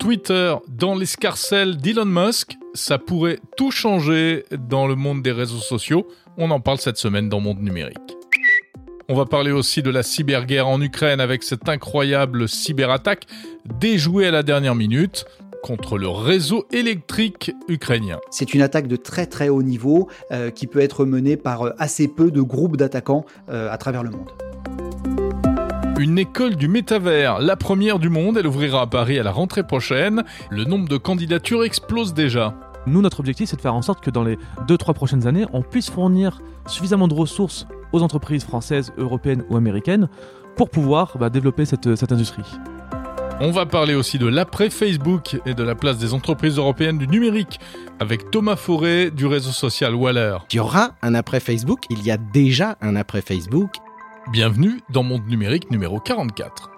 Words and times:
Twitter 0.00 0.54
dans 0.66 0.94
l'escarcelle 0.94 1.76
d'Elon 1.76 2.06
Musk, 2.06 2.56
ça 2.72 2.96
pourrait 2.96 3.38
tout 3.58 3.70
changer 3.70 4.46
dans 4.58 4.86
le 4.86 4.94
monde 4.94 5.22
des 5.22 5.30
réseaux 5.30 5.58
sociaux. 5.58 6.08
On 6.38 6.50
en 6.50 6.58
parle 6.58 6.78
cette 6.78 6.96
semaine 6.96 7.28
dans 7.28 7.38
Monde 7.38 7.60
Numérique. 7.60 8.16
On 9.10 9.14
va 9.14 9.26
parler 9.26 9.52
aussi 9.52 9.82
de 9.82 9.90
la 9.90 10.02
cyberguerre 10.02 10.68
en 10.68 10.80
Ukraine 10.80 11.20
avec 11.20 11.42
cette 11.42 11.68
incroyable 11.68 12.48
cyberattaque 12.48 13.26
déjouée 13.78 14.26
à 14.26 14.30
la 14.30 14.42
dernière 14.42 14.74
minute 14.74 15.26
contre 15.62 15.98
le 15.98 16.08
réseau 16.08 16.66
électrique 16.72 17.52
ukrainien. 17.68 18.20
C'est 18.30 18.54
une 18.54 18.62
attaque 18.62 18.86
de 18.86 18.96
très 18.96 19.26
très 19.26 19.50
haut 19.50 19.62
niveau 19.62 20.08
euh, 20.32 20.50
qui 20.50 20.66
peut 20.66 20.80
être 20.80 21.04
menée 21.04 21.36
par 21.36 21.66
euh, 21.66 21.74
assez 21.78 22.08
peu 22.08 22.30
de 22.30 22.40
groupes 22.40 22.78
d'attaquants 22.78 23.26
euh, 23.50 23.70
à 23.70 23.76
travers 23.76 24.02
le 24.02 24.08
monde. 24.08 24.30
Une 26.00 26.18
école 26.18 26.56
du 26.56 26.66
métavers, 26.66 27.40
la 27.40 27.56
première 27.56 27.98
du 27.98 28.08
monde, 28.08 28.38
elle 28.38 28.46
ouvrira 28.46 28.80
à 28.80 28.86
Paris 28.86 29.18
à 29.18 29.22
la 29.22 29.32
rentrée 29.32 29.66
prochaine. 29.66 30.24
Le 30.48 30.64
nombre 30.64 30.88
de 30.88 30.96
candidatures 30.96 31.62
explose 31.62 32.14
déjà. 32.14 32.54
Nous, 32.86 33.02
notre 33.02 33.20
objectif, 33.20 33.50
c'est 33.50 33.56
de 33.56 33.60
faire 33.60 33.74
en 33.74 33.82
sorte 33.82 34.02
que 34.02 34.08
dans 34.08 34.24
les 34.24 34.38
2-3 34.66 34.94
prochaines 34.94 35.26
années, 35.26 35.44
on 35.52 35.60
puisse 35.60 35.90
fournir 35.90 36.40
suffisamment 36.66 37.06
de 37.06 37.12
ressources 37.12 37.66
aux 37.92 38.02
entreprises 38.02 38.44
françaises, 38.44 38.94
européennes 38.96 39.44
ou 39.50 39.58
américaines 39.58 40.08
pour 40.56 40.70
pouvoir 40.70 41.18
bah, 41.18 41.28
développer 41.28 41.66
cette, 41.66 41.94
cette 41.94 42.12
industrie. 42.12 42.50
On 43.42 43.50
va 43.50 43.66
parler 43.66 43.94
aussi 43.94 44.18
de 44.18 44.26
l'après 44.26 44.70
Facebook 44.70 45.38
et 45.44 45.52
de 45.52 45.62
la 45.62 45.74
place 45.74 45.98
des 45.98 46.14
entreprises 46.14 46.56
européennes 46.56 46.96
du 46.96 47.08
numérique 47.08 47.60
avec 47.98 48.30
Thomas 48.30 48.56
Forêt 48.56 49.10
du 49.10 49.26
réseau 49.26 49.50
social 49.50 49.94
Waller. 49.94 50.38
Il 50.50 50.56
y 50.56 50.60
aura 50.60 50.92
un 51.02 51.14
après 51.14 51.40
Facebook, 51.40 51.80
il 51.90 52.02
y 52.02 52.10
a 52.10 52.16
déjà 52.16 52.78
un 52.80 52.96
après 52.96 53.20
Facebook 53.20 53.72
Bienvenue 54.28 54.80
dans 54.90 55.02
Monde 55.02 55.26
Numérique 55.26 55.72
numéro 55.72 55.98
44. 55.98 56.70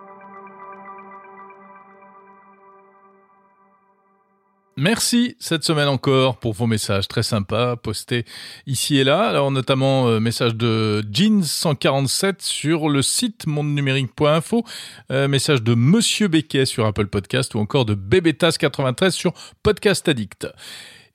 Merci 4.78 5.37
cette 5.38 5.64
semaine 5.64 5.88
encore 5.88 6.39
pour 6.39 6.55
vos 6.55 6.66
messages 6.66 7.08
très 7.08 7.22
sympas 7.22 7.77
postés 7.77 8.25
ici 8.66 8.97
et 8.97 9.05
là. 9.05 9.28
Alors 9.28 9.50
notamment 9.50 10.08
euh, 10.08 10.19
message 10.19 10.55
de 10.55 11.05
Jeans147 11.12 12.36
sur 12.39 12.89
le 12.89 13.03
site 13.03 13.47
mondenumérique.info, 13.47 14.64
euh, 15.11 15.28
message 15.28 15.62
de 15.62 15.75
Monsieur 15.75 16.28
Becquet 16.28 16.64
sur 16.64 16.86
Apple 16.86 17.09
Podcast 17.09 17.55
ou 17.55 17.59
encore 17.59 17.84
de 17.84 17.94
Bébétas93 17.94 19.11
sur 19.11 19.34
Podcast 19.62 20.09
Addict. 20.09 20.48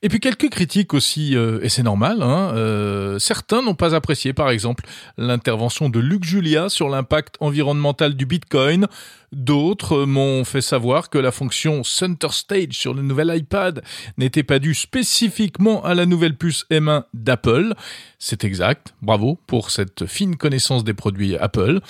Et 0.04 0.10
puis 0.10 0.20
quelques 0.20 0.50
critiques 0.50 0.94
aussi, 0.94 1.36
euh, 1.36 1.60
et 1.64 1.70
c'est 1.70 1.82
normal, 1.82 2.22
hein, 2.22 2.52
euh, 2.54 3.18
certains 3.18 3.64
n'ont 3.64 3.74
pas 3.74 3.96
apprécié 3.96 4.32
par 4.32 4.52
exemple 4.52 4.86
l'intervention 5.18 5.90
de 5.90 6.00
Luc 6.00 6.24
Julia 6.24 6.70
sur 6.70 6.88
l'impact 6.88 7.36
environnemental 7.40 8.14
du 8.14 8.28
Bitcoin, 8.28 8.88
D'autres 9.34 10.06
m'ont 10.06 10.46
fait 10.46 10.62
savoir 10.62 11.10
que 11.10 11.18
la 11.18 11.32
fonction 11.32 11.84
Center 11.84 12.30
Stage 12.32 12.72
sur 12.72 12.94
le 12.94 13.02
nouvel 13.02 13.32
iPad 13.36 13.84
n'était 14.18 14.44
pas 14.44 14.58
due 14.60 14.74
spécifiquement 14.74 15.84
à 15.84 15.96
la 15.96 16.06
nouvelle 16.06 16.38
puce 16.38 16.66
M1 16.72 17.04
d'Apple. 17.14 17.74
C'est 18.20 18.46
exact. 18.46 18.94
Bravo 19.02 19.38
pour 19.46 19.70
cette 19.70 20.06
fine 20.06 20.38
connaissance 20.38 20.86
des 20.86 20.94
produits 20.94 21.36
Apple. 21.36 21.82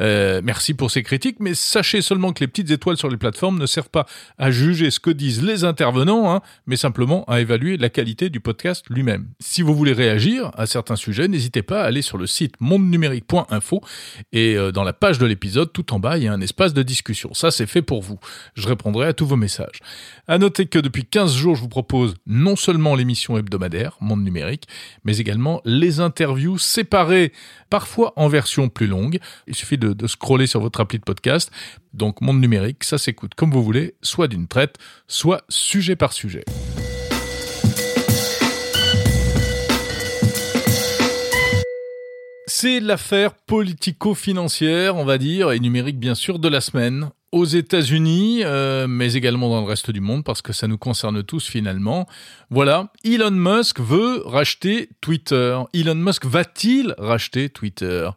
Euh, 0.00 0.40
merci 0.44 0.72
pour 0.72 0.90
ces 0.90 1.02
critiques, 1.02 1.38
mais 1.40 1.54
sachez 1.54 2.00
seulement 2.00 2.32
que 2.32 2.40
les 2.40 2.48
petites 2.48 2.70
étoiles 2.70 2.96
sur 2.96 3.08
les 3.08 3.16
plateformes 3.16 3.58
ne 3.58 3.66
servent 3.66 3.90
pas 3.90 4.06
à 4.38 4.52
juger 4.52 4.92
ce 4.92 5.00
que 5.00 5.10
disent 5.10 5.42
les 5.42 5.64
intervenants, 5.64 6.32
hein, 6.32 6.42
mais 6.66 6.76
simplement 6.76 7.24
à 7.24 7.40
évaluer 7.40 7.76
la 7.76 7.88
qualité 7.88 8.30
du 8.30 8.38
podcast 8.38 8.86
lui-même. 8.88 9.26
Si 9.40 9.62
vous 9.62 9.74
voulez 9.74 9.92
réagir 9.92 10.52
à 10.56 10.66
certains 10.66 10.96
sujets, 10.96 11.26
n'hésitez 11.26 11.62
pas 11.62 11.82
à 11.82 11.86
aller 11.86 12.02
sur 12.02 12.18
le 12.18 12.28
site 12.28 12.54
mondenumérique.info 12.60 13.80
et 14.32 14.56
euh, 14.56 14.70
dans 14.70 14.84
la 14.84 14.92
page 14.92 15.18
de 15.18 15.26
l'épisode, 15.26 15.72
tout 15.72 15.92
en 15.92 15.98
bas, 15.98 16.18
il 16.18 16.24
y 16.24 16.28
a 16.28 16.32
un 16.32 16.40
espace 16.40 16.72
de 16.72 16.83
discussion. 16.84 17.34
Ça, 17.34 17.50
c'est 17.50 17.66
fait 17.66 17.82
pour 17.82 18.02
vous. 18.02 18.18
Je 18.54 18.68
répondrai 18.68 19.08
à 19.08 19.12
tous 19.12 19.26
vos 19.26 19.36
messages. 19.36 19.80
À 20.28 20.38
noter 20.38 20.66
que 20.66 20.78
depuis 20.78 21.04
15 21.04 21.34
jours, 21.34 21.56
je 21.56 21.60
vous 21.60 21.68
propose 21.68 22.14
non 22.26 22.56
seulement 22.56 22.94
l'émission 22.94 23.36
hebdomadaire, 23.36 23.96
Monde 24.00 24.22
Numérique, 24.22 24.68
mais 25.04 25.18
également 25.18 25.60
les 25.64 26.00
interviews 26.00 26.58
séparées, 26.58 27.32
parfois 27.70 28.12
en 28.16 28.28
version 28.28 28.68
plus 28.68 28.86
longue. 28.86 29.18
Il 29.46 29.54
suffit 29.54 29.78
de, 29.78 29.92
de 29.92 30.06
scroller 30.06 30.46
sur 30.46 30.60
votre 30.60 30.80
appli 30.80 30.98
de 30.98 31.04
podcast. 31.04 31.50
Donc, 31.92 32.20
Monde 32.20 32.40
Numérique, 32.40 32.84
ça 32.84 32.98
s'écoute 32.98 33.34
comme 33.34 33.50
vous 33.50 33.62
voulez, 33.62 33.94
soit 34.02 34.28
d'une 34.28 34.48
traite, 34.48 34.76
soit 35.06 35.44
sujet 35.48 35.96
par 35.96 36.12
sujet. 36.12 36.44
C'est 42.56 42.78
l'affaire 42.78 43.34
politico-financière, 43.34 44.94
on 44.94 45.04
va 45.04 45.18
dire, 45.18 45.50
et 45.50 45.58
numérique 45.58 45.98
bien 45.98 46.14
sûr, 46.14 46.38
de 46.38 46.46
la 46.46 46.60
semaine 46.60 47.10
aux 47.34 47.44
États-Unis, 47.44 48.42
euh, 48.44 48.86
mais 48.88 49.14
également 49.14 49.48
dans 49.48 49.60
le 49.60 49.66
reste 49.66 49.90
du 49.90 50.00
monde, 50.00 50.22
parce 50.22 50.40
que 50.40 50.52
ça 50.52 50.68
nous 50.68 50.78
concerne 50.78 51.24
tous 51.24 51.48
finalement. 51.48 52.06
Voilà, 52.48 52.92
Elon 53.02 53.32
Musk 53.32 53.80
veut 53.80 54.22
racheter 54.24 54.88
Twitter. 55.00 55.58
Elon 55.74 55.96
Musk 55.96 56.26
va-t-il 56.26 56.94
racheter 56.96 57.48
Twitter? 57.48 58.08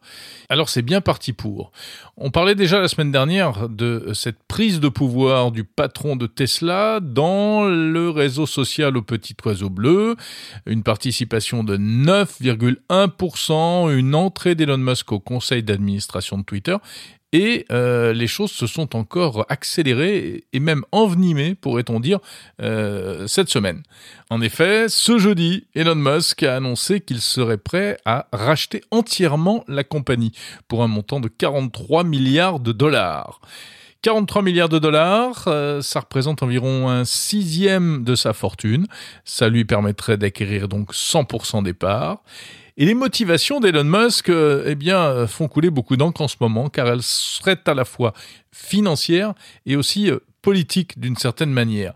Alors 0.48 0.68
c'est 0.68 0.82
bien 0.82 1.00
parti 1.00 1.32
pour. 1.32 1.72
On 2.16 2.30
parlait 2.30 2.54
déjà 2.54 2.80
la 2.80 2.86
semaine 2.86 3.10
dernière 3.10 3.68
de 3.68 4.12
cette 4.14 4.38
prise 4.46 4.78
de 4.78 4.88
pouvoir 4.88 5.50
du 5.50 5.64
patron 5.64 6.14
de 6.14 6.28
Tesla 6.28 7.00
dans 7.02 7.64
le 7.64 8.10
réseau 8.10 8.46
social 8.46 8.96
au 8.96 9.02
petit 9.02 9.34
oiseau 9.44 9.68
bleu, 9.68 10.14
une 10.66 10.84
participation 10.84 11.64
de 11.64 11.76
9,1%, 11.76 13.92
une 13.96 14.14
entrée 14.14 14.54
d'Elon 14.54 14.78
Musk 14.78 15.10
au 15.10 15.18
conseil 15.18 15.64
d'administration 15.64 16.38
de 16.38 16.44
Twitter, 16.44 16.76
et 17.32 17.66
euh, 17.70 18.12
les 18.12 18.26
choses 18.26 18.52
se 18.52 18.66
sont 18.66 18.96
encore 18.96 19.44
accélérées 19.48 20.44
et 20.52 20.60
même 20.60 20.84
envenimées, 20.92 21.54
pourrait-on 21.54 22.00
dire, 22.00 22.20
euh, 22.62 23.26
cette 23.26 23.48
semaine. 23.48 23.82
En 24.30 24.40
effet, 24.40 24.88
ce 24.88 25.18
jeudi, 25.18 25.66
Elon 25.74 25.94
Musk 25.94 26.42
a 26.42 26.56
annoncé 26.56 27.00
qu'il 27.00 27.20
serait 27.20 27.58
prêt 27.58 27.98
à 28.04 28.28
racheter 28.32 28.82
entièrement 28.90 29.64
la 29.68 29.84
compagnie 29.84 30.32
pour 30.68 30.82
un 30.82 30.88
montant 30.88 31.20
de 31.20 31.28
43 31.28 32.04
milliards 32.04 32.60
de 32.60 32.72
dollars. 32.72 33.40
43 34.02 34.42
milliards 34.42 34.68
de 34.68 34.78
dollars, 34.78 35.44
euh, 35.48 35.82
ça 35.82 36.00
représente 36.00 36.42
environ 36.42 36.88
un 36.88 37.04
sixième 37.04 38.04
de 38.04 38.14
sa 38.14 38.32
fortune. 38.32 38.86
Ça 39.24 39.48
lui 39.48 39.64
permettrait 39.64 40.16
d'acquérir 40.16 40.68
donc 40.68 40.94
100% 40.94 41.64
des 41.64 41.74
parts. 41.74 42.22
Et 42.80 42.84
les 42.84 42.94
motivations 42.94 43.58
d'Elon 43.58 43.82
Musk, 43.82 44.28
euh, 44.28 44.62
eh 44.64 44.76
bien, 44.76 45.00
euh, 45.00 45.26
font 45.26 45.48
couler 45.48 45.68
beaucoup 45.68 45.96
d'encre 45.96 46.20
en 46.20 46.28
ce 46.28 46.36
moment, 46.40 46.68
car 46.68 46.86
elles 46.86 47.02
seraient 47.02 47.60
à 47.66 47.74
la 47.74 47.84
fois 47.84 48.12
financières 48.52 49.34
et 49.66 49.74
aussi 49.74 50.08
euh, 50.08 50.20
politiques 50.42 50.96
d'une 51.00 51.16
certaine 51.16 51.50
manière. 51.50 51.92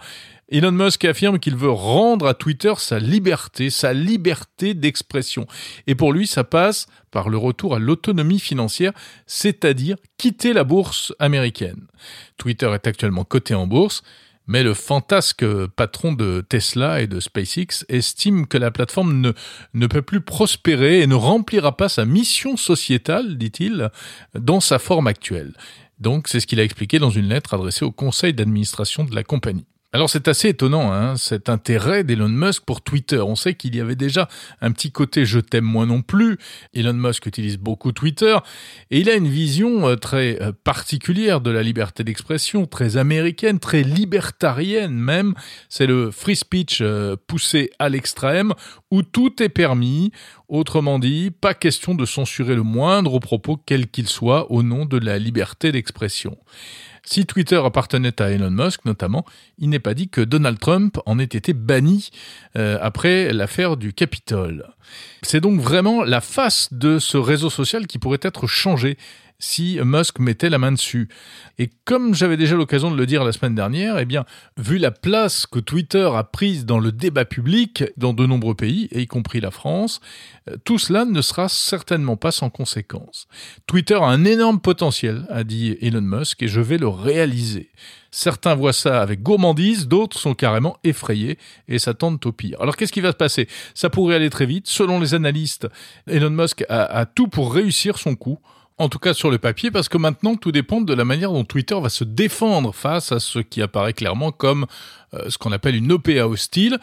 Elon 0.50 0.72
Musk 0.72 1.04
affirme 1.04 1.38
qu'il 1.38 1.54
veut 1.54 1.70
rendre 1.70 2.26
à 2.26 2.34
Twitter 2.34 2.72
sa 2.78 2.98
liberté, 2.98 3.70
sa 3.70 3.92
liberté 3.92 4.74
d'expression. 4.74 5.46
Et 5.86 5.94
pour 5.94 6.12
lui, 6.12 6.26
ça 6.26 6.42
passe 6.42 6.88
par 7.12 7.28
le 7.28 7.38
retour 7.38 7.76
à 7.76 7.78
l'autonomie 7.78 8.40
financière, 8.40 8.92
c'est-à-dire 9.24 9.96
quitter 10.18 10.52
la 10.52 10.64
bourse 10.64 11.14
américaine. 11.20 11.86
Twitter 12.38 12.70
est 12.74 12.88
actuellement 12.88 13.24
coté 13.24 13.54
en 13.54 13.68
bourse 13.68 14.02
mais 14.46 14.62
le 14.62 14.74
fantasque 14.74 15.44
patron 15.76 16.12
de 16.12 16.44
Tesla 16.46 17.00
et 17.00 17.06
de 17.06 17.20
SpaceX 17.20 17.84
estime 17.88 18.46
que 18.46 18.58
la 18.58 18.70
plateforme 18.70 19.32
ne, 19.74 19.86
peut 19.86 20.02
plus 20.02 20.20
prospérer 20.20 21.00
et 21.00 21.06
ne 21.06 21.14
remplira 21.14 21.76
pas 21.76 21.88
sa 21.88 22.04
mission 22.04 22.56
sociétale, 22.56 23.38
dit-il, 23.38 23.90
dans 24.34 24.60
sa 24.60 24.78
forme 24.78 25.06
actuelle. 25.06 25.54
Donc 25.98 26.28
c'est 26.28 26.40
ce 26.40 26.46
qu'il 26.46 26.60
a 26.60 26.64
expliqué 26.64 26.98
dans 26.98 27.10
une 27.10 27.28
lettre 27.28 27.54
adressée 27.54 27.84
au 27.84 27.92
conseil 27.92 28.34
d'administration 28.34 29.04
de 29.04 29.14
la 29.14 29.22
compagnie. 29.22 29.66
Alors 29.94 30.08
c'est 30.08 30.26
assez 30.26 30.48
étonnant, 30.48 30.90
hein, 30.90 31.16
cet 31.16 31.50
intérêt 31.50 32.02
d'Elon 32.02 32.30
Musk 32.30 32.64
pour 32.64 32.80
Twitter. 32.80 33.18
On 33.18 33.36
sait 33.36 33.52
qu'il 33.52 33.76
y 33.76 33.80
avait 33.80 33.94
déjà 33.94 34.26
un 34.62 34.72
petit 34.72 34.90
côté 34.90 35.26
je 35.26 35.38
t'aime 35.38 35.66
moi 35.66 35.84
non 35.84 36.00
plus. 36.00 36.38
Elon 36.72 36.94
Musk 36.94 37.26
utilise 37.26 37.58
beaucoup 37.58 37.92
Twitter 37.92 38.38
et 38.90 39.00
il 39.00 39.10
a 39.10 39.14
une 39.14 39.28
vision 39.28 39.86
euh, 39.86 39.96
très 39.96 40.40
euh, 40.40 40.52
particulière 40.64 41.42
de 41.42 41.50
la 41.50 41.62
liberté 41.62 42.04
d'expression, 42.04 42.64
très 42.64 42.96
américaine, 42.96 43.58
très 43.58 43.82
libertarienne 43.82 44.94
même. 44.94 45.34
C'est 45.68 45.86
le 45.86 46.10
free 46.10 46.36
speech 46.36 46.78
euh, 46.80 47.16
poussé 47.26 47.70
à 47.78 47.90
l'extrême 47.90 48.54
où 48.90 49.02
tout 49.02 49.42
est 49.42 49.50
permis. 49.50 50.10
Autrement 50.48 51.00
dit, 51.00 51.30
pas 51.30 51.52
question 51.52 51.94
de 51.94 52.06
censurer 52.06 52.54
le 52.54 52.62
moindre 52.62 53.18
propos 53.18 53.58
quel 53.66 53.88
qu'il 53.88 54.08
soit 54.08 54.50
au 54.50 54.62
nom 54.62 54.86
de 54.86 54.96
la 54.96 55.18
liberté 55.18 55.70
d'expression. 55.70 56.38
Si 57.04 57.26
Twitter 57.26 57.60
appartenait 57.64 58.20
à 58.22 58.30
Elon 58.30 58.50
Musk 58.50 58.84
notamment, 58.84 59.24
il 59.58 59.68
n'est 59.70 59.80
pas 59.80 59.94
dit 59.94 60.08
que 60.08 60.20
Donald 60.20 60.58
Trump 60.58 60.98
en 61.04 61.18
ait 61.18 61.24
été 61.24 61.52
banni 61.52 62.10
euh, 62.56 62.78
après 62.80 63.32
l'affaire 63.32 63.76
du 63.76 63.92
Capitole. 63.92 64.68
C'est 65.22 65.40
donc 65.40 65.60
vraiment 65.60 66.04
la 66.04 66.20
face 66.20 66.68
de 66.72 66.98
ce 66.98 67.16
réseau 67.16 67.50
social 67.50 67.86
qui 67.86 67.98
pourrait 67.98 68.20
être 68.22 68.46
changée 68.46 68.98
si 69.42 69.78
Musk 69.82 70.20
mettait 70.20 70.48
la 70.48 70.58
main 70.58 70.70
dessus. 70.70 71.08
Et 71.58 71.68
comme 71.84 72.14
j'avais 72.14 72.36
déjà 72.36 72.54
l'occasion 72.54 72.92
de 72.92 72.96
le 72.96 73.06
dire 73.06 73.24
la 73.24 73.32
semaine 73.32 73.56
dernière, 73.56 73.98
eh 73.98 74.04
bien, 74.04 74.24
vu 74.56 74.78
la 74.78 74.92
place 74.92 75.46
que 75.46 75.58
Twitter 75.58 76.08
a 76.14 76.22
prise 76.22 76.64
dans 76.64 76.78
le 76.78 76.92
débat 76.92 77.24
public 77.24 77.84
dans 77.96 78.12
de 78.12 78.24
nombreux 78.24 78.54
pays, 78.54 78.88
y 78.92 79.06
compris 79.08 79.40
la 79.40 79.50
France, 79.50 80.00
euh, 80.48 80.56
tout 80.64 80.78
cela 80.78 81.04
ne 81.04 81.20
sera 81.20 81.48
certainement 81.48 82.16
pas 82.16 82.30
sans 82.30 82.50
conséquences. 82.50 83.26
Twitter 83.66 83.96
a 83.96 84.06
un 84.06 84.24
énorme 84.24 84.60
potentiel, 84.60 85.26
a 85.28 85.42
dit 85.42 85.76
Elon 85.82 86.02
Musk, 86.02 86.40
et 86.44 86.48
je 86.48 86.60
vais 86.60 86.78
le 86.78 86.88
réaliser. 86.88 87.70
Certains 88.12 88.54
voient 88.54 88.72
ça 88.72 89.02
avec 89.02 89.22
gourmandise, 89.22 89.88
d'autres 89.88 90.20
sont 90.20 90.34
carrément 90.34 90.76
effrayés 90.84 91.36
et 91.66 91.80
s'attendent 91.80 92.24
au 92.26 92.32
pire. 92.32 92.60
Alors 92.60 92.76
qu'est-ce 92.76 92.92
qui 92.92 93.00
va 93.00 93.10
se 93.10 93.16
passer? 93.16 93.48
Ça 93.74 93.90
pourrait 93.90 94.14
aller 94.14 94.30
très 94.30 94.46
vite. 94.46 94.68
Selon 94.68 95.00
les 95.00 95.14
analystes, 95.14 95.66
Elon 96.06 96.30
Musk 96.30 96.64
a 96.68 97.06
tout 97.06 97.26
pour 97.26 97.54
réussir 97.54 97.98
son 97.98 98.14
coup 98.14 98.38
en 98.82 98.88
tout 98.88 98.98
cas 98.98 99.14
sur 99.14 99.30
le 99.30 99.38
papier, 99.38 99.70
parce 99.70 99.88
que 99.88 99.96
maintenant 99.96 100.34
tout 100.34 100.50
dépend 100.50 100.80
de 100.80 100.92
la 100.92 101.04
manière 101.04 101.32
dont 101.32 101.44
Twitter 101.44 101.78
va 101.80 101.88
se 101.88 102.02
défendre 102.02 102.74
face 102.74 103.12
à 103.12 103.20
ce 103.20 103.38
qui 103.38 103.62
apparaît 103.62 103.92
clairement 103.92 104.32
comme 104.32 104.66
euh, 105.14 105.30
ce 105.30 105.38
qu'on 105.38 105.52
appelle 105.52 105.76
une 105.76 105.92
OPA 105.92 106.26
hostile. 106.26 106.78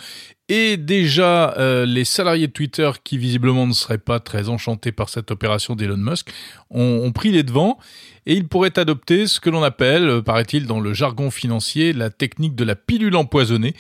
Et 0.48 0.78
déjà, 0.78 1.54
euh, 1.58 1.86
les 1.86 2.06
salariés 2.06 2.48
de 2.48 2.54
Twitter, 2.54 2.90
qui 3.04 3.18
visiblement 3.18 3.68
ne 3.68 3.74
seraient 3.74 4.00
pas 4.00 4.20
très 4.20 4.50
enchantés 4.50 4.92
par 4.92 5.10
cette 5.10 5.30
opération 5.30 5.76
d'Elon 5.76 5.98
Musk, 5.98 6.32
ont, 6.72 7.02
ont, 7.04 7.12
pris 7.12 7.32
les 7.32 7.44
devants 7.44 7.78
et 8.30 8.36
ils 8.36 8.48
pourraient 8.48 8.80
adopter 8.80 9.28
ce 9.28 9.42
que 9.42 9.50
l'on 9.50 9.64
appelle, 9.64 10.08
euh, 10.08 10.22
paraît-il 10.22 10.68
dans 10.68 10.80
le 10.80 10.94
jargon 10.94 11.32
financier, 11.32 11.92
la 11.92 12.10
technique 12.10 12.56
de 12.56 12.64
la 12.64 12.76
pilule 12.76 13.16
empoisonnée, 13.16 13.76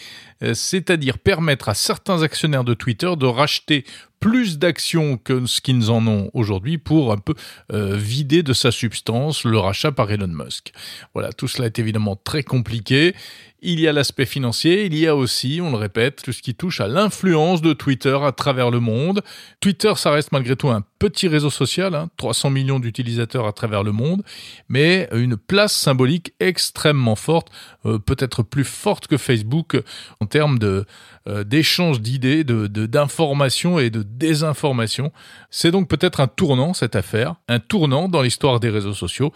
c'est-à-dire 0.54 1.18
permettre 1.18 1.68
à 1.68 1.74
certains 1.74 2.24
actionnaires 2.24 2.64
de 2.64 2.74
Twitter 2.74 3.12
de 3.18 3.26
racheter 3.26 3.84
plus 4.20 4.58
d'actions 4.58 5.18
que 5.18 5.46
ce 5.46 5.62
qu'ils 5.62 5.92
en 5.92 6.06
ont 6.08 6.30
aujourd'hui 6.34 6.78
pour 6.78 7.12
un 7.12 7.18
peu 7.18 7.34
euh, 7.72 7.96
vider 7.96 8.44
de 8.44 8.54
sa 8.54 8.72
substance 8.72 9.44
le 9.44 9.58
rachat 9.58 9.92
par 9.92 10.12
Elon 10.12 10.28
Musk. 10.28 10.74
Voilà, 11.14 11.32
tout 11.32 11.48
cela 11.48 11.68
est 11.68 11.80
évidemment 11.80 12.18
très 12.22 12.44
compliqué. 12.44 13.16
Il 13.62 13.80
y 13.80 13.88
a 13.88 13.94
l'aspect 13.94 14.26
financier, 14.26 14.86
il 14.86 14.96
y 14.96 15.06
a 15.06 15.16
aussi, 15.16 15.60
on 15.62 15.72
le 15.72 15.78
répète, 15.78 16.22
tout 16.24 16.32
ce 16.32 16.42
qui 16.42 16.56
touche 16.56 16.80
à 16.80 16.88
l'influence 16.88 17.62
de 17.62 17.74
Twitter 17.74 18.18
à 18.22 18.32
travers 18.32 18.72
le 18.72 18.80
monde. 18.80 19.22
Twitter, 19.60 19.92
ça 19.98 20.12
reste 20.12 20.32
malgré 20.32 20.56
tout 20.56 20.70
un 20.70 20.84
petit 20.98 21.28
réseau 21.28 21.50
social, 21.50 21.94
hein, 21.94 22.10
300 22.16 22.52
millions 22.52 22.80
d'utilisateurs 22.80 23.48
à 23.48 23.52
travers 23.52 23.84
le 23.84 23.92
monde, 23.92 24.24
mais 24.68 25.08
une 25.12 25.38
place 25.38 25.74
symbolique 25.74 26.34
extrêmement 26.40 27.16
forte, 27.16 27.50
euh, 27.86 28.00
peut-être 28.00 28.44
plus 28.44 28.64
forte 28.64 29.08
que 29.08 29.18
Facebook 29.18 29.82
en 30.20 30.26
termes 30.26 30.60
de 30.60 30.86
euh, 31.28 31.44
d'échange 31.44 32.02
d'idées, 32.02 32.44
de 32.44 32.68
d'informations 32.68 33.80
et 33.80 33.90
de 33.90 34.04
désinformation. 34.04 35.12
C'est 35.50 35.72
donc 35.72 35.88
peut-être 35.88 36.20
un 36.20 36.28
tournant 36.28 36.74
cette 36.74 36.96
affaire, 36.96 37.36
un 37.48 37.60
tournant 37.60 38.10
dans 38.10 38.22
l'histoire 38.22 38.60
des 38.60 38.70
réseaux 38.70 38.94
sociaux, 38.94 39.32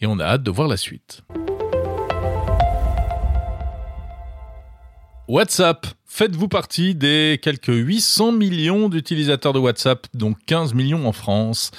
et 0.00 0.06
on 0.06 0.18
a 0.18 0.24
hâte 0.24 0.42
de 0.42 0.50
voir 0.50 0.68
la 0.68 0.76
suite. 0.76 1.22
WhatsApp. 5.28 5.86
Faites-vous 6.04 6.48
partie 6.48 6.94
des 6.94 7.38
quelques 7.42 7.66
800 7.74 8.32
millions 8.32 8.88
d'utilisateurs 8.88 9.52
de 9.52 9.58
WhatsApp, 9.58 10.06
dont 10.14 10.34
15 10.46 10.72
millions 10.72 11.06
en 11.06 11.12
France 11.12 11.72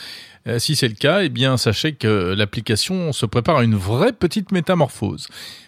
Si 0.59 0.75
c'est 0.75 0.87
le 0.87 0.93
cas, 0.93 1.23
eh 1.23 1.29
bien 1.29 1.57
sachez 1.57 1.93
que 1.93 2.33
l'application 2.37 3.11
se 3.11 3.25
prépare 3.25 3.57
à 3.57 3.63
une 3.63 3.75
vraie 3.75 4.13
petite 4.13 4.51
métamorphose. 4.51 5.27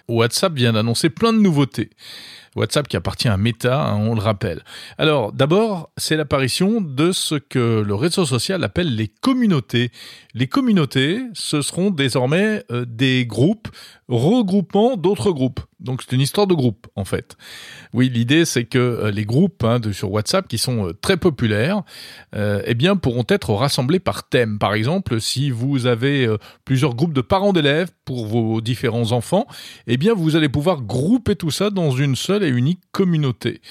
WhatsApp 0.10 0.54
vient 0.54 0.74
d'annoncer 0.74 1.10
plein 1.10 1.34
de 1.34 1.40
nouveautés. 1.40 1.92
WhatsApp 2.56 2.88
qui 2.88 2.98
appartient 2.98 3.28
à 3.28 3.38
Meta, 3.38 3.82
hein, 3.82 3.96
on 3.96 4.16
le 4.16 4.22
rappelle. 4.22 4.64
Alors 4.98 5.32
d'abord, 5.32 5.92
c'est 5.98 6.16
l'apparition 6.16 6.82
de 6.82 7.12
ce 7.12 7.36
que 7.36 7.82
le 7.86 7.96
réseau 7.96 8.26
social 8.26 8.64
appelle 8.64 8.96
les 8.96 9.08
communautés. 9.08 9.92
Les 10.34 10.48
communautés, 10.48 11.22
ce 11.34 11.62
seront 11.62 11.92
désormais 11.92 12.64
euh, 12.72 12.86
des 12.88 13.26
groupes 13.26 13.70
regroupant 14.08 14.98
d'autres 14.98 15.32
groupes. 15.32 15.60
Donc 15.80 16.02
c'est 16.02 16.16
une 16.16 16.22
histoire 16.22 16.48
de 16.48 16.56
groupe 16.56 16.88
en 16.96 17.06
fait. 17.06 17.38
Oui, 17.94 18.10
l'idée 18.10 18.46
c'est 18.46 18.66
que 18.66 18.80
euh, 18.80 19.12
les 19.12 19.26
groupes 19.26 19.64
hein, 19.64 19.80
sur 19.92 20.12
WhatsApp 20.12 20.48
qui 20.48 20.58
sont 20.58 20.88
euh, 20.88 20.94
très 20.94 21.18
populaires, 21.18 21.84
eh 22.34 22.74
bien 22.74 22.96
pourront 22.96 23.26
être 23.28 23.54
rassemblés 23.54 24.00
par 24.00 24.28
thème. 24.28 24.60
Par 24.60 24.74
exemple, 24.74 25.22
si 25.22 25.52
vous 25.52 25.86
avez 25.86 26.28
plusieurs 26.66 26.96
groupes 26.96 27.14
de 27.14 27.22
parents 27.22 27.54
d'élèves 27.54 27.90
pour 28.10 28.26
vos 28.26 28.60
différents 28.60 29.12
enfants, 29.12 29.46
eh 29.86 29.96
bien 29.96 30.16
vous 30.16 30.36
allez 30.36 30.50
pouvoir 30.50 30.82
grouper 30.82 31.36
tout 31.36 31.52
ça 31.52 31.70
dans 31.70 31.92
une 31.92 32.16
seule 32.16 32.44
et 32.44 32.48
unique 32.48 32.80
communauté. 32.92 33.62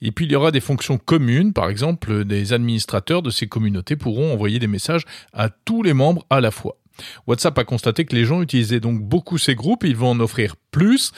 Et 0.00 0.12
puis 0.12 0.26
il 0.26 0.30
y 0.30 0.36
aura 0.36 0.52
des 0.52 0.60
fonctions 0.60 0.96
communes, 0.96 1.52
par 1.52 1.68
exemple, 1.68 2.24
des 2.24 2.52
administrateurs 2.52 3.20
de 3.20 3.30
ces 3.30 3.48
communautés 3.48 3.96
pourront 3.96 4.32
envoyer 4.32 4.60
des 4.60 4.68
messages 4.68 5.02
à 5.32 5.48
tous 5.48 5.82
les 5.82 5.92
membres 5.92 6.24
à 6.30 6.40
la 6.40 6.52
fois. 6.52 6.76
WhatsApp 7.26 7.58
a 7.58 7.64
constaté 7.64 8.04
que 8.04 8.14
les 8.14 8.24
gens 8.24 8.42
utilisaient 8.42 8.78
donc 8.78 9.00
beaucoup 9.00 9.38
ces 9.38 9.56
groupes, 9.56 9.82
ils 9.82 9.96
vont 9.96 10.10
en 10.10 10.20
offrir 10.20 10.54
plus 10.70 11.10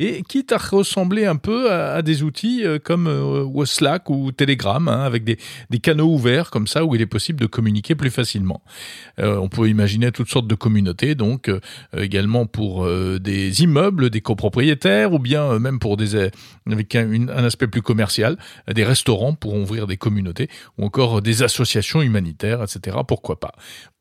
et 0.00 0.22
quitte 0.22 0.50
à 0.52 0.56
ressembler 0.56 1.26
un 1.26 1.36
peu 1.36 1.70
à, 1.70 2.00
des 2.00 2.22
outils 2.22 2.64
euh, 2.64 2.78
comme 2.82 3.06
euh, 3.06 3.64
Slack 3.66 4.08
ou 4.08 4.32
Telegram, 4.32 4.88
hein, 4.88 5.02
avec 5.02 5.24
des, 5.24 5.36
canaux 5.82 6.14
ouverts 6.14 6.50
comme 6.50 6.66
ça 6.66 6.86
où 6.86 6.94
il 6.94 7.02
est 7.02 7.06
possible 7.06 7.38
de 7.38 7.46
communiquer 7.46 7.94
plus 7.94 8.10
facilement. 8.10 8.62
Euh, 9.18 9.36
on 9.36 9.48
peut 9.48 9.68
imaginer 9.68 10.10
toutes 10.10 10.30
sortes 10.30 10.46
de 10.46 10.54
communautés, 10.54 11.14
donc 11.14 11.50
également 11.96 12.46
pour 12.46 12.88
des 12.88 13.62
immeubles, 13.62 14.08
des 14.08 14.20
copropriétaires, 14.22 15.12
ou 15.12 15.18
bien 15.18 15.58
même 15.58 15.78
pour 15.78 15.96
des 15.96 16.30
avec 16.70 16.94
un, 16.94 17.28
un, 17.28 17.44
aspect 17.44 17.66
plus 17.66 17.82
commercial, 17.82 18.38
des 18.72 18.84
restaurants 18.84 19.34
pour 19.34 19.54
ouvrir 19.54 19.86
des 19.86 19.96
communautés, 19.96 20.48
ou 20.78 20.84
encore 20.84 21.20
des 21.20 21.42
associations 21.42 22.00
humanitaires, 22.00 22.62
etc. 22.62 22.98
Pourquoi 23.06 23.38
pas. 23.38 23.52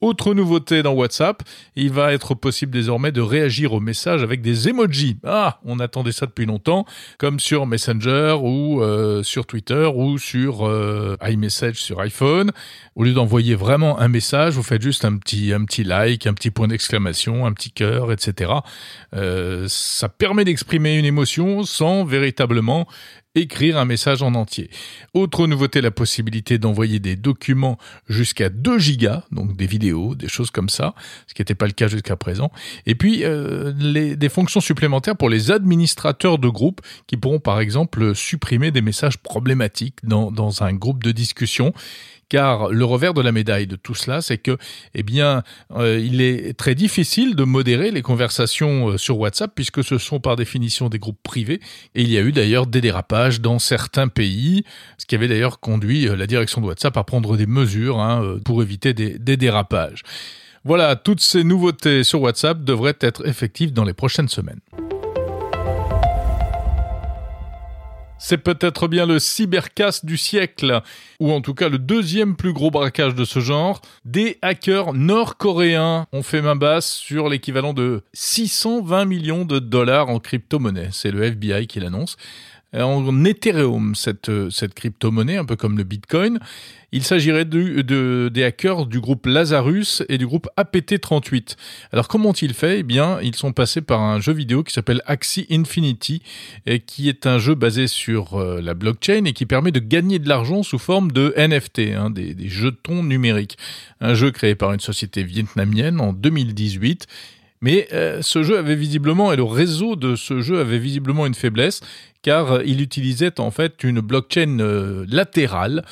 Autre 0.01 0.33
nouveauté 0.33 0.81
dans 0.81 0.93
WhatsApp, 0.93 1.43
il 1.75 1.91
va 1.91 2.13
être 2.13 2.33
possible 2.33 2.71
désormais 2.71 3.11
de 3.11 3.21
réagir 3.21 3.73
aux 3.73 3.81
messages 3.81 4.23
avec 4.23 4.41
des 4.41 4.69
emojis. 4.69 5.17
Ah, 5.25 5.59
on 5.65 5.79
attendait 5.89 6.11
ça 6.11 6.27
depuis 6.27 6.45
longtemps, 6.45 6.85
comme 7.17 7.39
sur 7.39 7.65
Messenger 7.65 8.37
ou 8.41 8.81
euh, 8.81 9.23
sur 9.23 9.45
Twitter 9.45 9.89
ou 9.93 10.17
sur 10.17 10.67
euh, 10.67 11.17
iMessage 11.27 11.81
sur 11.81 11.99
iPhone. 11.99 12.51
Au 12.95 13.03
lieu 13.03 13.13
d'envoyer 13.13 13.55
vraiment 13.55 13.99
un 13.99 14.07
message, 14.07 14.53
vous 14.53 14.63
faites 14.63 14.81
juste 14.81 15.03
un 15.03 15.17
petit, 15.17 15.51
un 15.51 15.65
petit 15.65 15.83
like, 15.83 16.27
un 16.27 16.33
petit 16.33 16.51
point 16.51 16.67
d'exclamation, 16.67 17.45
un 17.45 17.53
petit 17.53 17.71
cœur, 17.71 18.11
etc. 18.11 18.51
Euh, 19.15 19.65
ça 19.67 20.09
permet 20.09 20.45
d'exprimer 20.45 20.95
une 20.95 21.05
émotion 21.05 21.63
sans 21.63 22.03
véritablement 22.03 22.87
écrire 23.35 23.77
un 23.77 23.85
message 23.85 24.23
en 24.23 24.33
entier. 24.33 24.69
Autre 25.13 25.45
nouveauté, 25.47 25.81
la 25.81 25.91
possibilité 25.91 26.57
d'envoyer 26.57 26.99
des 26.99 27.15
documents 27.15 27.77
jusqu'à 28.07 28.49
2 28.49 28.79
gigas, 28.79 29.23
donc 29.31 29.55
des 29.55 29.67
vidéos, 29.67 30.15
des 30.15 30.27
choses 30.27 30.51
comme 30.51 30.69
ça, 30.69 30.95
ce 31.27 31.33
qui 31.33 31.41
n'était 31.41 31.55
pas 31.55 31.67
le 31.67 31.73
cas 31.73 31.87
jusqu'à 31.87 32.15
présent. 32.15 32.51
Et 32.85 32.95
puis, 32.95 33.23
euh, 33.23 33.71
des 34.15 34.29
fonctions 34.29 34.61
supplémentaires 34.61 35.15
pour 35.15 35.29
les 35.29 35.51
administrateurs 35.51 36.39
de 36.39 36.49
groupes 36.49 36.81
qui 37.07 37.17
pourront 37.17 37.39
par 37.39 37.59
exemple 37.59 38.15
supprimer 38.15 38.71
des 38.71 38.81
messages 38.81 39.17
problématiques 39.17 39.97
dans 40.03 40.63
un 40.63 40.73
groupe 40.73 41.03
de 41.03 41.11
discussion 41.11 41.73
car 42.29 42.69
le 42.69 42.85
revers 42.85 43.13
de 43.13 43.21
la 43.21 43.31
médaille 43.31 43.67
de 43.67 43.75
tout 43.75 43.95
cela, 43.95 44.21
c'est 44.21 44.37
que, 44.37 44.57
eh 44.93 45.03
bien, 45.03 45.43
euh, 45.75 45.99
il 45.99 46.21
est 46.21 46.57
très 46.57 46.75
difficile 46.75 47.35
de 47.35 47.43
modérer 47.43 47.91
les 47.91 48.01
conversations 48.01 48.89
euh, 48.89 48.97
sur 48.97 49.17
WhatsApp 49.17 49.51
puisque 49.53 49.83
ce 49.83 49.97
sont 49.97 50.19
par 50.19 50.35
définition 50.35 50.89
des 50.89 50.99
groupes 50.99 51.21
privés. 51.23 51.59
Et 51.95 52.03
il 52.03 52.11
y 52.11 52.17
a 52.17 52.21
eu 52.21 52.31
d'ailleurs 52.31 52.67
des 52.67 52.81
dérapages 52.81 53.41
dans 53.41 53.59
certains 53.59 54.07
pays, 54.07 54.63
ce 54.97 55.05
qui 55.05 55.15
avait 55.15 55.27
d'ailleurs 55.27 55.59
conduit 55.59 56.07
euh, 56.07 56.15
la 56.15 56.27
direction 56.27 56.61
de 56.61 56.67
WhatsApp 56.67 56.95
à 56.95 57.03
prendre 57.03 57.35
des 57.35 57.47
mesures 57.47 57.99
hein, 57.99 58.37
pour 58.45 58.61
éviter 58.61 58.93
des, 58.93 59.17
des 59.17 59.35
dérapages. 59.35 60.03
Voilà, 60.65 60.95
toutes 60.95 61.21
ces 61.21 61.43
nouveautés 61.43 62.03
sur 62.03 62.21
WhatsApp 62.21 62.63
devraient 62.63 62.97
être 62.99 63.27
effectives 63.27 63.73
dans 63.73 63.85
les 63.85 63.93
prochaines 63.93 64.27
semaines. 64.27 64.59
C'est 68.29 68.37
peut-être 68.37 68.87
bien 68.87 69.07
le 69.07 69.17
cybercast 69.17 70.05
du 70.05 70.15
siècle, 70.15 70.83
ou 71.19 71.31
en 71.31 71.41
tout 71.41 71.55
cas 71.55 71.67
le 71.67 71.79
deuxième 71.79 72.35
plus 72.35 72.53
gros 72.53 72.69
braquage 72.69 73.15
de 73.15 73.25
ce 73.25 73.39
genre. 73.39 73.81
Des 74.05 74.37
hackers 74.43 74.93
nord-coréens 74.93 76.05
ont 76.13 76.21
fait 76.21 76.43
main 76.43 76.55
basse 76.55 76.91
sur 76.91 77.27
l'équivalent 77.27 77.73
de 77.73 78.03
620 78.13 79.05
millions 79.05 79.45
de 79.45 79.57
dollars 79.57 80.09
en 80.09 80.19
crypto-monnaie. 80.19 80.89
C'est 80.91 81.09
le 81.09 81.23
FBI 81.23 81.65
qui 81.65 81.79
l'annonce. 81.79 82.17
Euh, 82.75 82.83
en 82.83 83.25
Ethereum, 83.25 83.95
cette, 83.95 84.29
euh, 84.29 84.51
cette 84.51 84.75
crypto-monnaie, 84.75 85.37
un 85.37 85.45
peu 85.45 85.55
comme 85.55 85.75
le 85.75 85.83
Bitcoin. 85.83 86.37
Il 86.91 87.03
s'agirait 87.03 87.45
de, 87.45 87.81
de, 87.81 88.29
des 88.31 88.43
hackers 88.43 88.85
du 88.85 88.99
groupe 88.99 89.25
Lazarus 89.25 90.03
et 90.07 90.19
du 90.19 90.27
groupe 90.27 90.47
APT38. 90.55 91.55
Alors 91.91 92.07
comment 92.07 92.29
ont-ils 92.29 92.53
fait? 92.53 92.79
Eh 92.79 92.83
bien, 92.83 93.19
ils 93.21 93.35
sont 93.35 93.53
passés 93.53 93.81
par 93.81 94.01
un 94.01 94.19
jeu 94.19 94.33
vidéo 94.33 94.63
qui 94.63 94.71
s'appelle 94.71 95.01
Axie 95.07 95.47
Infinity, 95.49 96.21
et 96.67 96.79
qui 96.79 97.09
est 97.09 97.25
un 97.25 97.39
jeu 97.39 97.55
basé 97.55 97.87
sur 97.87 98.39
euh, 98.39 98.61
la 98.61 98.75
blockchain 98.75 99.25
et 99.25 99.33
qui 99.33 99.47
permet 99.47 99.71
de 99.71 99.79
gagner 99.79 100.19
de 100.19 100.29
l'argent 100.29 100.61
sous 100.61 100.79
forme 100.79 101.11
de 101.11 101.33
NFT, 101.37 101.79
hein, 101.95 102.11
des, 102.11 102.35
jetons 102.47 103.01
numériques. 103.01 103.57
Un 103.99 104.13
jeu 104.13 104.29
créé 104.29 104.53
par 104.53 104.73
une 104.73 104.79
société 104.79 105.23
vietnamienne 105.23 105.99
en 105.99 106.13
2018 106.13 107.07
mais 107.61 107.89
ce 108.21 108.41
jeu 108.41 108.57
avait 108.57 108.77
visiblement, 108.77 109.33
et 109.33 109.35
le 109.35 109.43
réseau 109.43 109.97
de 109.97 110.15
ce 110.15 110.39
jeu 110.39 110.61
avait 110.61 110.79
visiblement 110.79 111.25
une 111.25 111.33
faiblesse, 111.33 111.81
car 112.21 112.61
il 112.63 112.81
utilisait 112.81 113.39
en 113.39 113.51
fait 113.51 113.83
une 113.83 114.01
blockchain 114.01 114.57
latérale 115.09 115.83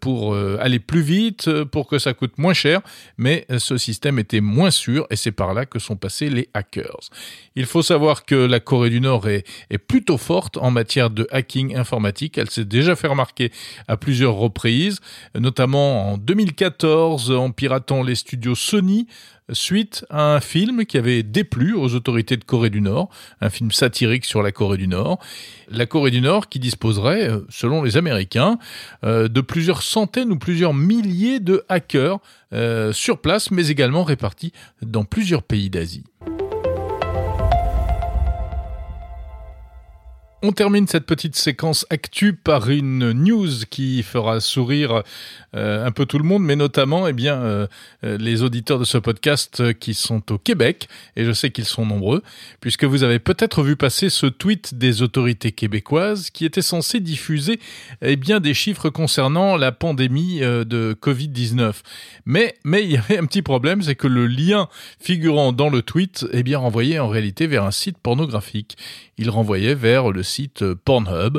pour 0.00 0.36
aller 0.36 0.78
plus 0.78 1.02
vite, 1.02 1.62
pour 1.64 1.86
que 1.88 1.98
ça 1.98 2.14
coûte 2.14 2.38
moins 2.38 2.54
cher, 2.54 2.80
mais 3.18 3.46
ce 3.58 3.76
système 3.76 4.18
était 4.18 4.40
moins 4.40 4.70
sûr 4.70 5.06
et 5.10 5.16
c'est 5.16 5.32
par 5.32 5.54
là 5.54 5.66
que 5.66 5.78
sont 5.78 5.96
passés 5.96 6.30
les 6.30 6.48
hackers. 6.54 7.10
Il 7.54 7.66
faut 7.66 7.82
savoir 7.82 8.24
que 8.24 8.34
la 8.34 8.60
Corée 8.60 8.90
du 8.90 9.00
Nord 9.00 9.28
est, 9.28 9.44
est 9.70 9.78
plutôt 9.78 10.16
forte 10.16 10.56
en 10.56 10.70
matière 10.70 11.10
de 11.10 11.26
hacking 11.30 11.76
informatique. 11.76 12.38
Elle 12.38 12.50
s'est 12.50 12.64
déjà 12.64 12.96
fait 12.96 13.08
remarquer 13.08 13.52
à 13.88 13.96
plusieurs 13.96 14.34
reprises, 14.34 15.00
notamment 15.34 16.12
en 16.12 16.18
2014 16.18 17.32
en 17.32 17.50
piratant 17.50 18.02
les 18.02 18.14
studios 18.14 18.54
Sony 18.54 19.06
suite 19.50 20.06
à 20.08 20.34
un 20.34 20.40
film 20.40 20.86
qui 20.86 20.96
avait 20.96 21.22
déplu 21.22 21.74
aux 21.74 21.94
autorités 21.94 22.36
de 22.36 22.44
Corée 22.44 22.70
du 22.70 22.80
Nord, 22.80 23.10
un 23.40 23.50
film 23.50 23.70
satirique 23.70 24.24
sur 24.24 24.42
la 24.42 24.52
Corée 24.52 24.78
du 24.78 24.88
Nord. 24.88 25.18
La 25.68 25.86
Corée 25.86 26.10
du 26.10 26.20
Nord 26.20 26.48
qui 26.48 26.58
disposerait, 26.58 27.28
euh, 27.28 27.40
selon 27.48 27.82
les 27.82 27.96
Américains, 27.96 28.58
euh, 29.04 29.28
de 29.28 29.40
plusieurs 29.40 29.82
centaines 29.82 30.30
ou 30.30 30.38
plusieurs 30.38 30.74
milliers 30.74 31.40
de 31.40 31.64
hackers 31.68 32.18
euh, 32.52 32.92
sur 32.92 33.18
place, 33.18 33.50
mais 33.50 33.68
également 33.68 34.04
répartis 34.04 34.52
dans 34.82 35.04
plusieurs 35.04 35.42
pays 35.42 35.70
d'Asie. 35.70 36.04
On 40.44 40.50
termine 40.50 40.88
cette 40.88 41.06
petite 41.06 41.36
séquence 41.36 41.86
actu 41.88 42.32
par 42.32 42.68
une 42.68 43.12
news 43.12 43.48
qui 43.70 44.02
fera 44.02 44.40
sourire 44.40 45.04
euh, 45.54 45.86
un 45.86 45.92
peu 45.92 46.04
tout 46.04 46.18
le 46.18 46.24
monde, 46.24 46.42
mais 46.42 46.56
notamment 46.56 47.06
eh 47.06 47.12
bien 47.12 47.36
euh, 47.36 47.68
euh, 48.02 48.18
les 48.18 48.42
auditeurs 48.42 48.80
de 48.80 48.84
ce 48.84 48.98
podcast 48.98 49.72
qui 49.74 49.94
sont 49.94 50.32
au 50.32 50.38
Québec, 50.38 50.88
et 51.14 51.24
je 51.24 51.30
sais 51.30 51.50
qu'ils 51.50 51.66
sont 51.66 51.86
nombreux, 51.86 52.24
puisque 52.60 52.82
vous 52.82 53.04
avez 53.04 53.20
peut-être 53.20 53.62
vu 53.62 53.76
passer 53.76 54.10
ce 54.10 54.26
tweet 54.26 54.74
des 54.74 55.02
autorités 55.02 55.52
québécoises 55.52 56.30
qui 56.30 56.44
était 56.44 56.60
censé 56.60 56.98
diffuser 56.98 57.60
eh 58.00 58.16
bien 58.16 58.40
des 58.40 58.54
chiffres 58.54 58.90
concernant 58.90 59.56
la 59.56 59.70
pandémie 59.70 60.40
de 60.40 60.96
Covid-19. 61.00 61.74
Mais 62.26 62.56
mais 62.64 62.82
il 62.82 62.90
y 62.90 62.96
avait 62.96 63.18
un 63.18 63.26
petit 63.26 63.42
problème, 63.42 63.80
c'est 63.82 63.94
que 63.94 64.08
le 64.08 64.26
lien 64.26 64.68
figurant 64.98 65.52
dans 65.52 65.70
le 65.70 65.82
tweet 65.82 66.26
eh 66.32 66.42
bien 66.42 66.58
renvoyait 66.58 66.98
en 66.98 67.08
réalité 67.08 67.46
vers 67.46 67.62
un 67.62 67.70
site 67.70 67.98
pornographique. 67.98 68.76
Il 69.18 69.30
renvoyait 69.30 69.76
vers 69.76 70.10
le 70.10 70.24
site 70.32 70.64
Pornhub. 70.84 71.38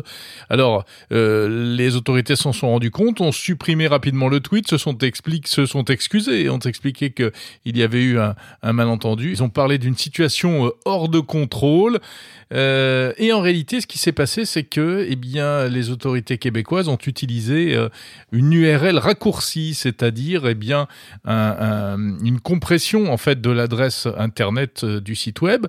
Alors, 0.49 0.85
euh, 1.11 1.75
les 1.75 1.95
autorités 1.95 2.35
s'en 2.35 2.53
sont 2.53 2.69
rendues 2.69 2.91
compte, 2.91 3.21
ont 3.21 3.31
supprimé 3.31 3.87
rapidement 3.87 4.29
le 4.29 4.39
tweet, 4.39 4.67
se 4.69 4.77
sont, 4.77 4.97
expliqués, 4.99 5.49
se 5.49 5.65
sont 5.65 5.85
excusés 5.85 6.49
ont 6.49 6.59
expliqué 6.59 7.11
qu'il 7.11 7.31
y 7.77 7.83
avait 7.83 8.03
eu 8.03 8.19
un, 8.19 8.73
malentendu. 8.73 9.31
Ils 9.31 9.43
ont 9.43 9.49
parlé 9.49 9.77
d'une 9.77 9.97
situation 9.97 10.67
euh, 10.67 10.69
hors 10.85 11.09
de 11.09 11.19
contrôle. 11.19 11.99
Euh, 12.53 13.13
et 13.17 13.33
en 13.33 13.41
réalité, 13.41 13.81
ce 13.81 13.87
qui 13.87 13.97
s'est 13.97 14.11
passé, 14.11 14.45
c'est 14.45 14.63
que, 14.63 15.05
eh 15.09 15.15
bien, 15.15 15.67
les 15.67 15.89
autorités 15.89 16.37
québécoises 16.37 16.87
ont 16.87 16.97
utilisé 16.97 17.75
euh, 17.75 17.89
une 18.31 18.53
URL 18.53 18.97
raccourcie, 18.97 19.73
c'est-à-dire, 19.73 20.45
eh 20.47 20.53
bien, 20.53 20.87
un, 21.25 21.97
une 22.23 22.39
compression 22.39 23.11
en 23.11 23.17
fait 23.17 23.41
de 23.41 23.49
l'adresse 23.49 24.07
internet 24.17 24.83
euh, 24.83 25.01
du 25.01 25.15
site 25.15 25.41
web. 25.41 25.65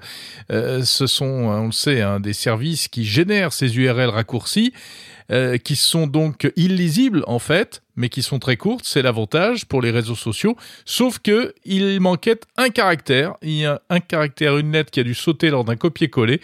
ce 0.50 1.06
sont, 1.06 1.24
on 1.24 1.66
le 1.66 1.72
sait, 1.72 2.02
hein, 2.02 2.20
des 2.20 2.32
services 2.32 2.88
qui 2.88 3.04
génèrent 3.14 3.52
ces 3.52 3.76
URL 3.76 4.10
raccourcis. 4.10 4.72
Euh, 5.32 5.56
qui 5.56 5.74
sont 5.74 6.06
donc 6.06 6.52
illisibles 6.54 7.24
en 7.26 7.38
fait, 7.38 7.82
mais 7.96 8.10
qui 8.10 8.20
sont 8.20 8.38
très 8.38 8.58
courtes. 8.58 8.84
C'est 8.84 9.00
l'avantage 9.00 9.64
pour 9.64 9.80
les 9.80 9.90
réseaux 9.90 10.14
sociaux. 10.14 10.54
Sauf 10.84 11.18
que 11.18 11.54
il 11.64 11.98
manquait 11.98 12.40
un 12.58 12.68
caractère. 12.68 13.32
Il 13.40 13.52
y 13.52 13.64
a 13.64 13.80
un 13.88 14.00
caractère, 14.00 14.58
une 14.58 14.72
lettre 14.72 14.90
qui 14.90 15.00
a 15.00 15.02
dû 15.02 15.14
sauter 15.14 15.48
lors 15.48 15.64
d'un 15.64 15.76
copier-coller. 15.76 16.42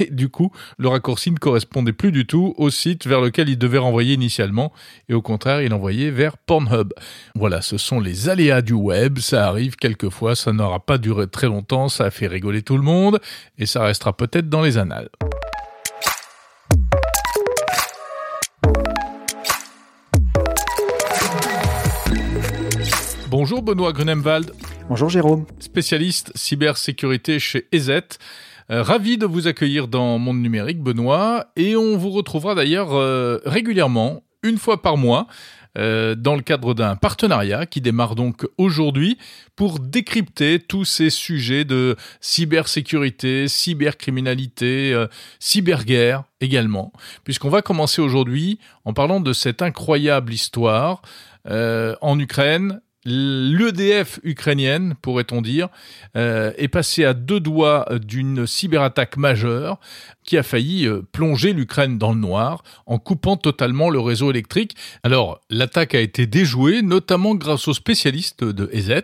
Et 0.00 0.10
du 0.10 0.30
coup, 0.30 0.50
le 0.78 0.88
raccourci 0.88 1.30
ne 1.30 1.36
correspondait 1.36 1.92
plus 1.92 2.10
du 2.10 2.26
tout 2.26 2.54
au 2.56 2.70
site 2.70 3.06
vers 3.06 3.20
lequel 3.20 3.50
il 3.50 3.56
devait 3.56 3.78
renvoyer 3.78 4.14
initialement. 4.14 4.72
Et 5.08 5.14
au 5.14 5.22
contraire, 5.22 5.62
il 5.62 5.72
envoyait 5.72 6.10
vers 6.10 6.38
Pornhub. 6.38 6.94
Voilà, 7.36 7.62
ce 7.62 7.78
sont 7.78 8.00
les 8.00 8.28
aléas 8.28 8.62
du 8.62 8.72
web. 8.72 9.20
Ça 9.20 9.46
arrive 9.46 9.76
quelquefois. 9.76 10.34
Ça 10.34 10.52
n'aura 10.52 10.80
pas 10.80 10.98
duré 10.98 11.28
très 11.28 11.46
longtemps. 11.46 11.88
Ça 11.88 12.06
a 12.06 12.10
fait 12.10 12.26
rigoler 12.26 12.62
tout 12.62 12.76
le 12.76 12.82
monde. 12.82 13.20
Et 13.58 13.66
ça 13.66 13.84
restera 13.84 14.16
peut-être 14.16 14.48
dans 14.48 14.62
les 14.62 14.76
annales. 14.76 15.08
Bonjour 23.40 23.62
Benoît 23.62 23.92
Grunemwald. 23.92 24.52
Bonjour 24.88 25.08
Jérôme. 25.08 25.46
Spécialiste 25.60 26.32
cybersécurité 26.34 27.38
chez 27.38 27.68
EZ. 27.70 27.90
Euh, 28.68 28.82
ravi 28.82 29.16
de 29.16 29.26
vous 29.26 29.46
accueillir 29.46 29.86
dans 29.86 30.18
Monde 30.18 30.40
Numérique, 30.40 30.82
Benoît, 30.82 31.46
et 31.54 31.76
on 31.76 31.96
vous 31.96 32.10
retrouvera 32.10 32.56
d'ailleurs 32.56 32.94
euh, 32.94 33.38
régulièrement, 33.44 34.24
une 34.42 34.58
fois 34.58 34.82
par 34.82 34.96
mois, 34.96 35.28
euh, 35.78 36.16
dans 36.16 36.34
le 36.34 36.42
cadre 36.42 36.74
d'un 36.74 36.96
partenariat 36.96 37.64
qui 37.64 37.80
démarre 37.80 38.16
donc 38.16 38.44
aujourd'hui 38.58 39.18
pour 39.54 39.78
décrypter 39.78 40.58
tous 40.58 40.84
ces 40.84 41.08
sujets 41.08 41.64
de 41.64 41.94
cybersécurité, 42.20 43.46
cybercriminalité, 43.46 45.00
cyberguerre 45.38 46.24
également, 46.40 46.92
puisqu'on 47.22 47.50
va 47.50 47.62
commencer 47.62 48.02
aujourd'hui 48.02 48.58
en 48.84 48.94
parlant 48.94 49.20
de 49.20 49.32
cette 49.32 49.62
incroyable 49.62 50.32
histoire 50.32 51.02
en 51.48 52.18
Ukraine 52.18 52.80
L'EDF 53.04 54.18
ukrainienne, 54.24 54.94
pourrait-on 55.00 55.40
dire, 55.40 55.68
euh, 56.16 56.52
est 56.56 56.68
passée 56.68 57.04
à 57.04 57.14
deux 57.14 57.38
doigts 57.38 57.86
d'une 58.00 58.46
cyberattaque 58.46 59.16
majeure 59.16 59.78
qui 60.24 60.36
a 60.36 60.42
failli 60.42 60.86
euh, 60.86 61.02
plonger 61.12 61.52
l'Ukraine 61.52 61.96
dans 61.96 62.12
le 62.12 62.18
noir 62.18 62.64
en 62.86 62.98
coupant 62.98 63.36
totalement 63.36 63.88
le 63.88 64.00
réseau 64.00 64.30
électrique. 64.30 64.76
Alors, 65.04 65.40
l'attaque 65.48 65.94
a 65.94 66.00
été 66.00 66.26
déjouée, 66.26 66.82
notamment 66.82 67.34
grâce 67.34 67.68
aux 67.68 67.74
spécialistes 67.74 68.44
de 68.44 68.68
EZ. 68.72 69.02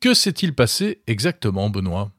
Que 0.00 0.12
s'est-il 0.12 0.54
passé 0.54 1.00
exactement, 1.06 1.70
Benoît? 1.70 2.10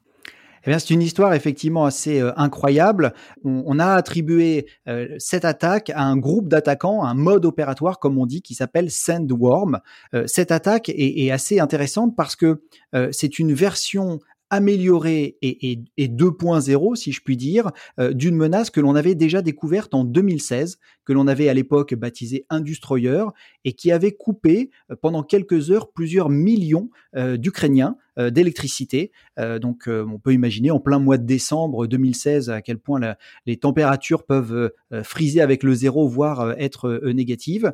Eh 0.66 0.78
c'est 0.78 0.90
une 0.90 1.02
histoire 1.02 1.34
effectivement 1.34 1.84
assez 1.84 2.20
euh, 2.20 2.32
incroyable. 2.36 3.14
On, 3.44 3.78
a 3.78 3.94
attribué 3.94 4.66
euh, 4.88 5.08
cette 5.18 5.44
attaque 5.44 5.90
à 5.90 6.02
un 6.02 6.16
groupe 6.16 6.48
d'attaquants, 6.48 7.04
un 7.04 7.14
mode 7.14 7.44
opératoire 7.44 7.98
comme 7.98 8.18
on 8.18 8.26
dit, 8.26 8.42
qui 8.42 8.54
s'appelle 8.54 8.90
Sandworm. 8.90 9.80
Euh, 10.14 10.24
cette 10.26 10.52
attaque 10.52 10.88
est, 10.88 11.30
assez 11.32 11.60
intéressante 11.60 12.14
parce 12.16 12.36
que 12.36 12.62
c'est 13.10 13.38
une 13.38 13.54
version 13.54 14.18
améliorée 14.50 15.38
et 15.40 15.78
2.0, 15.98 16.94
si 16.96 17.12
je 17.12 17.22
puis 17.22 17.38
dire, 17.38 17.70
d'une 17.98 18.36
menace 18.36 18.68
que 18.68 18.80
l'on 18.80 18.94
avait 18.94 19.14
déjà 19.14 19.40
découverte 19.40 19.94
en 19.94 20.04
2016, 20.04 20.78
que 21.06 21.12
l'on 21.14 21.26
avait 21.26 21.48
à 21.48 21.54
l'époque 21.54 21.94
baptisée 21.94 22.44
Industroyer, 22.50 23.24
et 23.64 23.72
qui 23.72 23.92
avait 23.92 24.12
coupé 24.12 24.70
pendant 25.00 25.22
quelques 25.22 25.70
heures 25.70 25.90
plusieurs 25.92 26.28
millions 26.28 26.90
d'Ukrainiens 27.14 27.96
euh, 28.18 28.28
d'électricité. 28.28 29.10
Euh, 29.38 29.58
donc 29.58 29.88
euh, 29.88 30.04
on 30.06 30.18
peut 30.18 30.34
imaginer 30.34 30.70
en 30.70 30.80
plein 30.80 30.98
mois 30.98 31.16
de 31.16 31.24
décembre 31.24 31.86
2016 31.86 32.50
à 32.50 32.60
quel 32.60 32.76
point 32.76 33.00
les 33.46 33.56
températures 33.56 34.24
peuvent 34.24 34.70
friser 35.02 35.40
avec 35.40 35.62
le 35.62 35.72
zéro, 35.72 36.06
voire 36.06 36.52
être 36.58 37.00
négatives. 37.14 37.72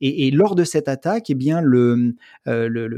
Et, 0.00 0.30
lors 0.30 0.54
de 0.54 0.62
cette 0.62 0.86
attaque, 0.86 1.30
eh 1.30 1.34
bien 1.34 1.60
le, 1.60 2.14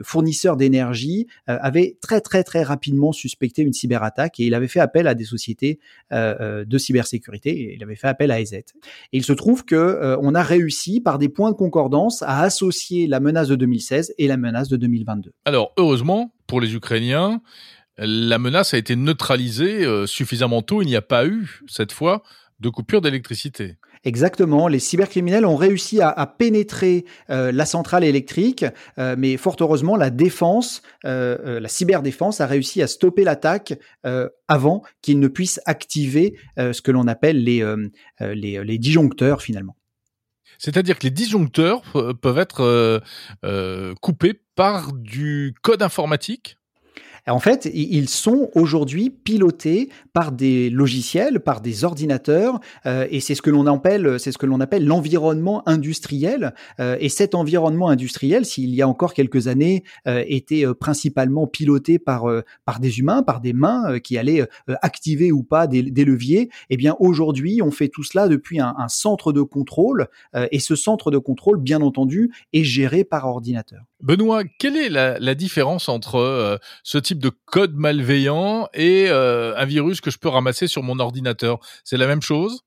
fournisseur 0.02 0.58
d'énergie 0.58 1.26
avait 1.46 1.96
très 2.02 2.20
très 2.20 2.44
très 2.44 2.62
rapidement 2.62 3.12
suspecté 3.12 3.62
une 3.62 3.72
cyberattaque 3.72 4.38
et 4.40 4.44
il 4.44 4.54
avait 4.54 4.68
fait 4.68 4.80
appel 4.80 5.06
à 5.06 5.14
des 5.14 5.24
sociétés 5.24 5.80
de 6.10 6.78
cybersécurité. 6.78 7.50
Et 7.50 7.74
il 7.74 7.82
avait 7.82 7.96
fait 7.96 8.08
appel 8.08 8.30
à 8.30 8.40
EZ. 8.40 8.52
Et 8.52 8.64
il 9.12 9.24
se 9.24 9.32
trouve 9.32 9.64
que 9.64 10.16
on 10.20 10.34
a 10.34 10.42
réussi 10.42 11.00
par 11.00 11.18
des 11.18 11.30
points 11.30 11.50
de 11.50 11.56
concordance 11.56 12.22
associer 12.40 13.06
la 13.06 13.20
menace 13.20 13.48
de 13.48 13.56
2016 13.56 14.14
et 14.18 14.26
la 14.26 14.36
menace 14.36 14.68
de 14.68 14.76
2022. 14.76 15.32
Alors 15.44 15.72
heureusement, 15.76 16.34
pour 16.46 16.60
les 16.60 16.74
Ukrainiens, 16.74 17.40
la 17.98 18.38
menace 18.38 18.74
a 18.74 18.78
été 18.78 18.96
neutralisée 18.96 19.84
euh, 19.84 20.06
suffisamment 20.06 20.62
tôt. 20.62 20.82
Il 20.82 20.86
n'y 20.86 20.96
a 20.96 21.02
pas 21.02 21.26
eu, 21.26 21.60
cette 21.66 21.92
fois, 21.92 22.22
de 22.60 22.68
coupure 22.68 23.00
d'électricité. 23.00 23.76
Exactement. 24.04 24.66
Les 24.66 24.80
cybercriminels 24.80 25.46
ont 25.46 25.54
réussi 25.54 26.00
à, 26.00 26.26
pénétrer 26.26 27.04
euh, 27.30 27.52
la 27.52 27.64
centrale 27.64 28.02
électrique, 28.02 28.64
euh, 28.98 29.14
mais 29.16 29.36
fort 29.36 29.56
heureusement, 29.60 29.94
la 29.94 30.10
défense, 30.10 30.82
la 31.04 31.68
cyberdéfense 31.68 32.40
a 32.40 32.46
réussi 32.46 32.82
à 32.82 32.88
stopper 32.88 33.22
l'attaque 33.22 33.74
avant 34.48 34.82
qu'ils 35.02 35.20
ne 35.20 35.28
puissent 35.28 35.60
activer 35.66 36.34
ce 36.56 36.80
que 36.80 36.90
l'on 36.90 37.06
appelle 37.06 37.44
les, 37.44 37.64
les, 38.20 38.64
les 38.64 38.78
disjoncteurs 38.78 39.40
finalement. 39.40 39.76
C'est-à-dire 40.62 40.96
que 40.96 41.02
les 41.04 41.10
disjoncteurs 41.10 41.82
peuvent 42.22 42.38
être 42.38 42.60
euh, 42.60 43.00
euh, 43.44 43.94
coupés 44.00 44.40
par 44.54 44.92
du 44.92 45.56
code 45.60 45.82
informatique 45.82 46.56
En 47.28 47.38
fait, 47.38 47.70
ils 47.72 48.08
sont 48.08 48.50
aujourd'hui 48.56 49.08
pilotés 49.08 49.90
par 50.12 50.32
des 50.32 50.70
logiciels, 50.70 51.38
par 51.38 51.60
des 51.60 51.84
ordinateurs, 51.84 52.58
euh, 52.84 53.06
et 53.10 53.20
c'est 53.20 53.36
ce 53.36 53.42
que 53.42 53.50
l'on 53.50 53.66
appelle, 53.68 54.84
l'environnement 54.84 55.62
industriel. 55.68 56.52
Euh, 56.80 56.96
et 56.98 57.08
cet 57.08 57.36
environnement 57.36 57.88
industriel, 57.88 58.44
s'il 58.44 58.74
y 58.74 58.82
a 58.82 58.88
encore 58.88 59.14
quelques 59.14 59.46
années, 59.46 59.84
euh, 60.08 60.24
était 60.26 60.64
principalement 60.74 61.46
piloté 61.46 62.00
par 62.00 62.24
des 62.80 62.98
humains, 62.98 63.22
par 63.22 63.40
des 63.40 63.52
mains 63.52 64.00
qui 64.00 64.18
allaient 64.18 64.46
activer 64.82 65.30
ou 65.30 65.44
pas 65.44 65.68
des, 65.68 65.82
leviers. 65.82 66.50
Eh 66.70 66.76
bien, 66.76 66.96
aujourd'hui, 66.98 67.60
on 67.62 67.70
fait 67.70 67.88
tout 67.88 68.02
cela 68.02 68.26
depuis 68.26 68.58
un, 68.58 68.74
un 68.76 68.88
centre 68.88 69.32
de 69.32 69.42
contrôle, 69.42 70.08
et 70.50 70.58
ce 70.58 70.74
centre 70.74 71.10
de 71.10 71.18
contrôle, 71.18 71.60
bien 71.60 71.80
entendu, 71.82 72.32
est 72.52 72.64
géré 72.64 73.04
par 73.04 73.26
ordinateur. 73.26 73.82
Benoît, 74.00 74.42
quelle 74.58 74.76
est 74.76 74.88
la, 74.88 75.18
la 75.20 75.34
différence 75.34 75.88
entre 75.88 76.58
ce 76.82 76.98
type 76.98 77.11
de 77.14 77.30
code 77.46 77.74
malveillant 77.74 78.68
et 78.74 79.06
euh, 79.08 79.56
un 79.56 79.64
virus 79.64 80.00
que 80.00 80.10
je 80.10 80.18
peux 80.18 80.28
ramasser 80.28 80.66
sur 80.66 80.82
mon 80.82 80.98
ordinateur. 80.98 81.58
C'est 81.84 81.96
la 81.96 82.06
même 82.06 82.22
chose? 82.22 82.64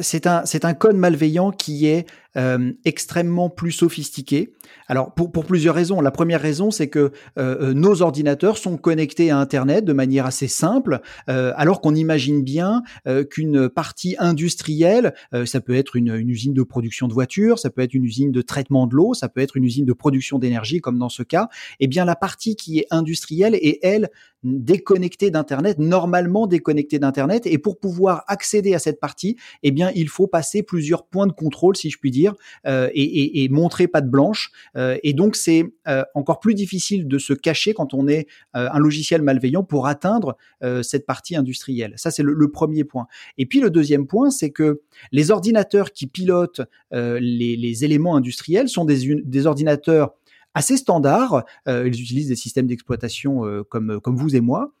C'est 0.00 0.26
un, 0.26 0.44
c'est 0.46 0.64
un, 0.64 0.74
code 0.74 0.96
malveillant 0.96 1.50
qui 1.50 1.86
est 1.86 2.06
euh, 2.38 2.72
extrêmement 2.84 3.50
plus 3.50 3.72
sophistiqué. 3.72 4.54
Alors 4.86 5.14
pour, 5.14 5.30
plusieurs 5.44 5.74
raisons. 5.74 6.00
La 6.00 6.10
première 6.10 6.40
raison, 6.40 6.70
c'est 6.70 6.88
que 6.88 7.12
euh, 7.38 7.74
nos 7.74 8.02
ordinateurs 8.02 8.58
sont 8.58 8.76
connectés 8.76 9.30
à 9.30 9.38
Internet 9.38 9.84
de 9.84 9.92
manière 9.92 10.26
assez 10.26 10.48
simple, 10.48 11.00
alors 11.26 11.80
qu'on 11.80 11.94
imagine 11.94 12.42
bien 12.42 12.82
qu'une 13.30 13.68
partie 13.68 14.16
industrielle, 14.18 15.14
ça 15.44 15.60
peut 15.60 15.74
être 15.74 15.96
une, 15.96 16.14
une, 16.14 16.28
usine 16.28 16.54
de 16.54 16.62
production 16.62 17.08
de 17.08 17.12
voitures, 17.12 17.58
ça 17.58 17.70
peut 17.70 17.82
être 17.82 17.94
une 17.94 18.04
usine 18.04 18.32
de 18.32 18.42
traitement 18.42 18.86
de 18.86 18.94
l'eau, 18.94 19.14
ça 19.14 19.28
peut 19.28 19.40
être 19.40 19.56
une 19.56 19.64
usine 19.64 19.84
de 19.84 19.92
production 19.92 20.38
d'énergie, 20.38 20.80
comme 20.80 20.98
dans 20.98 21.08
ce 21.08 21.22
cas. 21.22 21.48
Eh 21.80 21.86
bien, 21.86 22.04
la 22.04 22.16
partie 22.16 22.56
qui 22.56 22.78
est 22.78 22.86
industrielle 22.90 23.54
est 23.54 23.78
elle 23.82 24.10
déconnectée 24.44 25.30
d'Internet, 25.30 25.78
normalement 25.78 26.46
déconnectée 26.46 26.98
d'Internet, 26.98 27.46
et 27.46 27.58
pour 27.58 27.78
pouvoir 27.78 28.22
accéder 28.28 28.74
à 28.74 28.78
cette 28.78 29.00
partie, 29.00 29.36
eh 29.62 29.70
bien, 29.70 29.90
il 29.94 30.08
faut 30.08 30.26
passer 30.26 30.62
plusieurs 30.62 31.06
points 31.06 31.26
de 31.26 31.32
contrôle, 31.32 31.76
si 31.76 31.90
je 31.90 31.98
puis 31.98 32.10
dire, 32.10 32.27
euh, 32.66 32.88
et, 32.92 33.02
et, 33.02 33.44
et, 33.44 33.48
montrer 33.48 33.88
patte 33.88 34.08
blanche. 34.08 34.50
Euh, 34.76 34.96
et 35.02 35.12
donc, 35.12 35.36
c'est 35.36 35.64
euh, 35.86 36.04
encore 36.14 36.40
plus 36.40 36.54
difficile 36.54 37.08
de 37.08 37.18
se 37.18 37.32
cacher 37.32 37.74
quand 37.74 37.94
on 37.94 38.08
est 38.08 38.26
un 38.54 38.78
logiciel 38.78 39.22
malveillant 39.22 39.62
pour 39.62 39.86
atteindre 39.86 40.36
cette 40.82 41.06
partie 41.06 41.36
industrielle. 41.36 41.92
Ça, 41.96 42.10
c'est 42.10 42.22
le, 42.22 42.50
premier 42.50 42.84
point. 42.84 43.06
Et 43.36 43.46
puis, 43.46 43.60
le 43.60 43.70
deuxième 43.70 44.06
point, 44.06 44.30
c'est 44.30 44.50
que 44.50 44.80
les 45.12 45.30
ordinateurs 45.30 45.92
qui 45.92 46.06
pilotent 46.06 46.62
les, 46.90 47.84
éléments 47.84 48.16
industriels 48.16 48.68
sont 48.68 48.84
des, 48.84 49.46
ordinateurs 49.46 50.14
assez 50.54 50.76
standard. 50.76 51.44
Euh, 51.68 51.84
ils 51.86 52.00
utilisent 52.00 52.28
des 52.28 52.36
systèmes 52.36 52.66
d'exploitation 52.66 53.42
comme, 53.68 54.00
vous 54.04 54.34
et 54.34 54.40
moi. 54.40 54.72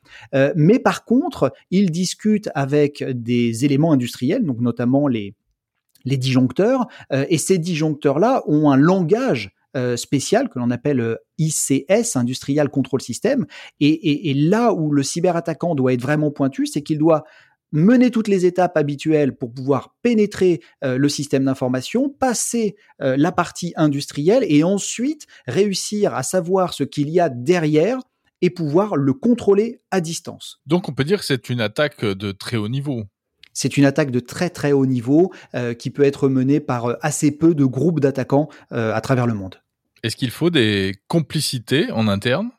Mais 0.56 0.78
par 0.78 1.04
contre, 1.04 1.52
ils 1.70 1.90
discutent 1.90 2.50
avec 2.54 3.04
des 3.04 3.64
éléments 3.64 3.92
industriels, 3.92 4.44
donc 4.44 4.60
notamment 4.60 5.08
les, 5.08 5.34
les 6.08 6.16
disjoncteurs. 6.16 6.86
et 7.10 7.38
ces 7.38 7.58
disjoncteurs-là 7.58 8.42
ont 8.46 8.70
un 8.70 8.76
langage 8.76 9.50
spécial 9.96 10.48
que 10.48 10.58
l'on 10.58 10.70
appelle 10.70 11.18
ICS, 11.38 12.16
Industrial 12.16 12.68
Control 12.68 13.00
System. 13.00 13.46
Et, 13.80 14.34
là 14.34 14.72
où 14.72 14.90
le 14.90 15.02
cyberattaquant 15.02 15.74
doit 15.74 15.92
être 15.92 16.02
vraiment 16.02 16.30
pointu, 16.30 16.66
c'est 16.66 16.82
qu'il 16.82 16.98
doit 16.98 17.24
mener 17.72 18.10
toutes 18.10 18.28
les 18.28 18.46
étapes 18.46 18.76
habituelles 18.76 19.36
pour 19.36 19.52
pouvoir 19.52 19.94
pénétrer 20.02 20.60
euh, 20.84 20.96
le 20.96 21.08
système 21.08 21.44
d'information, 21.44 22.08
passer 22.08 22.76
euh, 23.02 23.16
la 23.16 23.32
partie 23.32 23.72
industrielle 23.76 24.44
et 24.48 24.64
ensuite 24.64 25.26
réussir 25.46 26.14
à 26.14 26.22
savoir 26.22 26.72
ce 26.72 26.84
qu'il 26.84 27.10
y 27.10 27.20
a 27.20 27.28
derrière 27.28 27.98
et 28.40 28.50
pouvoir 28.50 28.96
le 28.96 29.12
contrôler 29.12 29.80
à 29.90 30.00
distance. 30.00 30.60
Donc 30.66 30.88
on 30.88 30.92
peut 30.92 31.04
dire 31.04 31.18
que 31.18 31.26
c'est 31.26 31.50
une 31.50 31.60
attaque 31.60 32.04
de 32.04 32.32
très 32.32 32.56
haut 32.56 32.68
niveau. 32.68 33.04
C'est 33.60 33.76
une 33.76 33.84
attaque 33.86 34.12
de 34.12 34.20
très 34.20 34.50
très 34.50 34.70
haut 34.70 34.86
niveau 34.86 35.32
euh, 35.56 35.74
qui 35.74 35.90
peut 35.90 36.04
être 36.04 36.28
menée 36.28 36.60
par 36.60 36.96
assez 37.00 37.32
peu 37.32 37.56
de 37.56 37.64
groupes 37.64 37.98
d'attaquants 37.98 38.48
à 38.70 39.00
travers 39.00 39.26
le 39.26 39.34
monde. 39.34 39.56
Est-ce 40.04 40.14
qu'il 40.14 40.30
faut 40.30 40.48
des 40.48 40.94
complicités 41.08 41.90
en 41.90 42.06
interne? 42.06 42.50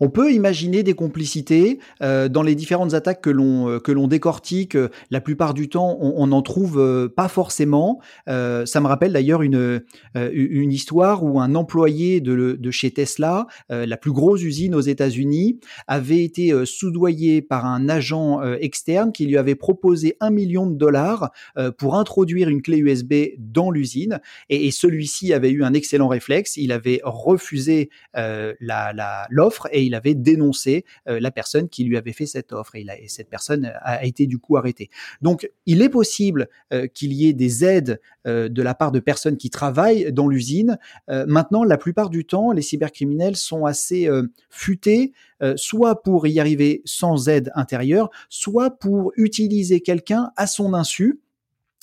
On 0.00 0.08
peut 0.08 0.32
imaginer 0.32 0.82
des 0.82 0.94
complicités 0.94 1.78
euh, 2.02 2.28
dans 2.28 2.42
les 2.42 2.54
différentes 2.54 2.94
attaques 2.94 3.20
que 3.20 3.30
l'on 3.30 3.68
euh, 3.68 3.78
que 3.78 3.92
l'on 3.92 4.08
décortique. 4.08 4.74
Euh, 4.74 4.88
la 5.10 5.20
plupart 5.20 5.54
du 5.54 5.68
temps, 5.68 5.98
on 6.00 6.26
n'en 6.26 6.42
trouve 6.42 7.10
pas 7.14 7.28
forcément. 7.28 8.00
ça 8.26 8.80
me 8.80 8.86
rappelle 8.86 9.12
d'ailleurs 9.12 9.42
une 9.42 9.82
une 10.14 10.72
histoire 10.72 11.24
où 11.24 11.40
un 11.40 11.54
employé 11.54 12.20
de, 12.20 12.56
de 12.58 12.70
chez 12.70 12.90
Tesla, 12.90 13.46
la 13.68 13.96
plus 13.96 14.12
grosse 14.12 14.42
usine 14.42 14.74
aux 14.74 14.80
États-Unis, 14.80 15.60
avait 15.86 16.22
été 16.22 16.52
soudoyé 16.64 17.42
par 17.42 17.66
un 17.66 17.88
agent 17.88 18.42
externe 18.54 19.12
qui 19.12 19.26
lui 19.26 19.36
avait 19.36 19.54
proposé 19.54 20.16
un 20.20 20.30
million 20.30 20.66
de 20.66 20.76
dollars 20.76 21.30
pour 21.76 21.96
introduire 21.96 22.48
une 22.48 22.62
clé 22.62 22.78
USB 22.78 23.14
dans 23.38 23.70
l'usine. 23.70 24.20
Et, 24.48 24.70
celui-ci 24.70 25.32
avait 25.32 25.50
eu 25.50 25.64
un 25.64 25.74
excellent 25.74 26.08
réflexe. 26.08 26.56
Il 26.56 26.72
avait 26.72 27.00
refusé 27.04 27.90
l'offre 28.14 29.68
et 29.72 29.82
il 29.89 29.89
avait 29.94 30.14
dénoncé 30.14 30.84
euh, 31.08 31.20
la 31.20 31.30
personne 31.30 31.68
qui 31.68 31.84
lui 31.84 31.96
avait 31.96 32.12
fait 32.12 32.26
cette 32.26 32.52
offre 32.52 32.76
et, 32.76 32.86
cette 33.08 33.28
personne 33.28 33.72
a, 33.82 34.04
été 34.04 34.26
du 34.26 34.38
coup 34.38 34.56
arrêtée. 34.56 34.90
Donc, 35.22 35.50
il 35.66 35.82
est 35.82 35.88
possible 35.88 36.48
euh, 36.72 36.86
qu'il 36.86 37.12
y 37.12 37.28
ait 37.28 37.32
des 37.32 37.64
aides 37.64 38.00
euh, 38.26 38.48
de 38.48 38.62
la 38.62 38.74
part 38.74 38.92
de 38.92 39.00
personnes 39.00 39.36
qui 39.36 39.50
travaillent 39.50 40.12
dans 40.12 40.28
l'usine. 40.28 40.78
maintenant, 41.08 41.64
la 41.64 41.76
plupart 41.76 42.10
du 42.10 42.24
temps, 42.24 42.52
les 42.52 42.62
cybercriminels 42.62 43.36
sont 43.36 43.64
assez 43.64 44.08
futés, 44.48 45.12
soit 45.56 46.02
pour 46.02 46.26
y 46.26 46.40
arriver 46.40 46.82
sans 46.84 47.28
aide 47.28 47.50
intérieure, 47.54 48.10
soit 48.28 48.70
pour 48.70 49.12
utiliser 49.16 49.80
quelqu'un 49.80 50.30
à 50.36 50.46
son 50.46 50.74
insu 50.74 51.20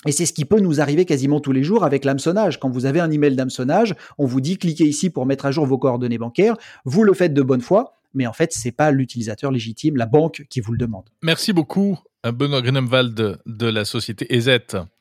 et 0.05 0.11
c'est 0.11 0.25
ce 0.25 0.33
qui 0.33 0.45
peut 0.45 0.59
nous 0.59 0.79
arriver 0.79 1.05
quasiment 1.05 1.39
tous 1.39 1.51
les 1.51 1.63
jours 1.63 1.83
avec 1.83 2.05
l'hameçonnage. 2.05 2.59
Quand 2.59 2.69
vous 2.69 2.85
avez 2.85 2.99
un 2.99 3.09
email 3.09 3.35
d'hameçonnage, 3.35 3.95
on 4.17 4.25
vous 4.25 4.41
dit 4.41 4.57
cliquez 4.57 4.85
ici 4.85 5.09
pour 5.09 5.25
mettre 5.25 5.45
à 5.45 5.51
jour 5.51 5.65
vos 5.65 5.77
coordonnées 5.77 6.19
bancaires. 6.19 6.55
Vous 6.85 7.03
le 7.03 7.13
faites 7.13 7.33
de 7.33 7.41
bonne 7.41 7.61
foi, 7.61 7.96
mais 8.17 8.27
en 8.27 8.33
fait, 8.33 8.51
c'est 8.51 8.71
pas 8.71 8.91
l'utilisateur 8.91 9.51
légitime, 9.51 9.95
la 9.95 10.05
banque 10.05 10.45
qui 10.49 10.59
vous 10.59 10.73
le 10.73 10.77
demande. 10.77 11.05
Merci 11.21 11.53
beaucoup, 11.53 11.97
Benoît 12.25 12.61
Grenemwald 12.61 13.39
de 13.45 13.67
la 13.67 13.85
société 13.85 14.35
EZ. 14.35 14.59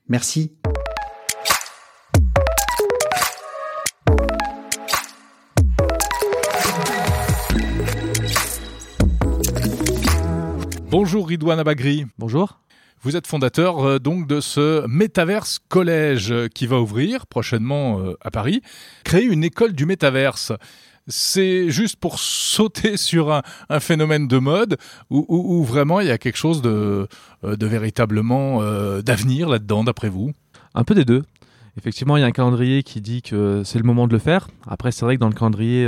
Merci. 0.09 0.53
Bonjour 10.89 11.29
Ridouane 11.29 11.59
Abagri. 11.59 12.07
Bonjour. 12.17 12.61
Vous 13.03 13.17
êtes 13.17 13.27
fondateur 13.27 13.85
euh, 13.85 13.99
donc 13.99 14.27
de 14.27 14.41
ce 14.41 14.87
Metaverse 14.87 15.59
Collège 15.69 16.33
euh, 16.33 16.49
qui 16.49 16.67
va 16.67 16.81
ouvrir 16.81 17.27
prochainement 17.27 18.01
euh, 18.01 18.15
à 18.21 18.31
Paris. 18.31 18.63
Créer 19.05 19.25
une 19.25 19.45
école 19.45 19.75
du 19.75 19.85
métaverse. 19.85 20.53
C'est 21.09 21.71
juste 21.71 21.97
pour 21.97 22.19
sauter 22.19 22.97
sur 22.97 23.33
un, 23.33 23.81
phénomène 23.81 24.29
de 24.29 24.39
mode 24.39 24.77
ou, 25.11 25.63
vraiment 25.65 26.01
il 26.01 26.09
y 26.09 26.11
a 26.11 26.19
quelque 26.19 26.37
chose 26.37 26.63
de, 26.63 27.09
de 27.43 27.67
véritablement 27.67 28.61
d'avenir 29.03 29.49
là-dedans 29.49 29.85
d'après 29.85 30.09
vous? 30.09 30.33
Un 30.75 30.85
peu 30.85 30.95
des 30.95 31.05
deux. 31.05 31.23
Effectivement, 31.79 32.17
il 32.17 32.21
y 32.21 32.23
a 32.23 32.27
un 32.27 32.33
calendrier 32.33 32.83
qui 32.83 33.01
dit 33.01 33.23
que 33.23 33.63
c'est 33.65 33.79
le 33.79 33.85
moment 33.85 34.07
de 34.07 34.13
le 34.13 34.19
faire. 34.19 34.49
Après, 34.67 34.93
c'est 34.93 35.05
vrai 35.05 35.17
que 35.17 35.21
dans 35.21 35.29
le 35.29 35.35
calendrier, 35.35 35.87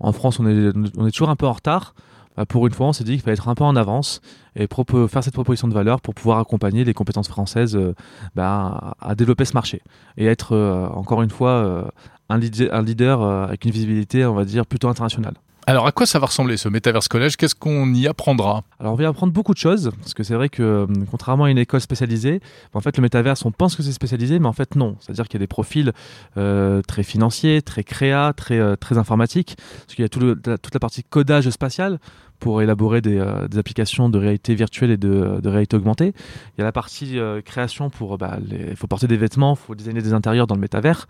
en 0.00 0.12
France, 0.12 0.40
on 0.40 0.46
est, 0.46 1.10
toujours 1.12 1.30
un 1.30 1.36
peu 1.36 1.46
en 1.46 1.52
retard. 1.52 1.94
Bah, 2.36 2.46
pour 2.46 2.66
une 2.66 2.72
fois, 2.72 2.86
on 2.86 2.92
s'est 2.92 3.04
dit 3.04 3.12
qu'il 3.12 3.20
fallait 3.20 3.34
être 3.34 3.48
un 3.48 3.54
peu 3.54 3.64
en 3.64 3.76
avance 3.76 4.20
et 4.56 4.66
faire 5.08 5.22
cette 5.22 5.34
proposition 5.34 5.68
de 5.68 5.74
valeur 5.74 6.00
pour 6.00 6.14
pouvoir 6.14 6.38
accompagner 6.38 6.84
les 6.84 6.94
compétences 6.94 7.28
françaises 7.28 7.76
euh, 7.76 7.94
bah, 8.34 8.94
à 9.00 9.14
développer 9.14 9.44
ce 9.44 9.52
marché 9.52 9.82
et 10.16 10.26
être, 10.26 10.52
euh, 10.52 10.86
encore 10.88 11.22
une 11.22 11.30
fois, 11.30 11.50
euh, 11.50 11.84
un, 12.30 12.38
leader, 12.38 12.74
un 12.74 12.82
leader 12.82 13.22
avec 13.22 13.64
une 13.64 13.70
visibilité, 13.70 14.24
on 14.24 14.34
va 14.34 14.44
dire, 14.44 14.64
plutôt 14.64 14.88
internationale. 14.88 15.34
Alors, 15.66 15.86
à 15.86 15.92
quoi 15.92 16.06
ça 16.06 16.18
va 16.18 16.26
ressembler 16.26 16.56
ce 16.56 16.68
Metaverse 16.68 17.06
Collège? 17.06 17.36
Qu'est-ce 17.36 17.54
qu'on 17.54 17.92
y 17.92 18.08
apprendra? 18.08 18.64
Alors, 18.80 18.94
on 18.94 18.96
va 18.96 19.04
y 19.04 19.06
apprendre 19.06 19.32
beaucoup 19.32 19.52
de 19.52 19.58
choses, 19.58 19.92
parce 20.00 20.14
que 20.14 20.22
c'est 20.22 20.34
vrai 20.34 20.48
que, 20.48 20.88
contrairement 21.10 21.44
à 21.44 21.50
une 21.50 21.58
école 21.58 21.80
spécialisée, 21.80 22.40
en 22.72 22.80
fait, 22.80 22.96
le 22.96 23.02
Metaverse, 23.02 23.44
on 23.44 23.52
pense 23.52 23.76
que 23.76 23.82
c'est 23.82 23.92
spécialisé, 23.92 24.38
mais 24.38 24.48
en 24.48 24.52
fait, 24.52 24.74
non. 24.74 24.96
C'est-à-dire 24.98 25.28
qu'il 25.28 25.34
y 25.34 25.42
a 25.42 25.44
des 25.44 25.46
profils 25.46 25.92
euh, 26.38 26.80
très 26.82 27.02
financiers, 27.02 27.62
très 27.62 27.84
créa, 27.84 28.32
très, 28.34 28.58
euh, 28.58 28.74
très 28.74 28.96
informatiques, 28.96 29.56
parce 29.86 29.94
qu'il 29.94 30.02
y 30.02 30.06
a 30.06 30.08
tout 30.08 30.20
le, 30.20 30.34
toute 30.34 30.74
la 30.74 30.80
partie 30.80 31.04
codage 31.04 31.48
spatial 31.50 32.00
pour 32.40 32.62
élaborer 32.62 33.00
des, 33.00 33.22
des, 33.50 33.58
applications 33.58 34.08
de 34.08 34.18
réalité 34.18 34.54
virtuelle 34.54 34.90
et 34.90 34.96
de, 34.96 35.40
de 35.40 35.48
réalité 35.48 35.76
augmentée. 35.76 36.12
Il 36.56 36.60
y 36.60 36.62
a 36.62 36.64
la 36.64 36.72
partie 36.72 37.18
création 37.44 37.90
pour, 37.90 38.18
bah, 38.18 38.38
il 38.50 38.76
faut 38.76 38.86
porter 38.86 39.06
des 39.06 39.16
vêtements, 39.16 39.54
il 39.54 39.66
faut 39.66 39.74
designer 39.74 40.02
des 40.02 40.12
intérieurs 40.12 40.46
dans 40.46 40.54
le 40.54 40.60
métavers. 40.60 41.06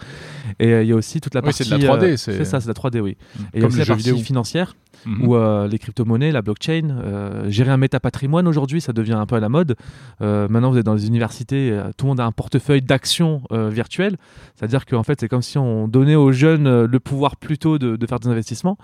Et 0.58 0.70
il 0.82 0.86
y 0.86 0.92
a 0.92 0.96
aussi 0.96 1.20
toute 1.20 1.34
la 1.34 1.42
partie. 1.42 1.64
c'est 1.64 1.76
de 1.76 1.82
la 1.82 1.96
3D. 1.96 2.16
c'est 2.16 2.44
ça, 2.44 2.60
c'est 2.60 2.68
de 2.68 2.72
la 2.72 2.74
3D, 2.74 3.00
oui. 3.00 3.16
Mmh. 3.16 3.42
Et 3.42 3.46
il 3.54 3.60
y 3.60 3.64
a 3.64 3.68
aussi 3.68 3.78
la 3.78 3.86
partie 3.86 4.22
financière 4.22 4.74
Mhm. 5.06 5.26
ou 5.26 5.36
euh, 5.36 5.68
les 5.68 5.78
crypto-monnaies, 5.78 6.32
la 6.32 6.42
blockchain. 6.42 6.90
Euh, 6.90 7.50
gérer 7.50 7.70
un 7.70 7.76
métapatrimoine 7.76 8.46
aujourd'hui, 8.46 8.80
ça 8.80 8.92
devient 8.92 9.14
un 9.14 9.26
peu 9.26 9.36
à 9.36 9.40
la 9.40 9.48
mode. 9.48 9.76
Euh, 10.20 10.46
maintenant, 10.48 10.70
vous 10.70 10.78
êtes 10.78 10.86
dans 10.86 10.94
les 10.94 11.06
universités, 11.06 11.78
tout 11.96 12.06
le 12.06 12.10
monde 12.10 12.20
a 12.20 12.24
un 12.24 12.32
portefeuille 12.32 12.82
d'actions 12.82 13.42
virtuelles. 13.50 14.16
C'est-à-dire 14.56 14.86
qu'en 14.86 15.02
fait, 15.02 15.20
c'est 15.20 15.28
comme 15.28 15.42
si 15.42 15.58
on 15.58 15.88
donnait 15.88 16.16
aux 16.16 16.32
jeunes 16.32 16.84
le 16.84 17.00
pouvoir 17.00 17.36
plutôt 17.36 17.78
de, 17.78 17.96
de, 17.96 18.06
faire 18.06 18.20
des 18.20 18.28
investissements. 18.28 18.76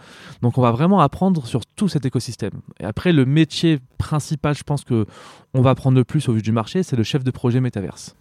Donc, 0.42 0.58
on 0.58 0.62
va 0.62 0.70
vraiment 0.70 1.00
apprendre 1.00 1.46
sur 1.46 1.60
tout 1.66 1.88
cet 1.88 2.06
écosystème. 2.06 2.35
Et 2.42 2.84
après, 2.84 3.12
le 3.12 3.24
métier 3.24 3.78
principal, 3.98 4.54
je 4.56 4.62
pense 4.62 4.84
que 4.84 5.06
on 5.54 5.62
va 5.62 5.70
apprendre 5.70 5.96
le 5.96 6.04
plus 6.04 6.28
au 6.28 6.32
vu 6.32 6.42
du 6.42 6.52
marché, 6.52 6.82
c'est 6.82 6.96
le 6.96 7.02
chef 7.02 7.24
de 7.24 7.30
projet 7.30 7.60
métaverse. 7.60 8.16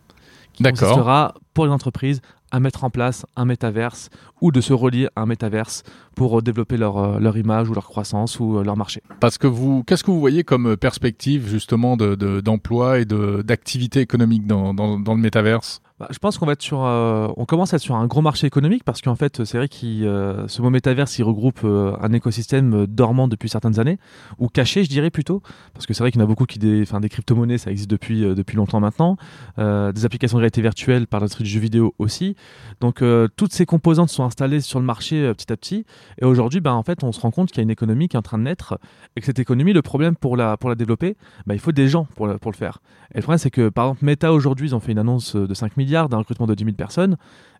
Qui 0.53 0.63
sera 0.63 1.33
pour 1.53 1.65
les 1.65 1.71
entreprises 1.71 2.21
à 2.51 2.59
mettre 2.61 2.85
en 2.85 2.89
place 2.89 3.25
un 3.35 3.43
métaverse 3.43 4.09
ou 4.39 4.51
de 4.51 4.61
se 4.61 4.71
relier 4.71 5.07
à 5.15 5.23
un 5.23 5.25
métaverse 5.25 5.83
pour 6.15 6.39
euh, 6.39 6.41
développer 6.41 6.77
leur, 6.77 6.97
euh, 6.97 7.19
leur 7.19 7.37
image 7.37 7.69
ou 7.69 7.73
leur 7.73 7.85
croissance 7.85 8.39
ou 8.39 8.57
euh, 8.57 8.63
leur 8.63 8.77
marché. 8.77 9.01
Parce 9.19 9.37
que 9.37 9.47
vous, 9.47 9.83
qu'est-ce 9.83 10.05
que 10.05 10.11
vous 10.11 10.19
voyez 10.21 10.45
comme 10.45 10.77
perspective 10.77 11.49
justement 11.49 11.97
d'emploi 11.97 13.03
de, 13.03 13.39
et 13.39 13.43
d'activité 13.43 13.99
économique 13.99 14.47
dans, 14.47 14.73
dans, 14.73 14.97
dans 14.99 15.13
le 15.15 15.19
métaverse? 15.19 15.81
Bah, 15.97 16.09
je 16.11 16.19
pense 16.19 16.37
qu'on 16.37 16.45
va 16.45 16.51
être 16.51 16.61
sur, 16.61 16.83
euh, 16.83 17.29
on 17.37 17.45
commence 17.45 17.73
à 17.73 17.77
être 17.77 17.81
sur 17.81 17.95
un 17.95 18.05
gros 18.05 18.21
marché 18.21 18.45
économique 18.45 18.83
parce 18.83 19.01
qu'en 19.01 19.15
fait, 19.15 19.45
c'est 19.45 19.57
vrai 19.57 19.69
que 19.69 19.85
euh, 20.03 20.45
ce 20.49 20.61
mot 20.61 20.69
métaverse, 20.69 21.17
il 21.19 21.23
regroupe 21.23 21.61
euh, 21.63 21.95
un 22.01 22.11
écosystème 22.11 22.85
dormant 22.85 23.29
depuis 23.29 23.47
certaines 23.47 23.79
années 23.79 23.97
ou 24.37 24.49
caché, 24.49 24.83
je 24.83 24.89
dirais 24.89 25.09
plutôt, 25.09 25.41
parce 25.73 25.85
que 25.85 25.93
c'est 25.93 26.03
vrai 26.03 26.11
qu'il 26.11 26.19
y 26.19 26.21
en 26.21 26.25
a 26.25 26.27
beaucoup 26.27 26.47
qui, 26.47 26.59
des, 26.59 26.81
enfin, 26.81 26.99
des 26.99 27.07
crypto-monnaies, 27.07 27.57
ça 27.57 27.71
existe 27.71 27.89
depuis 27.89 28.23
depuis 28.35 28.57
longtemps 28.57 28.81
maintenant, 28.81 29.15
des 29.57 30.05
applications 30.05 30.37
de 30.37 30.41
réalité 30.41 30.61
virtuelle 30.61 31.07
par 31.07 31.21
l'industrie 31.21 31.45
du 31.45 31.49
jeu 31.49 31.61
vidéo 31.61 31.95
aussi. 31.97 32.35
Donc, 32.81 33.01
toutes 33.37 33.53
ces 33.53 33.65
composantes 33.65 34.09
sont 34.09 34.23
installées 34.23 34.59
sur 34.59 34.79
le 34.79 34.85
marché 34.85 35.33
petit 35.33 35.51
à 35.51 35.57
petit. 35.57 35.85
Et 36.21 36.25
aujourd'hui, 36.25 36.59
ben 36.59 36.73
en 36.73 36.83
fait, 36.83 37.03
on 37.03 37.11
se 37.11 37.19
rend 37.21 37.31
compte 37.31 37.49
qu'il 37.49 37.57
y 37.57 37.61
a 37.61 37.63
une 37.63 37.69
économie 37.69 38.07
qui 38.07 38.17
est 38.17 38.19
en 38.19 38.23
train 38.23 38.37
de 38.37 38.43
naître 38.43 38.77
et 39.15 39.21
que 39.21 39.25
cette 39.25 39.39
économie, 39.39 39.73
le 39.73 39.81
problème 39.81 40.15
pour 40.15 40.35
la 40.35 40.57
pour 40.57 40.69
la 40.69 40.75
développer, 40.75 41.15
ben, 41.45 41.53
il 41.53 41.59
faut 41.59 41.71
des 41.71 41.87
gens 41.87 42.05
pour, 42.15 42.33
pour 42.39 42.51
le 42.51 42.57
faire. 42.57 42.81
Et 43.13 43.17
le 43.17 43.21
problème, 43.21 43.39
c'est 43.39 43.51
que 43.51 43.69
par 43.69 43.85
exemple, 43.85 44.05
Meta 44.05 44.33
aujourd'hui, 44.33 44.69
ils 44.69 44.75
ont 44.75 44.79
fait 44.79 44.91
une 44.91 44.99
annonce 44.99 45.35
de 45.35 45.53
5 45.53 45.77
milliards 45.85 46.09
d'un 46.09 46.17
recrutement 46.17 46.47
de 46.47 46.55
10 46.55 46.63
000 46.63 46.75
personnes. 46.75 47.17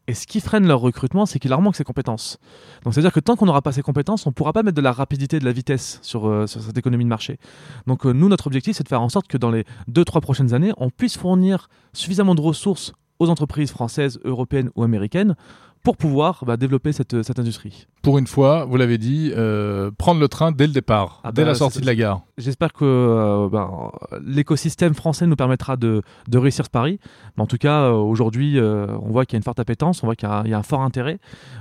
Et 0.07 0.13
ce 0.13 0.27
qui 0.27 0.39
freine 0.39 0.67
leur 0.67 0.81
recrutement, 0.81 1.25
c'est 1.25 1.39
qu'il 1.39 1.49
leur 1.49 1.61
manque 1.61 1.75
ses 1.75 1.83
compétences. 1.83 2.37
Donc 2.83 2.93
c'est-à-dire 2.93 3.11
que 3.11 3.19
tant 3.19 3.35
qu'on 3.35 3.47
n'aura 3.47 3.61
pas 3.61 3.71
ces 3.71 3.81
compétences, 3.81 4.27
on 4.27 4.29
ne 4.29 4.33
pourra 4.33 4.53
pas 4.53 4.61
mettre 4.61 4.75
de 4.75 4.81
la 4.81 4.91
rapidité 4.91 5.37
et 5.37 5.39
de 5.39 5.45
la 5.45 5.51
vitesse 5.51 5.99
sur, 6.03 6.27
euh, 6.27 6.45
sur 6.45 6.61
cette 6.61 6.77
économie 6.77 7.05
de 7.05 7.09
marché. 7.09 7.39
Donc 7.87 8.05
euh, 8.05 8.11
nous, 8.11 8.29
notre 8.29 8.45
objectif, 8.45 8.75
c'est 8.75 8.83
de 8.83 8.89
faire 8.89 9.01
en 9.01 9.09
sorte 9.09 9.27
que 9.27 9.37
dans 9.37 9.49
les 9.49 9.63
2-3 9.91 10.21
prochaines 10.21 10.53
années, 10.53 10.73
on 10.77 10.91
puisse 10.91 11.17
fournir 11.17 11.69
suffisamment 11.93 12.35
de 12.35 12.41
ressources 12.41 12.93
aux 13.17 13.29
entreprises 13.29 13.71
françaises, 13.71 14.19
européennes 14.25 14.69
ou 14.75 14.83
américaines 14.83 15.35
pour 15.83 15.97
pouvoir 15.97 16.43
bah, 16.45 16.57
développer 16.57 16.91
cette, 16.91 17.23
cette 17.23 17.39
industrie 17.39 17.87
pour 18.05 18.19
une 18.19 18.27
fois, 18.27 18.65
vous 18.65 18.77
l'avez 18.77 18.99
dit, 18.99 19.31
euh, 19.35 19.89
prendre 19.97 20.21
le 20.21 20.27
train 20.27 20.51
dès 20.51 20.67
le 20.67 20.73
départ, 20.73 21.21
ah 21.23 21.31
dès 21.31 21.41
bah, 21.41 21.47
la 21.47 21.55
sortie 21.55 21.81
de 21.81 21.87
la 21.87 21.95
gare. 21.95 22.21
J'espère 22.37 22.73
que 22.73 22.83
euh, 22.83 23.47
ben, 23.49 23.91
l'écosystème 24.21 24.93
français 24.93 25.25
nous 25.25 25.37
permettra 25.37 25.77
de, 25.77 26.01
de, 26.27 26.37
réussir 26.37 26.65
ce 26.65 26.69
pari. 26.69 26.99
Mais 27.37 27.43
en 27.43 27.47
tout 27.47 27.57
cas, 27.57 27.83
euh, 27.83 27.91
aujourd'hui, 27.93 28.59
on 28.59 29.09
voit 29.09 29.25
qu'il 29.25 29.35
y 29.35 29.37
a 29.37 29.39
une 29.39 29.43
forte 29.43 29.61
appétence, 29.61 30.03
on 30.03 30.07
voit 30.07 30.17
qu'il 30.17 30.27
y, 30.27 30.53
a 30.53 30.57
un 30.57 30.63
fort 30.63 30.81
intérêt. 30.81 31.19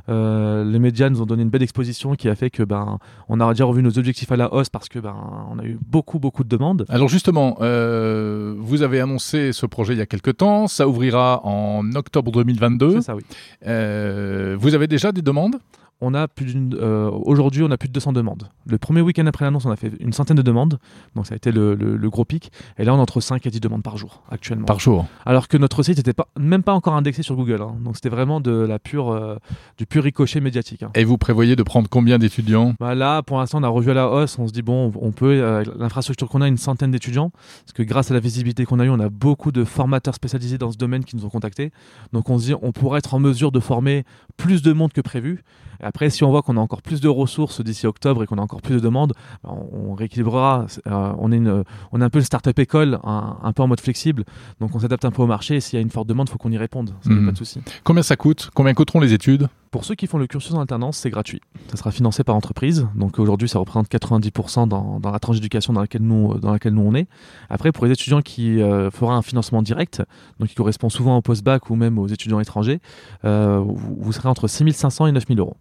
les 0.09 0.79
médias 0.81 1.11
nous 1.11 1.23
ont 1.23 1.27
donné 1.27 1.45
une 1.45 1.49
belle 1.49 1.63
exposition 1.63 2.17
qui 2.17 2.29
a 2.29 2.35
fait 2.35 2.51
que 2.51 2.65
ben, 2.65 2.99
on 3.29 3.41
a 3.41 3.49
déjà 3.53 3.65
revu 3.65 3.83
nos 3.83 3.99
objectifs 3.99 4.33
à 4.33 4.37
la 4.37 4.53
hausse 4.53 4.69
parce 4.69 4.89
que 4.89 4.99
ben, 4.99 5.15
on 5.53 5.61
a 5.61 5.65
eu 5.65 5.79
beaucoup, 5.87 6.19
beaucoup 6.19 6.43
de 6.43 6.49
demandes. 6.49 6.85
Alors 6.89 7.09
justement, 7.09 7.57
vous 7.61 8.83
avez 8.83 9.01
annoncé 9.01 9.53
ce 9.53 9.67
projet 9.67 9.95
il 9.95 9.99
y 9.99 10.03
a 10.03 10.07
quelques 10.07 10.39
temps, 10.39 10.67
ça 10.67 10.89
ouvrira 10.89 11.41
en 11.45 11.93
octobre 11.95 12.33
2022. 12.33 12.97
C'est 12.97 13.03
ça, 13.03 13.15
oui. 13.15 13.23
vous 13.63 14.75
avez 14.75 14.89
déjà 14.89 15.13
des 15.13 15.23
demandes? 15.23 15.57
On 16.01 16.15
a 16.15 16.29
plus 16.29 16.47
d'une, 16.47 16.75
euh, 16.75 17.11
aujourd'hui, 17.11 17.63
on 17.63 17.71
a 17.71 17.77
plus 17.77 17.89
de 17.89 17.93
200 17.93 18.13
demandes. 18.13 18.49
Le 18.67 18.79
premier 18.79 19.01
week-end 19.01 19.27
après 19.27 19.45
l'annonce, 19.45 19.65
on 19.65 19.71
a 19.71 19.77
fait 19.77 19.93
une 20.01 20.13
centaine 20.13 20.37
de 20.37 20.43
demandes, 20.43 20.79
donc 21.15 21.27
ça 21.27 21.35
a 21.35 21.37
été 21.37 21.53
le, 21.53 21.75
gros 22.11 22.25
pic. 22.25 22.51
Et 22.79 22.85
là, 22.85 22.95
on 22.95 22.99
a 22.99 23.01
entre 23.01 23.21
5 23.21 23.47
et 23.47 23.51
10 23.51 23.61
demandes 23.61 23.83
par 23.83 23.97
jour 23.97 24.23
actuellement. 24.31 24.67
Par 24.67 24.81
jour. 24.81 25.07
Alors 25.25 25.49
que 25.49 25.57
notre 25.57 25.83
site 25.83 25.97
n'était 25.97 26.13
pas, 26.13 26.29
même 26.39 26.63
pas 26.63 26.75
encore 26.75 26.95
indexé 26.95 27.23
sur 27.23 27.37
Google, 27.37 27.63
hein. 27.63 27.77
donc 27.81 27.97
c'était 27.97 28.09
vraiment 28.09 28.41
de 28.41 28.53
la 28.53 28.79
pure, 28.79 29.11
euh, 29.11 29.37
du 29.79 29.87
pur 29.87 30.05
ricochet 30.05 30.41
médiatique. 30.41 30.83
Hein. 30.83 30.91
Et 30.95 31.05
vous 31.05 31.19
prévoyez 31.19 31.57
de 31.57 31.63
prendre 31.63 31.89
combien 31.89 32.19
d'étudiants? 32.19 32.75
Bah 32.81 32.95
Là, 32.95 33.23
pour 33.23 33.39
l'instant, 33.39 33.59
on 33.61 33.63
a 33.63 33.69
revu 33.69 33.91
à 33.91 33.95
la 33.95 34.09
hausse. 34.09 34.39
On 34.39 34.47
se 34.47 34.53
dit 34.53 34.63
bon, 34.63 34.93
on 35.01 35.13
peut, 35.13 35.41
euh, 35.41 35.65
l'infrastructure 35.79 36.29
qu'on 36.29 36.41
a, 36.41 36.49
une 36.49 36.59
centaine 36.59 36.91
d'étudiants, 36.91 37.31
parce 37.31 37.73
que 37.75 37.83
grâce 37.83 38.11
à 38.11 38.15
la 38.15 38.21
visibilité 38.21 38.65
qu'on 38.65 38.81
a 38.81 38.85
eu, 38.85 38.91
on 38.91 39.01
a 39.01 39.09
beaucoup 39.09 39.53
de 39.53 39.65
formateurs 39.65 40.15
spécialisés 40.15 40.59
dans 40.59 40.71
ce 40.71 40.77
domaine 40.77 41.05
qui 41.05 41.17
nous 41.17 41.25
ont 41.25 41.31
contactés. 41.31 41.73
Donc 42.13 42.29
on 42.31 42.39
se 42.39 42.47
dit, 42.47 42.55
on 42.61 42.73
pourrait 42.73 42.99
être 42.99 43.15
en 43.15 43.21
mesure 43.21 43.53
de 43.53 43.61
former 43.61 44.05
plus 44.37 44.63
de 44.63 44.73
monde 44.73 44.93
que 44.93 45.01
prévu. 45.01 45.43
Après, 45.85 46.09
si 46.09 46.25
on 46.25 46.31
voit 46.31 46.43
qu'on 46.43 46.57
a 46.57 46.61
encore 46.61 46.83
plus 46.83 47.01
de 47.01 47.09
ressources 47.09 47.61
d'ici 47.61 47.87
octobre 47.87 48.23
et 48.23 48.27
qu'on 48.27 48.39
a 48.39 48.43
encore 48.43 48.63
plus 48.63 48.77
de 48.77 48.81
demandes, 48.81 49.13
ben, 49.43 49.55
on, 49.73 49.95
rééquilibrera. 49.95 50.67
Euh, 50.87 51.13
on, 51.19 51.31
est 51.31 51.37
une, 51.37 51.63
on 51.93 52.01
est 52.01 52.05
un 52.05 52.11
peu 52.11 52.19
une 52.19 52.25
start-up 52.25 52.59
école, 52.59 52.99
un, 53.05 53.53
peu 53.53 53.63
en 53.63 53.69
mode 53.69 53.81
flexible. 53.81 54.25
Donc 54.61 54.75
on 54.75 54.81
s'adapte 54.81 55.05
un 55.05 55.11
peu 55.11 55.23
au 55.23 55.27
marché. 55.27 55.57
Et 55.57 55.61
s'il 55.61 55.77
y 55.77 55.79
a 55.79 55.83
une 55.83 55.91
forte 55.91 56.09
demande, 56.09 56.29
il 56.29 56.33
faut 56.33 56.39
qu'on 56.39 56.53
y 56.53 56.59
réponde. 56.59 56.95
Ça 57.03 57.11
mmh. 57.11 57.27
pas 57.27 57.33
de 57.33 57.37
souci. 57.37 57.61
Combien 57.85 58.03
ça 58.03 58.17
coûte? 58.17 58.51
Combien 58.55 58.73
coûteront 58.75 59.01
les 59.01 59.13
études? 59.13 59.49
Pour 59.75 59.85
ceux 59.85 59.97
qui 59.97 60.07
font 60.07 60.19
le 60.19 60.29
cursus 60.29 60.55
en 60.55 60.61
alternance, 60.61 60.99
c'est 60.99 61.11
gratuit. 61.11 61.41
Ça 61.69 61.77
sera 61.77 61.91
financé 61.91 62.23
par 62.23 62.37
entreprise. 62.37 62.87
Donc 62.95 63.19
aujourd'hui, 63.19 63.49
ça 63.49 63.59
représente 63.59 63.91
90% 63.91 64.69
dans, 64.69 65.01
dans, 65.01 65.11
la 65.11 65.19
tranche 65.19 65.37
d'éducation 65.37 65.73
dans 65.73 65.81
laquelle 65.81 66.03
nous, 66.03 66.39
dans 66.39 66.53
laquelle 66.53 66.75
nous 66.75 66.83
on 66.83 66.95
est. 66.95 67.09
Après, 67.51 67.73
pour 67.73 67.85
les 67.85 67.91
étudiants 67.91 68.23
qui 68.23 68.63
euh, 68.63 68.93
feront 68.93 69.11
un 69.11 69.23
financement 69.23 69.63
direct, 69.63 70.01
donc 70.39 70.49
qui 70.49 70.55
correspond 70.55 70.91
souvent 70.91 71.17
au 71.17 71.23
post-bac 71.23 71.71
ou 71.71 71.75
même 71.75 71.99
aux 71.99 72.07
étudiants 72.07 72.39
étrangers, 72.39 72.79
euh, 73.25 73.59
vous, 73.59 73.97
vous 73.99 74.13
serez 74.13 74.29
entre 74.29 74.47
6500 74.47 75.09
et 75.09 75.13
9000 75.13 75.41
euros. 75.41 75.57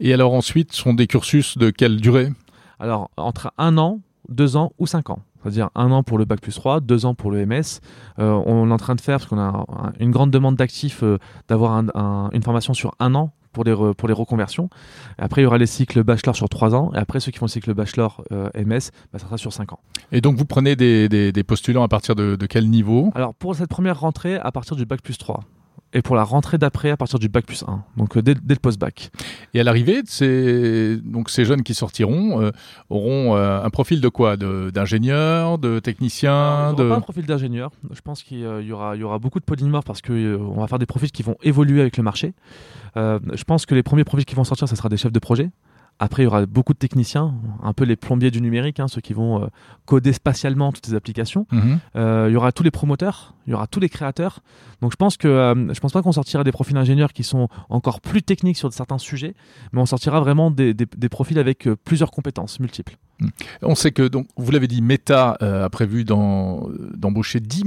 Et 0.00 0.12
alors 0.12 0.32
ensuite, 0.34 0.72
sont 0.72 0.94
des 0.94 1.06
cursus 1.06 1.58
de 1.58 1.70
quelle 1.70 2.00
durée? 2.00 2.32
Alors, 2.78 3.10
entre 3.16 3.52
un 3.58 3.78
an, 3.78 4.00
deux 4.28 4.56
ans 4.56 4.72
ou 4.78 4.86
cinq 4.86 5.10
ans. 5.10 5.20
C'est-à-dire 5.42 5.70
un 5.74 5.90
an 5.92 6.02
pour 6.02 6.18
le 6.18 6.24
bac 6.24 6.40
plus 6.40 6.54
3, 6.54 6.80
deux 6.80 7.06
ans 7.06 7.14
pour 7.14 7.30
le 7.30 7.44
MS. 7.46 7.80
Euh, 8.18 8.32
on 8.44 8.68
est 8.68 8.72
en 8.72 8.76
train 8.76 8.94
de 8.94 9.00
faire, 9.00 9.18
parce 9.18 9.28
qu'on 9.28 9.38
a 9.38 9.64
une 10.00 10.10
grande 10.10 10.30
demande 10.30 10.56
d'actifs, 10.56 11.02
euh, 11.02 11.18
d'avoir 11.48 11.72
une 12.32 12.42
formation 12.42 12.74
sur 12.74 12.94
un 12.98 13.14
an 13.14 13.32
pour 13.52 13.64
les, 13.64 13.74
pour 13.94 14.08
les 14.08 14.14
reconversions. 14.14 14.68
Après, 15.16 15.40
il 15.40 15.44
y 15.44 15.46
aura 15.46 15.58
les 15.58 15.66
cycles 15.66 16.02
bachelor 16.02 16.36
sur 16.36 16.48
trois 16.48 16.74
ans. 16.74 16.90
Et 16.94 16.98
après, 16.98 17.20
ceux 17.20 17.30
qui 17.30 17.38
font 17.38 17.46
le 17.46 17.50
cycle 17.50 17.72
bachelor 17.72 18.22
euh, 18.32 18.50
MS, 18.54 18.90
bah, 19.12 19.18
ça 19.18 19.26
sera 19.26 19.38
sur 19.38 19.52
cinq 19.52 19.72
ans. 19.72 19.80
Et 20.12 20.20
donc, 20.20 20.36
vous 20.36 20.44
prenez 20.44 20.76
des, 20.76 21.08
des, 21.08 21.44
postulants 21.44 21.82
à 21.82 21.88
partir 21.88 22.14
de, 22.14 22.36
de, 22.36 22.46
quel 22.46 22.68
niveau? 22.68 23.10
Alors, 23.14 23.34
pour 23.34 23.54
cette 23.54 23.70
première 23.70 24.00
rentrée, 24.00 24.36
à 24.36 24.52
partir 24.52 24.76
du 24.76 24.86
bac 24.86 25.02
plus 25.02 25.18
3 25.18 25.40
et 25.92 26.02
pour 26.02 26.16
la 26.16 26.24
rentrée 26.24 26.58
d'après 26.58 26.90
à 26.90 26.96
partir 26.96 27.18
du 27.18 27.28
bac 27.28 27.46
plus 27.46 27.64
1, 27.66 27.82
donc 27.96 28.16
euh, 28.16 28.22
dès, 28.22 28.34
le 28.34 28.56
post-bac. 28.56 29.10
Et 29.54 29.60
à 29.60 29.64
l'arrivée, 29.64 30.02
ces, 30.04 30.98
donc 30.98 31.30
ces 31.30 31.44
jeunes 31.44 31.62
qui 31.62 31.74
sortiront 31.74 32.42
euh, 32.42 32.50
auront 32.90 33.36
euh, 33.36 33.62
un 33.62 33.70
profil 33.70 34.00
de 34.00 34.08
quoi? 34.08 34.36
D'ingénieur, 34.36 35.58
de, 35.58 35.78
technicien 35.78 36.74
de... 36.74 36.88
pas 36.88 36.96
un 36.96 37.00
profil 37.00 37.24
d'ingénieur. 37.24 37.70
Je 37.90 38.00
pense 38.00 38.22
qu'il 38.22 38.40
y, 38.40 38.72
aura, 38.72 38.96
il 38.96 39.00
y 39.00 39.04
aura 39.04 39.18
beaucoup 39.18 39.40
de 39.40 39.44
polymorphes 39.44 39.86
parce 39.86 40.02
qu'on 40.02 40.60
va 40.60 40.66
faire 40.66 40.78
des 40.78 40.86
profils 40.86 41.10
qui 41.10 41.22
vont 41.22 41.36
évoluer 41.42 41.80
avec 41.80 41.96
le 41.96 42.02
marché. 42.02 42.34
je 42.96 43.44
pense 43.44 43.64
que 43.64 43.74
les 43.74 43.82
premiers 43.82 44.04
profils 44.04 44.26
qui 44.26 44.34
vont 44.34 44.44
sortir, 44.44 44.68
ce 44.68 44.76
sera 44.76 44.88
des 44.88 44.96
chefs 44.96 45.12
de 45.12 45.18
projet. 45.18 45.50
Après, 46.00 46.22
il 46.22 46.26
y 46.26 46.28
aura 46.28 46.46
beaucoup 46.46 46.72
de 46.72 46.78
techniciens, 46.78 47.34
un 47.62 47.72
peu 47.72 47.84
les 47.84 47.96
plombiers 47.96 48.30
du 48.30 48.40
numérique, 48.40 48.78
hein, 48.78 48.86
ceux 48.86 49.00
qui 49.00 49.14
vont 49.14 49.42
euh, 49.42 49.46
coder 49.84 50.12
spatialement 50.12 50.70
toutes 50.72 50.86
ces 50.86 50.94
applications. 50.94 51.46
Mhm. 51.50 51.80
Euh, 51.96 52.26
il 52.28 52.34
y 52.34 52.36
aura 52.36 52.52
tous 52.52 52.62
les 52.62 52.70
promoteurs, 52.70 53.34
il 53.46 53.50
y 53.50 53.54
aura 53.54 53.66
tous 53.66 53.80
les 53.80 53.88
créateurs. 53.88 54.40
Donc, 54.80 54.92
je 54.92 54.96
pense 54.96 55.16
que 55.16 55.26
euh, 55.26 55.74
je 55.74 55.80
pense 55.80 55.92
pas 55.92 56.02
qu'on 56.02 56.12
sortira 56.12 56.44
des 56.44 56.52
profils 56.52 56.76
ingénieurs 56.76 57.12
qui 57.12 57.24
sont 57.24 57.48
encore 57.68 58.00
plus 58.00 58.22
techniques 58.22 58.58
sur 58.58 58.72
certains 58.72 58.98
sujets, 58.98 59.34
mais 59.72 59.80
on 59.80 59.86
sortira 59.86 60.20
vraiment 60.20 60.52
des, 60.52 60.74
profils 61.10 61.38
avec 61.38 61.68
plusieurs 61.84 62.12
compétences 62.12 62.60
multiples. 62.60 62.96
On 63.62 63.74
sait 63.74 63.90
que, 63.90 64.06
donc, 64.06 64.28
vous 64.36 64.52
l'avez 64.52 64.68
dit, 64.68 64.80
Meta 64.80 65.36
a 65.40 65.68
prévu 65.70 66.04
d'embaucher 66.04 67.40
10 67.40 67.64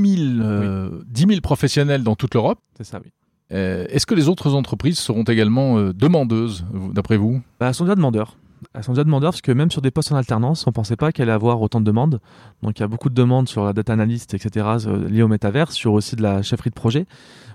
000 1.18 1.42
professionnels 1.42 2.04
dans 2.04 2.16
toute 2.16 2.34
l'Europe. 2.34 2.60
C'est 2.78 2.86
ça, 2.86 3.02
oui. 3.04 3.12
Euh, 3.52 3.86
est-ce 3.90 4.06
que 4.06 4.16
les 4.16 4.30
autres 4.30 4.54
entreprises 4.54 5.00
seront 5.00 5.24
également 5.24 5.78
euh, 5.78 5.94
demandeuses, 5.94 6.66
d'après 6.94 7.18
vous? 7.18 7.42
Bah, 7.60 7.68
Elles 7.68 7.74
sont 7.74 7.84
déjà 7.84 7.96
demandeurs. 7.96 8.38
Elles 8.74 8.84
sont 8.84 8.94
déjà 8.94 9.04
demandeurs 9.04 9.32
parce 9.32 9.42
que 9.42 9.52
même 9.52 9.72
sur 9.72 9.82
des 9.82 9.92
postes 9.92 10.12
en 10.12 10.16
alternance, 10.16 10.66
on 10.68 10.70
ne 10.70 10.74
pensait 10.74 10.96
pas 10.96 11.12
qu'il 11.12 11.24
allait 11.24 11.32
avoir 11.32 11.62
autant 11.62 11.80
de 11.80 11.86
demandes. 11.86 12.20
Donc 12.62 12.78
il 12.78 12.82
y 12.82 12.84
a 12.84 12.88
beaucoup 12.88 13.10
de 13.10 13.16
demandes 13.16 13.50
sur 13.50 13.66
la 13.66 13.74
data 13.74 13.92
analyst, 13.94 14.34
etc., 14.34 14.66
euh, 14.86 15.10
liées 15.10 15.24
au 15.24 15.28
métavers, 15.28 15.72
sur 15.72 15.94
aussi 15.94 16.16
de 16.16 16.22
la 16.22 16.42
chefferie 16.42 16.70
de 16.70 16.76
projet. 16.76 17.06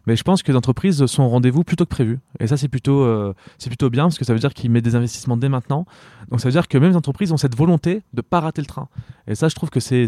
Mais 0.07 0.17
je 0.17 0.23
pense 0.23 0.43
que 0.43 0.53
les 0.53 0.57
entreprises 0.57 1.05
sont 1.07 1.25
au 1.25 1.29
rendez-vous 1.29 1.65
plutôt 1.65 1.85
que 1.85 1.91
prévu. 1.91 2.21
Et 2.39 2.47
ça, 2.47 2.57
c'est 2.57 2.69
plutôt, 2.69 3.03
euh, 3.03 3.35
plutôt 3.67 3.91
bien 3.91 4.05
parce 4.05 4.19
que 4.19 4.25
ça 4.25 4.33
veut 4.33 4.39
dire 4.39 4.55
qu'ils 4.55 4.71
mettent 4.71 4.85
des 4.85 4.95
investissements 4.95 5.37
dès 5.37 5.49
maintenant. 5.49 5.85
Donc 6.31 6.41
ça 6.41 6.49
veut 6.49 6.53
dire 6.53 6.69
que 6.69 6.79
même 6.79 6.91
les 6.91 6.97
entreprises 6.97 7.33
ont 7.33 7.37
cette 7.37 7.57
volonté 7.57 7.97
de 7.97 8.19
ne 8.19 8.23
pas 8.23 8.41
rater 8.41 8.63
le 8.63 8.67
train. 8.67 8.89
Et 9.27 9.35
ça, 9.35 9.49
je 9.49 9.55
trouve 9.55 9.71
que 9.71 9.81
c'est, 9.81 10.07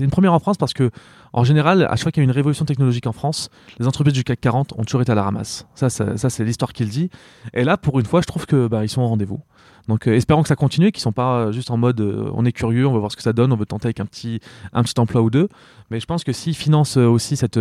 une 0.00 0.10
première 0.10 0.32
en 0.32 0.38
France 0.38 0.56
parce 0.56 0.72
que, 0.72 0.90
en 1.32 1.44
général, 1.44 1.82
à 1.82 1.90
chaque 1.90 2.04
fois 2.04 2.12
qu'il 2.12 2.22
y 2.22 2.24
a 2.24 2.28
une 2.28 2.30
révolution 2.30 2.64
technologique 2.64 3.06
en 3.06 3.12
France, 3.12 3.50
les 3.78 3.86
entreprises 3.86 4.14
du 4.14 4.24
CAC 4.24 4.40
40 4.40 4.72
ont 4.78 4.84
toujours 4.84 5.02
été 5.02 5.12
à 5.12 5.14
la 5.14 5.22
ramasse. 5.22 5.66
Ça, 5.74 5.90
ça, 5.90 6.30
c'est 6.30 6.44
l'histoire 6.44 6.72
qu'il 6.72 6.88
dit. 6.88 7.10
Et 7.52 7.64
là, 7.64 7.76
pour 7.76 8.00
une 8.00 8.06
fois, 8.06 8.20
je 8.22 8.26
trouve 8.26 8.46
que 8.46 8.66
bah, 8.66 8.84
ils 8.84 8.88
sont 8.88 9.02
au 9.02 9.06
rendez-vous. 9.06 9.40
Donc 9.88 10.06
euh, 10.06 10.14
espérons 10.14 10.42
que 10.42 10.48
ça 10.48 10.56
continue, 10.56 10.92
qu'ils 10.92 11.02
sont 11.02 11.12
pas 11.12 11.38
euh, 11.38 11.52
juste 11.52 11.70
en 11.70 11.78
mode 11.78 12.00
euh, 12.00 12.30
on 12.34 12.44
est 12.44 12.52
curieux, 12.52 12.86
on 12.86 12.92
va 12.92 12.98
voir 12.98 13.10
ce 13.10 13.16
que 13.16 13.22
ça 13.22 13.32
donne, 13.32 13.52
on 13.52 13.56
veut 13.56 13.66
tenter 13.66 13.86
avec 13.86 14.00
un 14.00 14.06
petit 14.06 14.40
un 14.72 14.82
petit 14.82 14.98
emploi 15.00 15.22
ou 15.22 15.30
deux. 15.30 15.48
Mais 15.90 15.98
je 16.00 16.06
pense 16.06 16.22
que 16.22 16.32
s'ils 16.32 16.54
financent 16.54 16.98
aussi 16.98 17.36
cette, 17.36 17.58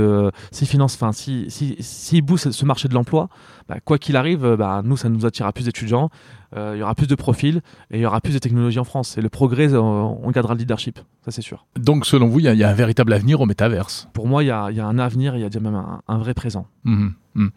s'ils 0.51 0.67
financent, 0.67 0.95
enfin 0.95 1.13
si 1.13 1.47
si 1.49 2.21
boostent 2.21 2.51
ce 2.51 2.65
marché 2.65 2.89
de 2.89 2.93
l'emploi, 2.93 3.29
bah, 3.69 3.77
quoi 3.83 3.97
qu'il 3.97 4.17
arrive, 4.17 4.55
bah, 4.55 4.81
nous 4.83 4.97
ça 4.97 5.07
nous 5.07 5.25
attirera 5.25 5.53
plus 5.53 5.63
d'étudiants, 5.63 6.09
il 6.53 6.77
y 6.77 6.83
aura 6.83 6.93
plus 6.93 7.07
de 7.07 7.15
profils 7.15 7.61
et 7.89 7.99
il 7.99 8.01
y 8.01 8.05
aura 8.05 8.19
plus 8.19 8.33
de 8.33 8.39
technologies 8.39 8.79
en 8.79 8.83
France. 8.83 9.17
Et 9.17 9.21
le 9.21 9.29
progrès, 9.29 9.73
on, 9.75 10.29
gardera 10.31 10.55
le 10.55 10.59
leadership, 10.59 10.99
ça 11.23 11.31
c'est 11.31 11.41
sûr. 11.41 11.65
Donc 11.79 12.05
selon 12.05 12.27
vous, 12.27 12.39
il 12.39 12.53
y, 12.53 12.63
a 12.63 12.69
un 12.69 12.73
véritable 12.73 13.13
avenir 13.13 13.39
au 13.39 13.45
métaverse? 13.45 14.09
Pour 14.11 14.27
moi, 14.27 14.43
il 14.43 14.47
y 14.47 14.51
a, 14.51 14.71
y 14.71 14.81
a, 14.81 14.85
un 14.85 14.99
avenir, 14.99 15.37
il 15.37 15.41
y 15.41 15.45
a 15.45 15.59
même 15.61 15.81
un, 16.05 16.17
vrai 16.17 16.33
présent. 16.33 16.67
Mmh, 16.83 17.07
mmh. 17.37 17.49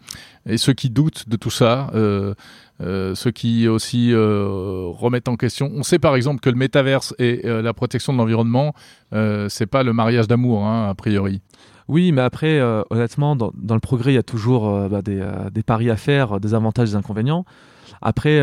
Et 0.45 0.57
ceux 0.57 0.73
qui 0.73 0.89
doutent 0.89 1.29
de 1.29 1.35
tout 1.37 1.51
ça, 1.51 1.89
euh, 1.93 2.33
euh, 2.81 3.13
ceux 3.13 3.31
qui 3.31 3.67
aussi 3.67 4.11
euh, 4.11 4.85
remettent 4.87 5.27
en 5.27 5.35
question. 5.35 5.71
On 5.73 5.83
sait 5.83 5.99
par 5.99 6.15
exemple 6.15 6.39
que 6.39 6.49
le 6.49 6.55
métaverse 6.55 7.13
et 7.19 7.41
la 7.43 7.73
protection 7.73 8.13
de 8.13 8.17
l'environnement, 8.17 8.73
c'est 9.11 9.67
pas 9.67 9.83
le 9.83 9.93
mariage 9.93 10.27
d'amour, 10.27 10.65
hein, 10.65 10.89
a 10.89 10.95
priori. 10.95 11.41
Oui, 11.87 12.11
mais 12.11 12.21
après, 12.21 12.61
honnêtement, 12.89 13.35
dans, 13.35 13.51
le 13.53 13.79
progrès, 13.79 14.13
il 14.13 14.15
y 14.15 14.19
a 14.19 14.23
toujours 14.23 14.89
bah, 14.89 15.01
des, 15.01 15.63
paris 15.63 15.89
à 15.89 15.97
faire, 15.97 16.39
des 16.39 16.53
avantages, 16.53 16.91
des 16.91 16.95
inconvénients. 16.95 17.45
Après, 18.01 18.39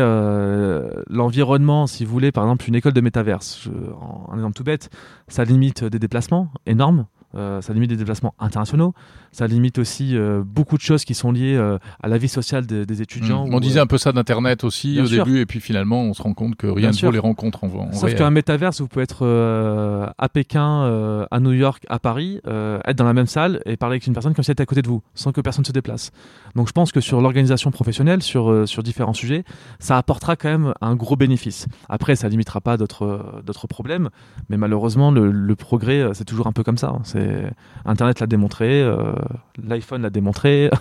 l'environnement, 1.09 1.87
si 1.87 2.05
vous 2.05 2.11
voulez, 2.11 2.31
par 2.31 2.43
exemple, 2.43 2.65
une 2.67 2.75
école 2.75 2.93
de 2.93 3.01
métaverse, 3.01 3.67
un 4.31 4.35
exemple 4.35 4.55
tout 4.55 4.63
bête, 4.63 4.89
ça 5.27 5.43
limite 5.43 5.83
des 5.83 5.99
déplacements 5.99 6.49
énormes. 6.65 7.07
Ça 7.33 7.73
limite 7.73 7.89
des 7.89 7.97
déplacements 7.97 8.35
internationaux, 8.39 8.93
ça 9.31 9.47
limite 9.47 9.77
aussi 9.79 10.15
euh, 10.15 10.43
beaucoup 10.45 10.77
de 10.77 10.81
choses 10.81 11.05
qui 11.05 11.13
sont 11.13 11.31
liées 11.31 11.55
euh, 11.55 11.77
à 12.01 12.07
la 12.07 12.17
vie 12.17 12.27
sociale 12.27 12.65
des 12.65 13.01
étudiants. 13.01 13.47
Mmh. 13.47 13.53
On 13.53 13.59
disait 13.59 13.79
un 13.79 13.87
peu 13.87 13.97
ça 13.97 14.11
d'Internet 14.11 14.63
aussi 14.63 14.99
au 14.99 15.07
début, 15.07 15.39
et 15.39 15.45
puis 15.45 15.59
finalement 15.59 16.01
on 16.03 16.13
se 16.13 16.21
rend 16.21 16.33
compte 16.33 16.55
que 16.55 16.67
rien 16.67 16.91
ne 16.91 16.95
vaut 16.95 17.11
les 17.11 17.19
rencontres 17.19 17.63
en, 17.63 17.67
en 17.67 17.91
Sauf 17.93 18.13
qu'un 18.15 18.31
métaverse, 18.31 18.81
vous 18.81 18.87
pouvez 18.87 19.03
être 19.03 19.25
à 20.17 20.29
Pékin, 20.29 21.27
à 21.29 21.39
New 21.39 21.53
York, 21.53 21.83
à 21.89 21.99
Paris, 21.99 22.41
être 22.45 22.95
dans 22.97 23.05
la 23.05 23.13
même 23.13 23.27
salle 23.27 23.61
et 23.65 23.77
parler 23.77 23.93
avec 23.93 24.07
une 24.07 24.13
personne 24.13 24.33
comme 24.33 24.43
si 24.43 24.51
elle 24.51 24.53
était 24.53 24.63
à 24.63 24.65
côté 24.65 24.81
de 24.81 24.87
vous, 24.87 25.01
sans 25.15 25.31
que 25.31 25.41
personne 25.41 25.65
se 25.65 25.71
déplace. 25.71 26.11
Donc 26.55 26.67
je 26.67 26.73
pense 26.73 26.91
que 26.91 27.01
sur 27.01 27.21
l'organisation 27.21 27.71
professionnelle, 27.71 28.21
sur, 28.21 28.67
sur 28.67 28.83
différents 28.83 29.13
sujets, 29.13 29.43
ça 29.79 29.97
apportera 29.97 30.35
quand 30.35 30.49
même 30.49 30.73
un 30.81 30.95
gros 30.95 31.15
bénéfice. 31.15 31.67
Après, 31.87 32.15
ça 32.15 32.29
limitera 32.29 32.61
pas 32.61 32.77
d'autres 32.77 33.67
problèmes, 33.67 34.09
mais 34.49 34.57
malheureusement, 34.57 35.11
le, 35.11 35.31
le 35.31 35.55
progrès, 35.55 36.09
c'est 36.13 36.25
toujours 36.25 36.47
un 36.47 36.51
peu 36.51 36.63
comme 36.63 36.77
ça. 36.77 36.89
Hein. 36.89 37.01
Internet 37.85 38.19
l'a 38.19 38.27
démontré, 38.27 38.81
euh, 38.81 39.13
l'iPhone 39.63 40.01
l'a 40.01 40.09
démontré. 40.09 40.69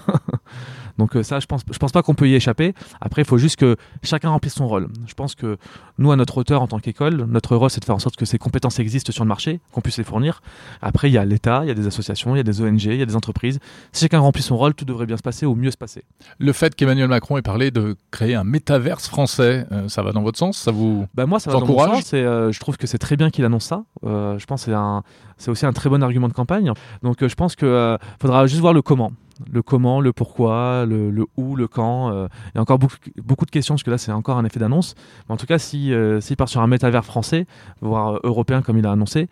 Donc 0.99 1.15
euh, 1.15 1.23
ça, 1.23 1.41
je 1.41 1.47
pense, 1.47 1.63
je 1.71 1.79
pense 1.79 1.93
pas 1.93 2.03
qu'on 2.03 2.15
peut 2.15 2.29
y 2.29 2.35
échapper. 2.35 2.75
Après, 3.01 3.23
il 3.23 3.25
faut 3.25 3.39
juste 3.39 3.57
que 3.57 3.77
chacun 4.03 4.31
remplisse 4.31 4.55
son 4.55 4.67
rôle. 4.67 4.89
Je 5.07 5.15
pense 5.15 5.35
que 5.35 5.57
nous, 5.97 6.11
à 6.11 6.17
notre 6.17 6.37
hauteur, 6.39 6.61
en 6.61 6.67
tant 6.67 6.81
qu'école, 6.81 7.25
notre 7.29 7.57
rôle, 7.57 7.71
c'est 7.71 7.81
de 7.81 7.85
faire 7.85 7.95
en 7.95 8.01
sorte 8.01 8.17
que 8.17 8.25
ces 8.25 8.39
compétences 8.39 8.79
existent 8.81 9.13
sur 9.13 9.25
le 9.25 9.29
marché, 9.29 9.61
qu'on 9.73 9.81
puisse 9.81 9.97
les 9.97 10.05
fournir. 10.05 10.43
Après, 10.83 11.09
il 11.09 11.13
y 11.13 11.19
a 11.19 11.25
l'État, 11.25 11.61
il 11.63 11.69
y 11.69 11.71
a 11.71 11.75
des 11.75 11.87
associations, 11.87 12.35
il 12.35 12.39
y 12.39 12.41
a 12.41 12.45
des 12.45 12.61
ONG, 12.61 12.85
il 12.85 12.97
y 12.97 13.03
a 13.03 13.07
des 13.07 13.17
entreprises. 13.17 13.61
Si 13.93 14.03
chacun 14.03 14.19
remplit 14.19 14.43
son 14.43 14.57
rôle, 14.57 14.75
tout 14.75 14.85
devrait 14.85 15.07
bien 15.07 15.17
se 15.17 15.23
passer 15.23 15.47
ou 15.47 15.55
mieux 15.55 15.71
se 15.71 15.77
passer. 15.77 16.03
Le 16.39 16.53
fait 16.53 16.75
qu'Emmanuel 16.75 17.09
Macron 17.09 17.37
ait 17.37 17.43
parlé 17.43 17.71
de 17.71 17.97
créer 18.11 18.35
un 18.35 18.45
métaverse 18.45 19.09
français, 19.09 19.67
euh, 19.71 19.89
ça 19.89 20.03
va 20.03 20.11
dans 20.11 20.23
votre 20.23 20.39
sens? 20.39 20.59
Ça 20.59 20.73
vous 20.73 21.07
bah 21.15 21.27
moi, 21.27 21.39
ça 21.39 21.53
va 21.53 21.61
dans 21.61 21.67
mon 21.67 21.79
sens. 21.79 22.11
Euh, 22.13 22.51
je 22.51 22.59
trouve 22.59 22.77
que 22.77 22.89
c'est 22.89 22.99
très 22.99 23.17
bien 23.17 23.31
qu'il 23.31 23.45
annonce 23.45 23.67
ça. 23.67 23.85
je 24.03 24.45
pense 24.47 24.63
que 24.63 24.67
c'est 24.67 24.77
un, 24.77 25.05
c'est 25.39 25.51
aussi 25.51 25.67
un 25.67 25.73
très 25.73 25.89
bon 25.89 26.03
argument 26.03 26.29
de 26.29 26.33
campagne. 26.33 26.73
Donc, 27.03 27.27
je 27.27 27.35
pense 27.35 27.57
qu'il 27.57 27.99
faudra 28.21 28.47
juste 28.47 28.61
voir 28.61 28.73
le 28.73 28.83
comment 28.83 29.13
le 29.51 29.63
comment, 29.63 30.01
le 30.01 30.13
pourquoi, 30.13 30.85
le, 30.87 31.27
où, 31.37 31.57
le 31.57 31.69
quand. 31.69 32.13
Euh, 32.13 32.29
il 32.55 32.57
y 32.57 32.59
a 32.59 32.63
encore 32.63 32.79
beaucoup, 32.79 32.97
beaucoup, 33.23 33.47
de 33.47 33.51
questions, 33.51 33.75
parce 33.75 33.83
que 33.83 33.91
là, 33.91 33.99
c'est 33.99 34.13
encore 34.13 34.39
un 34.39 34.45
effet 34.45 34.59
d'annonce. 34.59 34.95
Mais 35.29 35.35
en 35.35 35.37
tout 35.37 35.47
cas, 35.47 35.59
s'il 35.59 35.81
si, 35.81 35.93
euh, 35.93 36.37
part 36.37 36.49
sur 36.49 36.61
un 36.61 36.67
métavers 36.67 37.05
français, 37.05 37.47
voire 37.81 38.17
euh, 38.17 38.21
européen, 38.25 38.63
comme 38.63 38.79
il 38.79 38.87
a 38.87 38.93
annoncé, 38.93 39.29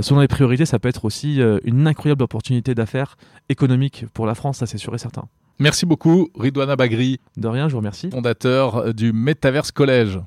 selon 0.00 0.20
les 0.20 0.28
priorités, 0.28 0.66
ça 0.66 0.78
peut 0.78 0.88
être 0.88 1.04
aussi 1.04 1.40
une 1.64 1.86
incroyable 1.86 2.22
opportunité 2.22 2.74
d'affaires 2.74 3.16
économiques 3.48 4.04
pour 4.14 4.26
la 4.26 4.34
France, 4.34 4.58
ça 4.58 4.66
c'est 4.66 4.78
sûr 4.78 4.94
et 4.94 4.98
certain. 4.98 5.24
Merci 5.58 5.86
beaucoup, 5.86 6.28
Ridwana 6.38 6.76
Bagri. 6.76 7.20
De 7.36 7.48
rien, 7.48 7.68
je 7.68 7.72
vous 7.72 7.78
remercie. 7.78 8.10
Fondateur 8.10 8.94
du 8.94 9.12
Metaverse 9.12 9.72
Collège. 9.72 10.20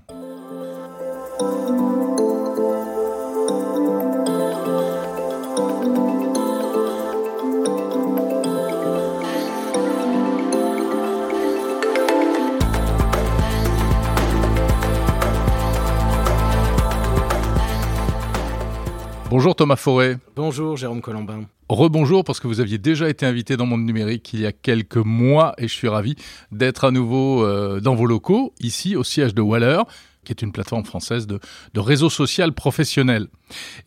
Bonjour 19.35 19.55
Thomas 19.55 19.77
Forêt. 19.77 20.19
Bonjour 20.35 20.77
Jérôme 20.77 21.01
Colombin. 21.01 21.45
Rebonjour 21.67 22.23
parce 22.23 22.39
que 22.39 22.45
vous 22.45 22.59
aviez 22.59 22.77
déjà 22.77 23.09
été 23.09 23.25
invité 23.25 23.57
dans 23.57 23.65
Monde 23.65 23.83
Numérique 23.83 24.31
il 24.33 24.41
y 24.41 24.45
a 24.45 24.51
quelques 24.51 24.97
mois 24.97 25.55
et 25.57 25.67
je 25.67 25.73
suis 25.73 25.87
ravi 25.87 26.13
d'être 26.51 26.83
à 26.83 26.91
nouveau 26.91 27.43
euh, 27.43 27.79
dans 27.79 27.95
vos 27.95 28.05
locaux, 28.05 28.53
ici 28.59 28.95
au 28.95 29.03
siège 29.03 29.33
de 29.33 29.41
Waller 29.41 29.81
qui 30.23 30.33
est 30.33 30.43
une 30.43 30.51
plateforme 30.51 30.85
française 30.85 31.25
de, 31.25 31.39
de 31.73 31.79
réseau 31.79 32.11
social 32.11 32.53
professionnel. 32.53 33.27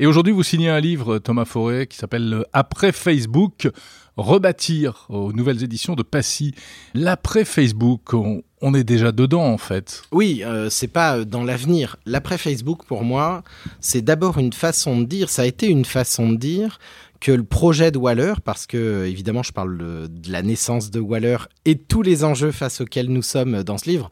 Et 0.00 0.06
aujourd'hui, 0.06 0.32
vous 0.32 0.42
signez 0.42 0.68
un 0.68 0.80
livre, 0.80 1.18
Thomas 1.18 1.44
Forêt, 1.44 1.86
qui 1.86 1.96
s'appelle 1.96 2.44
Après 2.52 2.90
Facebook, 2.90 3.68
rebâtir 4.16 5.06
aux 5.08 5.32
nouvelles 5.32 5.62
éditions 5.62 5.94
de 5.94 6.02
Passy. 6.02 6.54
L'après 6.92 7.44
Facebook, 7.44 8.12
on, 8.12 8.42
est 8.62 8.84
déjà 8.84 9.12
dedans 9.12 9.44
en 9.44 9.58
fait. 9.58 10.02
Oui, 10.12 10.42
euh, 10.44 10.70
c'est 10.70 10.88
pas 10.88 11.18
euh, 11.18 11.24
dans 11.24 11.44
l'avenir. 11.44 11.96
L'après 12.06 12.38
Facebook, 12.38 12.84
pour 12.86 13.04
moi, 13.04 13.42
c'est 13.80 14.02
d'abord 14.02 14.38
une 14.38 14.52
façon 14.52 15.00
de 15.00 15.04
dire, 15.04 15.28
ça 15.28 15.42
a 15.42 15.46
été 15.46 15.68
une 15.68 15.84
façon 15.84 16.30
de 16.30 16.36
dire 16.36 16.78
que 17.20 17.32
le 17.32 17.44
projet 17.44 17.90
de 17.90 17.98
Waller, 17.98 18.34
parce 18.44 18.66
que 18.66 19.06
évidemment 19.06 19.42
je 19.42 19.52
parle 19.52 19.78
de 19.78 20.30
la 20.30 20.42
naissance 20.42 20.90
de 20.90 21.00
Waller 21.00 21.38
et 21.64 21.76
tous 21.76 22.02
les 22.02 22.24
enjeux 22.24 22.52
face 22.52 22.80
auxquels 22.80 23.08
nous 23.08 23.22
sommes 23.22 23.62
dans 23.62 23.78
ce 23.78 23.88
livre, 23.88 24.10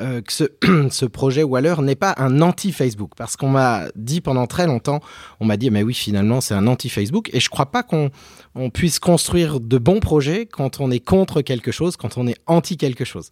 euh, 0.00 0.20
que 0.22 0.88
ce, 0.90 1.04
projet 1.04 1.42
Waller 1.42 1.74
n'est 1.82 1.94
pas 1.94 2.14
un 2.16 2.40
anti-Facebook. 2.40 3.12
Parce 3.16 3.36
qu'on 3.36 3.48
m'a 3.48 3.84
dit 3.96 4.20
pendant 4.20 4.46
très 4.46 4.66
longtemps, 4.66 5.00
on 5.40 5.44
m'a 5.44 5.56
dit, 5.56 5.70
mais 5.70 5.82
oui, 5.82 5.94
finalement, 5.94 6.40
c'est 6.40 6.54
un 6.54 6.66
anti-Facebook. 6.66 7.30
Et 7.32 7.40
je 7.40 7.48
crois 7.48 7.66
pas 7.66 7.82
qu'on 7.82 8.10
on 8.54 8.70
puisse 8.70 8.98
construire 8.98 9.60
de 9.60 9.78
bons 9.78 10.00
projets 10.00 10.46
quand 10.46 10.80
on 10.80 10.90
est 10.90 11.00
contre 11.00 11.42
quelque 11.42 11.72
chose, 11.72 11.96
quand 11.96 12.18
on 12.18 12.26
est 12.26 12.36
anti 12.46 12.76
quelque 12.76 13.04
chose. 13.04 13.30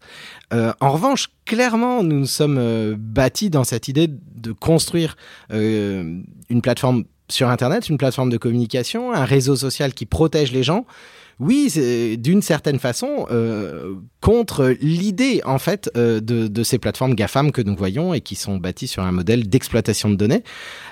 Euh, 0.53 0.73
en 0.81 0.93
revanche, 0.93 1.29
clairement, 1.45 2.03
nous 2.03 2.19
nous 2.21 2.27
sommes 2.27 2.59
euh, 2.59 2.97
bâtis 2.99 3.51
dans 3.51 3.65
cette 3.65 3.89
idée 3.89 4.09
de 4.09 4.53
construire 4.53 5.17
une 5.51 6.63
plateforme 6.63 7.05
sur 7.29 7.49
Internet, 7.49 7.89
une 7.89 7.99
plateforme 7.99 8.31
de 8.31 8.39
communication, 8.39 9.13
un 9.13 9.25
réseau 9.25 9.57
social 9.57 9.93
qui 9.93 10.07
protège 10.07 10.53
les 10.53 10.63
gens 10.63 10.87
oui, 11.41 12.17
d'une 12.19 12.43
certaine 12.43 12.81
façon, 12.81 13.27
euh, 13.31 13.95
contre 14.21 14.75
l'idée 14.81 15.41
en 15.45 15.61
fait 15.61 15.89
euh, 15.97 16.21
de, 16.21 16.49
de, 16.49 16.63
ces 16.65 16.79
plateformes 16.79 17.15
GAFAM 17.15 17.53
que 17.53 17.63
nous 17.63 17.77
voyons 17.77 18.13
et 18.13 18.21
qui 18.21 18.35
sont 18.35 18.57
bâties 18.57 18.89
sur 18.89 19.05
un 19.05 19.13
modèle 19.13 19.49
d'exploitation 19.49 20.11
de 20.11 20.17
données. 20.17 20.43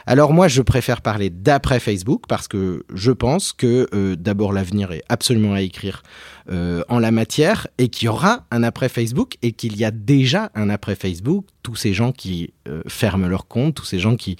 Alors 0.08 0.32
moi, 0.32 0.46
je 0.46 0.62
préfère 0.62 1.00
parler 1.00 1.30
d'après 1.30 1.80
Facebook 1.80 2.22
parce 2.28 2.46
que 2.46 2.84
je 2.94 3.10
pense 3.10 3.52
que 3.52 3.88
euh, 3.92 4.14
d'abord 4.14 4.52
l'avenir 4.52 4.92
est 4.92 5.02
absolument 5.08 5.52
à 5.52 5.62
écrire 5.62 6.04
euh, 6.48 6.84
en 6.88 7.00
la 7.00 7.10
matière 7.10 7.66
et 7.78 7.88
qu'il 7.88 8.06
y 8.06 8.08
aura 8.08 8.44
un 8.52 8.62
après 8.62 8.88
Facebook 8.88 9.36
et 9.42 9.50
qu'il 9.50 9.76
y 9.76 9.84
a 9.84 9.90
déjà 9.90 10.52
un 10.54 10.70
après 10.70 10.94
Facebook. 10.94 11.44
Tous 11.64 11.74
ces 11.74 11.92
gens 11.92 12.12
qui 12.12 12.54
euh, 12.68 12.82
ferment 12.86 13.26
leur 13.26 13.48
compte, 13.48 13.74
tous 13.74 13.84
ces 13.84 13.98
gens 13.98 14.14
qui 14.14 14.36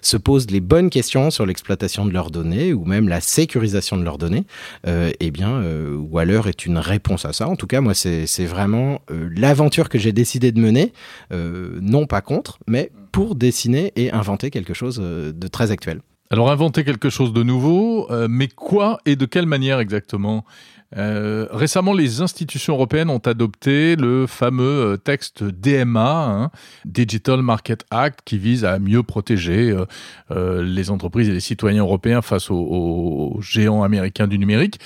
se 0.00 0.16
posent 0.16 0.50
les 0.50 0.58
bonnes 0.58 0.90
questions 0.90 1.30
sur 1.30 1.46
l'exploitation 1.46 2.06
de 2.06 2.10
leurs 2.12 2.32
données 2.32 2.72
ou 2.72 2.84
même 2.84 3.08
la 3.08 3.20
sécurisation 3.20 3.96
de 3.96 4.02
leurs 4.02 4.18
données, 4.18 4.44
eh 4.84 5.30
bien, 5.30 5.62
Waller 6.10 6.42
est 6.46 6.66
une 6.66 6.76
réponse 6.76 7.24
à 7.24 7.32
ça. 7.32 7.48
En 7.48 7.56
tout 7.56 7.66
cas, 7.66 7.80
moi, 7.80 7.94
c'est 7.94 8.44
vraiment 8.44 9.00
l'aventure 9.08 9.88
que 9.88 9.98
j'ai 9.98 10.12
décidé 10.12 10.52
de 10.52 10.60
mener, 10.60 10.92
non 11.30 12.06
pas 12.06 12.20
contre, 12.20 12.58
mais 12.66 12.90
pour 13.14 13.34
dessiner 13.34 13.92
et 13.96 14.12
inventer 14.12 14.50
quelque 14.50 14.74
chose 14.74 14.96
de 14.98 15.48
très 15.48 15.70
actuel. 15.70 16.00
Alors 16.30 16.50
inventer 16.50 16.84
quelque 16.84 17.10
chose 17.10 17.32
de 17.32 17.42
nouveau, 17.42 18.08
mais 18.28 18.48
quoi 18.48 18.98
et 19.06 19.14
de 19.14 19.24
quelle 19.24 19.46
manière 19.46 19.78
exactement? 19.78 20.44
Euh, 20.96 21.46
récemment, 21.50 21.92
les 21.92 22.20
institutions 22.20 22.74
européennes 22.74 23.10
ont 23.10 23.18
adopté 23.18 23.96
le 23.96 24.26
fameux 24.26 24.92
euh, 24.92 24.96
texte 24.96 25.42
DMA, 25.42 26.26
hein, 26.26 26.50
Digital 26.84 27.42
Market 27.42 27.84
Act, 27.90 28.20
qui 28.24 28.38
vise 28.38 28.64
à 28.64 28.78
mieux 28.78 29.02
protéger 29.02 29.74
euh, 30.30 30.62
les 30.62 30.90
entreprises 30.90 31.28
et 31.28 31.32
les 31.32 31.40
citoyens 31.40 31.82
européens 31.82 32.22
face 32.22 32.50
aux, 32.50 33.38
géants 33.40 33.82
américains 33.82 34.28
du 34.28 34.38
numérique. 34.38 34.78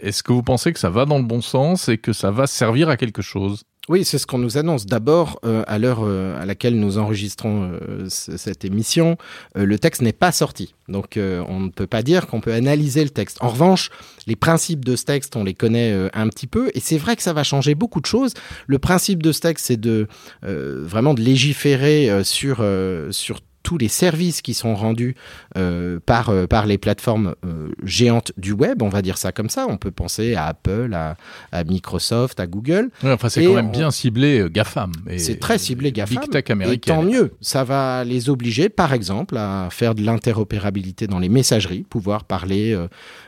Est-ce 0.00 0.22
que 0.22 0.32
vous 0.32 0.42
pensez 0.42 0.72
que 0.72 0.78
ça 0.78 0.88
va 0.88 1.04
dans 1.04 1.18
le 1.18 1.24
bon 1.24 1.42
sens 1.42 1.90
et 1.90 1.98
que 1.98 2.14
ça 2.14 2.30
va 2.30 2.46
servir 2.46 2.88
à 2.88 2.96
quelque 2.96 3.20
chose? 3.20 3.64
Oui, 3.88 4.04
c'est 4.04 4.18
ce 4.18 4.26
qu'on 4.26 4.38
nous 4.38 4.58
annonce. 4.58 4.84
D'abord, 4.84 5.38
euh, 5.44 5.62
à 5.68 5.78
l'heure 5.78 6.00
euh, 6.02 6.40
à 6.40 6.44
laquelle 6.44 6.78
nous 6.78 6.98
enregistrons 6.98 7.70
euh, 7.80 8.06
cette 8.08 8.64
émission, 8.64 9.16
le 9.54 9.78
texte 9.78 10.02
n'est 10.02 10.12
pas 10.12 10.32
sorti. 10.32 10.74
Donc, 10.88 11.18
on 11.18 11.60
ne 11.60 11.68
peut 11.68 11.86
pas 11.86 12.02
dire 12.02 12.26
qu'on 12.26 12.40
peut 12.40 12.52
analyser 12.52 13.02
le 13.02 13.10
texte. 13.10 13.38
En 13.40 13.48
revanche, 13.48 13.90
les 14.26 14.36
principes 14.36 14.84
de 14.84 14.96
ce 14.96 15.04
texte, 15.04 15.36
on 15.36 15.44
les 15.44 15.54
connaît 15.54 16.08
un 16.12 16.28
petit 16.28 16.46
peu, 16.46 16.70
et 16.74 16.80
c'est 16.80 16.98
vrai 16.98 17.16
que 17.16 17.22
ça 17.22 17.32
va 17.32 17.42
changer 17.42 17.74
beaucoup 17.74 18.00
de 18.00 18.06
choses. 18.06 18.34
Le 18.66 18.78
principe 18.78 19.22
de 19.22 19.32
ce 19.32 19.40
texte, 19.40 19.66
c'est 19.66 19.80
de 19.80 20.06
vraiment 20.42 21.14
de 21.14 21.20
légiférer 21.20 22.22
sur 22.22 22.64
sur 23.10 23.40
tous 23.66 23.78
les 23.78 23.88
services 23.88 24.42
qui 24.42 24.54
sont 24.54 24.76
rendus 24.76 25.16
euh, 25.56 25.98
par, 26.06 26.28
euh, 26.28 26.46
par 26.46 26.66
les 26.66 26.78
plateformes 26.78 27.34
euh, 27.44 27.70
géantes 27.82 28.30
du 28.36 28.52
web, 28.52 28.80
on 28.80 28.88
va 28.88 29.02
dire 29.02 29.18
ça 29.18 29.32
comme 29.32 29.50
ça. 29.50 29.66
On 29.68 29.76
peut 29.76 29.90
penser 29.90 30.36
à 30.36 30.46
Apple, 30.46 30.94
à, 30.94 31.16
à 31.50 31.64
Microsoft, 31.64 32.38
à 32.38 32.46
Google. 32.46 32.90
enfin, 33.02 33.28
c'est 33.28 33.44
quand 33.44 33.54
même 33.54 33.72
bien 33.72 33.90
ciblé 33.90 34.46
GAFAM. 34.52 34.92
C'est 35.16 35.40
très 35.40 35.58
ciblé 35.58 35.90
GAFAM. 35.90 36.20
Big 36.20 36.30
tech 36.30 36.44
américain. 36.50 36.94
tant 36.94 37.02
mieux. 37.02 37.32
Ça 37.40 37.64
va 37.64 38.04
les 38.04 38.30
obliger, 38.30 38.68
par 38.68 38.92
exemple, 38.92 39.36
à 39.36 39.66
faire 39.72 39.96
de 39.96 40.02
l'interopérabilité 40.02 41.08
dans 41.08 41.18
les 41.18 41.28
messageries, 41.28 41.82
pouvoir 41.82 42.22
parler 42.22 42.78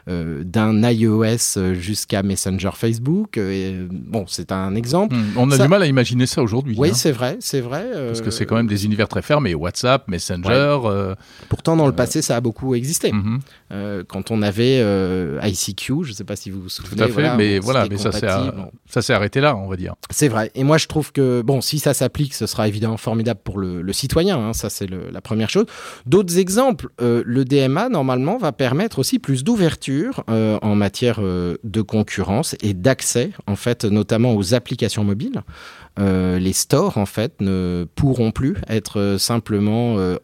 d'un 0.07 0.89
iOS 0.89 1.75
jusqu'à 1.75 2.23
Messenger 2.23 2.71
Facebook. 2.75 3.39
Et, 3.39 3.75
bon, 3.91 4.25
c'est 4.29 4.53
un 4.53 4.77
exemple. 4.77 5.17
Hmm, 5.17 5.33
on 5.37 5.51
a 5.51 5.59
du 5.59 5.67
mal 5.67 5.83
à 5.83 5.87
imaginer 5.87 6.27
ça 6.27 6.43
aujourd'hui. 6.43 6.77
Oui, 6.79 6.91
hein. 6.91 6.95
c'est 6.95 7.13
vrai, 7.13 7.39
c'est 7.41 7.61
vrai. 7.61 7.87
Parce 8.07 8.21
que 8.21 8.31
c'est 8.31 8.47
quand 8.47 8.57
même 8.57 8.69
des 8.69 8.85
univers 8.85 9.09
très 9.09 9.23
fermés. 9.23 9.57
WhatsApp, 9.57 10.07
Messenger, 10.07 10.28
euh, 10.31 11.15
Pourtant, 11.49 11.77
dans 11.77 11.87
le 11.87 11.93
passé, 11.93 12.23
ça 12.23 12.37
a 12.37 12.41
beaucoup 12.41 12.75
existé. 12.75 13.13
Mhm. 13.13 13.41
Euh, 13.73 14.05
quand 14.07 14.31
on 14.31 14.43
avait 14.43 14.81
euh, 14.81 15.41
ICQ, 15.43 16.05
je 16.05 16.11
ne 16.11 16.15
sais 16.15 16.25
pas 16.25 16.37
si 16.37 16.51
vous 16.51 16.63
vous 16.63 16.69
souvenez. 16.69 16.97
Tout 16.97 17.03
à 17.03 17.09
fait, 17.09 17.37
mais 17.37 17.59
voilà, 17.59 17.87
mais 17.89 17.97
ça 17.99 18.13
s'est 19.03 19.13
arrêté 19.13 19.41
là, 19.41 19.57
on 19.57 19.69
va 19.69 19.77
dire. 19.77 19.95
C'est 20.11 20.29
vrai. 20.29 20.51
Et 20.55 20.65
moi, 20.65 20.79
je 20.79 20.87
trouve 20.87 21.13
que 21.13 21.43
bon, 21.43 21.61
si 21.61 21.79
ça 21.79 21.95
s'applique, 21.95 22.35
ce 22.35 22.47
sera 22.47 22.69
évidemment 22.69 22.97
formidable 22.97 23.41
pour 23.43 23.59
le, 23.59 23.93
citoyen. 23.93 24.39
Hein, 24.39 24.53
ça, 24.53 24.71
c'est 24.71 24.89
la 24.89 25.21
première 25.21 25.51
chose. 25.51 25.67
D'autres 26.07 26.39
exemples, 26.39 26.89
le 27.01 27.45
DMA 27.45 27.89
normalement 27.89 28.39
va 28.39 28.53
permettre 28.53 28.99
aussi 28.99 29.19
plus 29.19 29.45
d'ouverture 29.45 30.25
en 30.29 30.75
matière 30.75 31.21
de 31.21 31.83
concurrence 31.83 32.57
et 32.61 32.75
d'accès, 32.75 33.31
en 33.47 33.57
fait, 33.57 33.85
notamment 33.85 34.35
aux 34.35 34.55
applications 34.55 35.05
mobiles. 35.05 35.43
Euh, 35.99 36.39
les 36.39 36.53
stores 36.53 36.99
en 36.99 37.07
fait 37.07 37.41
ne 37.41 37.87
pourront 37.95 38.31
plus 38.31 38.57
être 38.69 39.01
euh, 39.01 39.19
simplement 39.19 39.99
euh, 39.99 40.17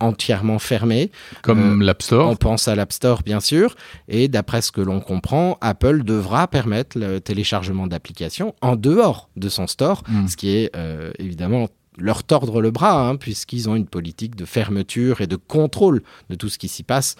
entièrement 0.00 0.58
fermés. 0.58 1.10
Comme 1.42 1.82
l'App 1.82 2.02
Store. 2.02 2.28
On 2.28 2.36
pense 2.36 2.66
à 2.66 2.74
l'App 2.74 2.92
Store, 2.92 3.22
bien 3.22 3.40
sûr. 3.40 3.76
Et 4.08 4.28
d'après 4.28 4.62
ce 4.62 4.72
que 4.72 4.80
l'on 4.80 5.00
comprend, 5.00 5.58
Apple 5.60 6.02
devra 6.02 6.48
permettre 6.48 6.98
le 6.98 7.20
téléchargement 7.20 7.86
d'applications 7.86 8.54
en 8.62 8.74
dehors 8.74 9.28
de 9.36 9.48
son 9.48 9.66
store, 9.66 10.02
hmm. 10.08 10.26
ce 10.26 10.36
qui 10.36 10.56
est 10.56 10.72
évidemment 11.20 11.68
leur 11.98 12.24
tordre 12.24 12.60
le 12.60 12.70
bras, 12.70 13.06
hein, 13.06 13.16
puisqu'ils 13.16 13.68
ont 13.68 13.76
une 13.76 13.86
politique 13.86 14.34
de 14.34 14.44
fermeture 14.44 15.20
et 15.20 15.26
de 15.28 15.36
contrôle 15.36 16.02
de 16.30 16.34
tout 16.34 16.48
ce 16.48 16.58
qui 16.58 16.66
s'y 16.66 16.82
passe 16.82 17.14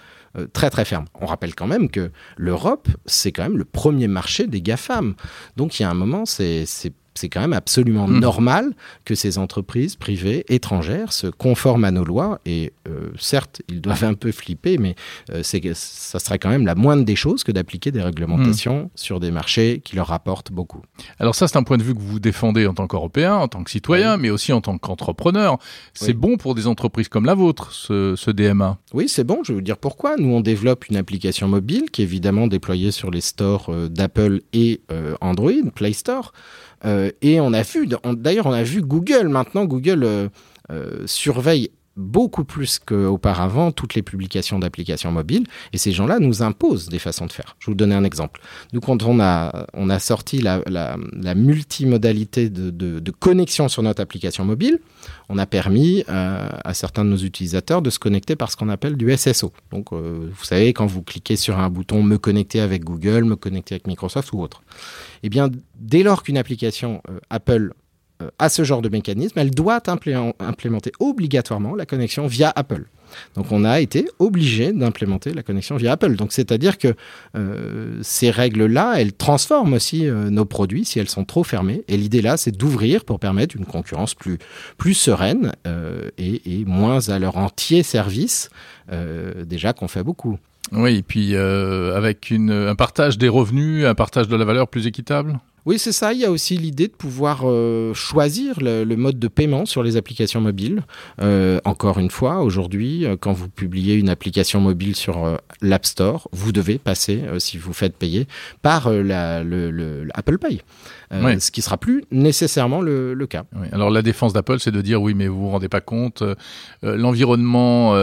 très 0.53 0.71
très 0.71 0.85
ferme. 0.85 1.05
On 1.21 1.27
rappelle 1.27 1.55
quand 1.55 1.69
même 1.69 1.89
que 1.89 2.11
l'Europe, 2.37 2.89
c'est 3.07 3.31
quand 3.31 3.45
même 3.45 3.59
le 3.59 3.67
premier 3.67 4.09
marché 4.09 4.49
des 4.49 4.63
GAFAM. 4.63 5.15
Donc 5.57 5.79
il 5.79 5.83
y 5.83 5.85
a 5.85 5.91
un 5.91 5.95
moment, 5.95 6.25
c'est 6.27 6.65
c'est 7.15 7.29
quand 7.29 7.41
même 7.41 7.53
absolument 7.53 8.09
hmm. 8.09 8.19
normal 8.19 8.73
que 9.05 9.15
ces 9.15 9.39
entreprises 9.39 9.97
privées 9.97 10.45
étrangères 10.49 11.13
se 11.13 11.27
conforment 11.27 11.85
à 11.85 11.91
nos 11.91 12.05
lois. 12.05 12.41
Et 12.47 12.73
euh, 12.89 13.11
certes, 13.19 13.63
ils 13.69 13.81
doivent 13.81 14.05
un 14.05 14.15
peu 14.15 14.33
flipper, 14.33 14.79
mais 14.79 14.95
euh, 15.31 15.43
ça 15.43 16.19
serait 16.19 16.39
quand 16.39 16.49
même 16.49 16.67
la 16.67 16.75
moindre 16.75 17.05
des 17.05 17.17
choses 17.17 17.45
que 17.45 17.53
d'appliquer 17.53 17.91
des 17.91 18.03
réglementations 18.03 18.85
hmm. 18.85 18.91
sur 18.95 19.21
des 19.21 19.31
marchés 19.31 19.81
qui 19.85 19.97
leur 19.97 20.09
rapportent 20.09 20.53
beaucoup. 20.53 20.83
Alors 21.19 21.35
ça, 21.35 21.49
c'est 21.49 21.57
un 21.57 21.63
point 21.63 21.77
de 21.77 21.83
vue 21.83 21.95
que 21.95 22.01
vous 22.01 22.21
défendez 22.21 22.67
en 22.67 22.75
tant 22.75 22.87
qu'Européen, 22.87 23.35
en 23.35 23.49
tant 23.49 23.63
que 23.63 23.71
citoyen, 23.71 24.17
mais 24.17 24.31
aussi 24.31 24.53
en 24.53 24.61
tant 24.61 24.79
qu'entrepreneur. 24.79 25.59
C'est 25.95 26.15
bon 26.15 26.37
pour 26.37 26.55
des 26.55 26.67
entreprises 26.67 27.09
comme 27.09 27.27
la 27.27 27.35
vôtre, 27.35 27.73
ce, 27.73 28.31
DMA 28.31 28.79
Oui, 28.95 29.09
c'est 29.09 29.25
bon. 29.25 29.41
Je 29.43 29.53
vais 29.53 29.57
vous 29.57 29.63
dire 29.63 29.77
pourquoi. 29.77 30.17
Nous, 30.17 30.29
on 30.29 30.41
développe 30.41 30.89
une 30.89 30.97
application 30.97 31.49
mobile 31.49 31.91
qui 31.91 32.03
est 32.03 32.05
évidemment 32.05 32.47
déployée 32.47 32.91
sur 32.91 33.11
les 33.11 33.21
stores 33.21 33.67
euh, 33.69 33.89
d'Apple 33.89 34.41
et 34.53 34.81
Android, 35.21 35.71
Play 35.75 35.93
Store. 35.93 36.33
Euh, 36.85 37.11
et 37.21 37.41
on 37.41 37.53
a 37.53 37.63
vu, 37.63 37.89
d'ailleurs, 38.05 38.47
on 38.47 38.53
a 38.53 38.63
vu 38.63 38.83
Google 38.83 39.29
maintenant, 39.29 39.65
Google 39.65 40.05
euh, 40.05 40.29
euh, 40.71 41.07
surveille 41.07 41.71
beaucoup 41.97 42.45
plus 42.45 42.79
qu'auparavant 42.79 43.71
toutes 43.71 43.95
les 43.95 44.03
publications 44.03 44.59
d'applications 44.59 45.13
mobiles 45.13 45.47
et 45.73 45.79
ces 45.79 45.93
gens-là 45.93 46.19
nous 46.21 46.43
imposent 46.43 46.89
des 46.89 46.99
façons 46.99 47.27
de 47.27 47.33
faire. 47.33 47.57
Je 47.59 47.67
vais 47.67 47.73
vous 47.73 47.77
donner 47.77 47.95
un 47.95 48.05
exemple. 48.05 48.41
Nous, 48.73 48.81
quand 48.81 49.03
on 49.03 49.21
a, 49.21 49.99
sorti 49.99 50.41
la, 50.41 50.95
multimodalité 51.35 52.49
de, 52.51 53.11
connexion 53.11 53.69
sur 53.69 53.83
notre 53.83 54.03
application 54.03 54.45
mobile, 54.45 54.79
on 55.29 55.39
a 55.39 55.47
permis 55.47 56.05
euh, 56.09 56.49
à 56.65 56.75
certains 56.75 57.05
de 57.05 57.11
nos 57.11 57.17
utilisateurs 57.17 57.83
de 57.83 57.91
se 57.91 57.99
connecter 57.99 58.37
par 58.37 58.51
ce 58.51 58.57
qu'on 58.57 58.69
appelle 58.69 58.97
du 58.97 59.15
SSO. 59.17 59.53
Donc, 59.71 59.93
euh, 59.93 60.29
vous 60.33 60.45
savez, 60.45 60.73
quand 60.73 60.87
vous 60.87 61.03
cliquez 61.03 61.37
sur 61.37 61.59
un 61.59 61.69
bouton 61.69 62.03
me 62.03 62.19
connecter 62.19 62.61
avec 62.61 62.85
Google, 62.85 63.25
me 63.25 63.37
connecter 63.37 63.75
avec 63.75 63.87
Microsoft 63.87 64.33
ou 64.33 64.41
autre. 64.41 64.63
Eh 65.23 65.29
bien, 65.29 65.51
dès 65.79 66.03
lors 66.03 66.23
qu'une 66.23 66.39
application 66.39 67.03
euh, 67.09 67.19
Apple 67.31 67.73
à 68.39 68.49
ce 68.49 68.65
genre 68.65 68.83
de 68.83 68.89
mécanisme, 68.89 69.39
elle 69.39 69.51
doit 69.51 69.83
implémenter 69.89 70.93
obligatoirement 71.01 71.75
la 71.75 71.87
connexion 71.87 72.27
via 72.27 72.53
Apple. 72.55 72.87
Donc 73.35 73.51
on 73.51 73.65
a 73.65 73.81
été 73.81 74.09
obligé 74.19 74.73
d'implémenter 74.73 75.33
la 75.33 75.43
connexion 75.43 75.77
via 75.77 75.93
Apple. 75.93 76.17
Donc 76.17 76.33
c'est-à-dire 76.33 76.79
que 76.79 76.95
euh, 77.37 77.99
ces 78.03 78.31
règles-là, 78.31 78.95
elles 78.99 79.13
transforment 79.13 79.75
aussi 79.75 80.07
euh, 80.07 80.31
nos 80.31 80.45
produits 80.45 80.85
si 80.85 80.99
elles 80.99 81.09
sont 81.09 81.25
trop 81.25 81.45
fermées. 81.45 81.85
Et 81.89 81.97
l'idée 81.97 82.23
là, 82.23 82.37
c'est 82.37 82.53
d'ouvrir 82.57 83.05
pour 83.05 83.21
permettre 83.21 83.57
une 83.57 83.67
concurrence 83.67 84.15
plus, 84.15 84.95
sereine 84.95 85.53
et, 86.19 86.65
moins 86.67 87.09
à 87.09 87.19
leur 87.19 87.37
entier 87.37 87.83
service, 87.83 88.51
déjà 89.47 89.73
qu'on 89.73 89.89
fait 89.89 90.03
beaucoup. 90.03 90.39
Oui, 90.71 90.97
et 90.97 91.03
puis 91.03 91.35
avec 91.35 92.33
un 92.33 92.75
partage 92.75 93.19
des 93.19 93.29
revenus, 93.29 93.85
un 93.85 93.95
partage 93.95 94.29
de 94.29 94.37
la 94.37 94.45
valeur 94.45 94.69
plus 94.69 94.87
équitable? 94.87 95.39
Oui, 95.65 95.79
c'est 95.79 95.93
ça. 95.93 96.13
Il 96.13 96.19
y 96.19 96.25
a 96.25 96.31
aussi 96.31 96.57
l'idée 96.57 96.89
de 96.89 96.93
pouvoir 96.93 97.43
euh, 97.45 97.95
choisir 97.95 98.59
le, 98.61 98.85
mode 98.97 99.19
de 99.19 99.29
paiement 99.29 99.65
sur 99.65 99.83
les 99.83 99.97
applications 99.97 100.41
mobiles. 100.41 100.83
Euh, 101.21 101.61
encore 101.65 101.99
une 101.99 102.11
fois, 102.11 102.43
aujourd'hui, 102.43 103.07
euh, 103.07 103.17
quand 103.19 103.33
vous 103.33 103.49
publiez 103.49 103.95
une 103.95 104.09
application 104.09 104.61
mobile 104.61 104.97
sur 104.97 105.39
l'App 105.61 105.87
Store, 105.87 106.29
vous 106.33 106.51
devez 106.51 106.79
passer, 106.79 107.23
si 107.39 107.59
vous 107.59 107.73
faites 107.73 107.97
payer, 107.97 108.27
par 108.63 108.91
la, 108.91 109.45
le, 109.45 110.09
Apple 110.15 110.39
Pay. 110.39 110.63
Ce 111.13 111.51
qui 111.51 111.63
sera 111.63 111.77
plus 111.77 112.05
nécessairement 112.11 112.81
le, 112.81 113.27
cas. 113.27 113.45
Alors 113.71 113.91
la 113.91 114.03
défense 114.03 114.33
d'Apple, 114.33 114.59
c'est 114.59 114.73
de 114.73 114.81
dire 114.81 115.01
oui, 115.01 115.15
mais 115.15 115.29
vous 115.29 115.43
vous 115.43 115.51
rendez 115.51 115.69
pas 115.69 115.81
compte, 115.81 116.25
l'environnement 116.83 117.95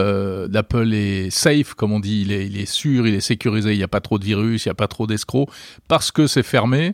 d'Apple 0.48 0.94
est 0.94 1.30
safe, 1.30 1.74
comme 1.74 1.92
on 1.92 2.00
dit, 2.00 2.22
il 2.22 2.32
est, 2.32 2.46
il 2.46 2.58
est 2.58 2.70
sûr, 2.70 3.06
il 3.06 3.16
est 3.16 3.20
sécurisé, 3.20 3.74
il 3.74 3.78
n'y 3.78 3.84
a 3.84 3.90
pas 3.90 4.02
trop 4.02 4.18
de 4.18 4.24
virus, 4.24 4.66
il 4.66 4.70
n'y 4.70 4.72
a 4.72 4.76
pas 4.76 4.88
trop 4.88 5.08
d'escrocs, 5.08 5.50
parce 5.88 6.12
que 6.12 6.28
c'est 6.28 6.44
fermé. 6.44 6.94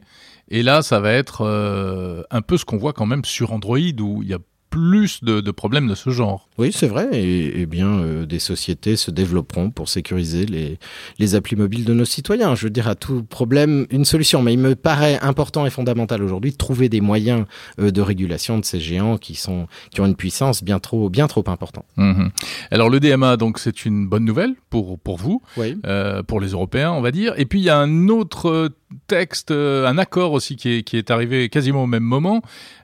Et 0.50 0.64
là, 0.64 0.82
ça 0.82 1.00
va 1.00 1.12
être 1.12 1.42
euh, 1.42 2.24
un 2.32 2.42
peu 2.42 2.58
ce 2.58 2.66
qu'on 2.66 2.78
voit 2.78 2.94
quand 2.94 3.06
même 3.06 3.26
sur 3.26 3.52
Android, 3.52 3.78
où 3.78 4.22
il 4.24 4.30
y 4.30 4.34
a 4.34 4.40
plus 4.76 5.24
de, 5.24 5.52
problèmes 5.52 5.88
de 5.88 5.96
ce 5.96 6.10
genre. 6.10 6.50
Oui, 6.58 6.74
c'est 6.74 6.88
vrai. 6.88 7.08
Et, 7.14 7.66
bien, 7.66 7.88
euh, 7.88 8.26
des 8.26 8.40
sociétés 8.40 8.98
se 8.98 9.10
développeront 9.10 9.70
pour 9.70 9.88
sécuriser 9.88 10.46
les, 10.46 10.80
les 11.18 11.36
applis 11.36 11.56
mobiles 11.56 11.86
de 11.86 11.94
nos 11.94 12.04
citoyens. 12.04 12.56
Je 12.56 12.66
veux 12.66 12.70
dire, 12.70 12.90
à 12.90 12.96
tout 12.96 13.24
problème, 13.24 13.86
une 13.90 14.04
solution. 14.04 14.42
Mais 14.42 14.52
il 14.52 14.60
me 14.60 14.76
paraît 14.76 15.18
important 15.22 15.66
et 15.66 15.70
fondamental 15.70 16.22
aujourd'hui 16.22 16.52
de 16.52 16.58
trouver 16.58 16.90
des 16.90 17.00
moyens 17.00 17.46
euh, 17.80 17.90
de 17.90 18.02
régulation 18.02 18.60
de 18.60 18.66
ces 18.66 18.82
géants 18.82 19.18
qui, 19.18 19.36
sont, 19.36 19.68
qui 19.92 20.02
ont 20.02 20.08
une 20.08 20.18
puissance 20.18 20.62
bien 20.62 20.80
trop, 20.80 21.10
bien 21.10 21.28
trop 21.28 21.46
importante. 21.48 21.86
Mhm. 21.96 22.32
Alors, 22.70 22.90
le 22.90 23.00
DMA, 23.00 23.38
donc, 23.38 23.60
c'est 23.60 23.86
une 23.86 24.10
bonne 24.10 24.26
nouvelle 24.26 24.56
pour, 24.70 25.00
pour 25.00 25.16
vous, 25.16 25.42
euh, 25.58 26.22
pour 26.22 26.42
les 26.42 26.50
Européens, 26.50 26.92
on 26.92 27.02
va 27.02 27.12
dire. 27.12 27.34
Et 27.38 27.46
puis, 27.46 27.60
il 27.60 27.64
y 27.64 27.70
a 27.70 27.78
un 27.78 28.10
autre 28.10 28.72
texte, 29.08 29.52
un 29.52 29.98
accord 29.98 30.32
aussi 30.32 30.56
qui 30.56 30.70
est, 30.70 30.84
qui 30.84 30.98
est 30.98 31.12
arrivé 31.12 31.50
quasiment 31.50 31.84
au 31.84 31.88
même 31.88 32.04
moment, 32.04 32.42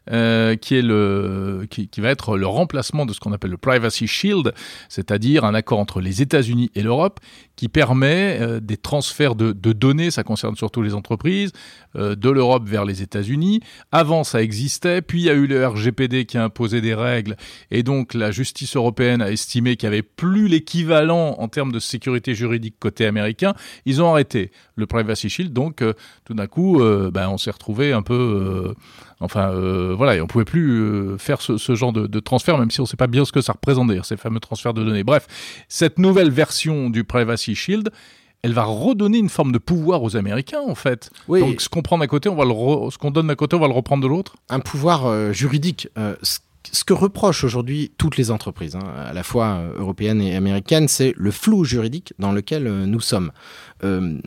euh, 0.10 0.56
qui 0.56 0.76
est 0.76 0.82
le 0.82 1.68
qui, 1.70 1.88
qui, 1.88 2.02
va 2.02 2.10
être 2.10 2.36
le 2.36 2.48
remplacement 2.48 3.06
de 3.06 3.14
ce 3.14 3.20
qu'on 3.20 3.34
appelle 3.34 3.52
le 3.52 3.58
Privacy 3.58 4.08
Shield, 4.08 4.52
c'est-à-dire 4.90 5.46
un 5.46 5.54
accord 5.54 5.78
entre 5.78 6.02
les 6.02 6.24
États-Unis 6.24 6.72
et 6.74 6.82
l'Europe 6.82 7.20
qui 7.56 7.70
permet 7.70 8.40
euh, 8.42 8.60
des 8.60 8.78
transferts 8.78 9.36
de, 9.36 9.52
de, 9.52 9.74
données, 9.74 10.10
ça 10.10 10.24
concerne 10.24 10.56
surtout 10.56 10.82
les 10.82 10.96
entreprises, 10.96 11.52
euh, 11.96 12.16
de 12.16 12.32
l'Europe 12.32 12.68
vers 12.68 12.84
les 12.84 13.04
États-Unis. 13.04 13.62
Avant, 13.92 14.24
ça 14.24 14.42
existait, 14.42 15.04
puis 15.04 15.22
il 15.22 15.26
y 15.26 15.30
a 15.30 15.34
eu 15.34 15.46
le 15.46 15.68
RGPD 15.68 16.26
qui 16.26 16.40
a 16.40 16.44
imposé 16.44 16.82
des 16.82 16.96
règles, 16.96 17.38
et 17.70 17.84
donc 17.84 18.16
la 18.16 18.32
justice 18.32 18.76
européenne 18.76 19.22
a 19.22 19.30
estimé 19.30 19.76
qu'il 19.76 19.88
n'y 19.88 19.94
avait 19.94 20.02
plus 20.02 20.48
l'équivalent 20.48 21.36
en 21.38 21.48
termes 21.48 21.72
de 21.72 21.80
sécurité 21.80 22.34
juridique 22.34 22.78
côté 22.80 23.06
américain. 23.06 23.54
Ils 23.86 24.02
ont 24.02 24.10
arrêté 24.10 24.50
le 24.76 24.88
Privacy 24.88 25.30
Shield, 25.30 25.54
donc 25.54 25.84
tout 26.26 26.34
d'un 26.34 26.48
coup, 26.48 26.82
ben, 27.12 27.30
on 27.30 27.38
s'est 27.38 27.52
retrouvé 27.52 27.94
un 27.94 28.02
peu 28.02 28.74
Enfin, 29.22 29.52
euh, 29.52 29.94
voilà, 29.96 30.16
et 30.16 30.22
on 30.22 30.26
pouvait 30.26 30.46
plus 30.46 30.80
euh, 30.80 31.18
faire 31.18 31.42
ce, 31.42 31.58
ce 31.58 31.76
genre 31.76 31.94
de, 31.94 32.08
de, 32.08 32.20
transfert, 32.20 32.58
même 32.58 32.72
si 32.72 32.80
on 32.80 32.84
ne 32.84 32.88
sait 32.88 32.98
pas 32.98 33.06
bien 33.06 33.24
ce 33.24 33.32
que 33.32 33.40
ça 33.40 33.54
représente 33.54 33.88
d'ailleurs, 33.88 34.06
ces 34.06 34.18
fameux 34.18 34.40
transferts 34.40 34.74
de 34.74 34.84
données. 34.84 35.04
Bref, 35.04 35.28
cette 35.70 36.00
nouvelle 36.00 36.32
version 36.32 36.90
du 36.90 37.04
Privacy 37.04 37.56
Shield 37.56 37.92
elle 38.44 38.54
va 38.54 38.64
redonner 38.64 39.20
une 39.20 39.30
forme 39.30 39.52
de 39.52 39.60
pouvoir 39.60 40.02
aux 40.02 40.18
Américains, 40.18 40.64
en 40.68 40.74
fait. 40.74 41.12
Oui. 41.28 41.42
Donc, 41.42 41.62
ce 41.62 41.70
qu'on 41.70 41.84
prend 41.84 42.00
d'un 42.00 42.08
côté, 42.08 42.28
on 42.28 42.34
va 42.34 42.44
le 42.44 42.50
re- 42.50 42.90
ce 42.90 42.98
qu'on 42.98 43.12
donne 43.12 43.28
d'un 43.28 43.36
côté, 43.36 43.56
on 43.56 43.60
va 43.60 43.68
le 43.68 43.74
reprendre 43.74 44.02
de 44.02 44.08
l'autre. 44.08 44.36
un 44.50 44.60
pouvoir 44.60 45.06
euh, 45.06 45.32
juridique. 45.32 45.90
Euh, 46.00 46.16
ce, 46.24 46.84
que 46.84 46.94
reprochent 46.94 47.44
aujourd'hui 47.44 47.92
toutes 48.00 48.18
les 48.18 48.32
entreprises, 48.32 48.76
hein, 48.76 48.82
à 48.98 49.14
la 49.14 49.22
fois 49.22 49.46
euh, 49.60 49.74
européennes 49.78 50.22
et 50.22 50.36
américaines, 50.36 50.88
c'est 50.88 51.14
le 51.18 51.30
flou 51.30 51.66
juridique 51.66 52.16
dans 52.18 52.32
lequel 52.32 52.66
euh, 52.66 52.88
nous 52.88 53.00
sommes. 53.00 53.32
Euh, 53.84 54.18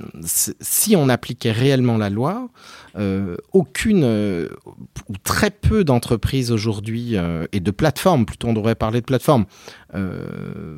si 0.60 0.96
on 0.96 1.08
appliquait 1.08 1.52
réellement 1.52 1.96
la 1.96 2.10
loi, 2.10 2.48
euh, 2.96 3.36
aucune 3.52 4.02
euh, 4.04 4.48
ou 5.08 5.14
très 5.22 5.50
peu 5.50 5.84
d'entreprises 5.84 6.50
aujourd'hui 6.50 7.16
et 7.52 7.60
de 7.60 7.70
plateformes, 7.70 8.26
plutôt 8.26 8.48
on 8.48 8.52
devrait 8.52 8.74
parler 8.74 9.00
de 9.00 9.06
plateformes 9.06 9.44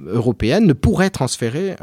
européennes, 0.07 0.67
ne 0.67 0.73
pourraient 0.73 1.11
transférer 1.11 1.77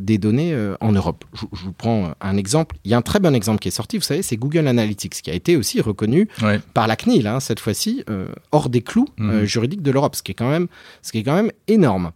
des 0.00 0.18
données 0.18 0.56
en 0.80 0.92
Europe. 0.92 1.24
Je, 1.34 1.44
je 1.52 1.64
vous 1.64 1.72
prends 1.72 2.12
un 2.20 2.36
exemple. 2.36 2.76
Il 2.84 2.90
y 2.90 2.94
a 2.94 2.96
un 2.96 3.02
très 3.02 3.18
bon 3.18 3.34
exemple 3.34 3.58
qui 3.58 3.68
est 3.68 3.72
sorti, 3.72 3.96
vous 3.96 4.04
savez, 4.04 4.22
c'est 4.22 4.36
Google 4.36 4.66
Analytics, 4.68 5.14
qui 5.22 5.30
a 5.30 5.34
été 5.34 5.56
aussi 5.56 5.80
reconnu 5.80 6.28
Ouais. 6.42 6.60
par 6.74 6.86
la 6.86 6.96
CNIL, 6.96 7.26
hein, 7.26 7.40
cette 7.40 7.60
fois-ci, 7.60 8.04
hors 8.52 8.68
des 8.68 8.82
clous 8.82 9.08
euh, 9.20 9.44
juridiques 9.44 9.82
de 9.82 9.90
l'Europe, 9.90 10.14
ce 10.16 10.22
qui 10.22 10.32
est 10.32 10.34
quand 10.34 10.50
même, 10.50 10.68
ce 11.02 11.12
qui 11.12 11.18
est 11.18 11.22
quand 11.22 11.34
même 11.34 11.50
énorme. 11.68 12.12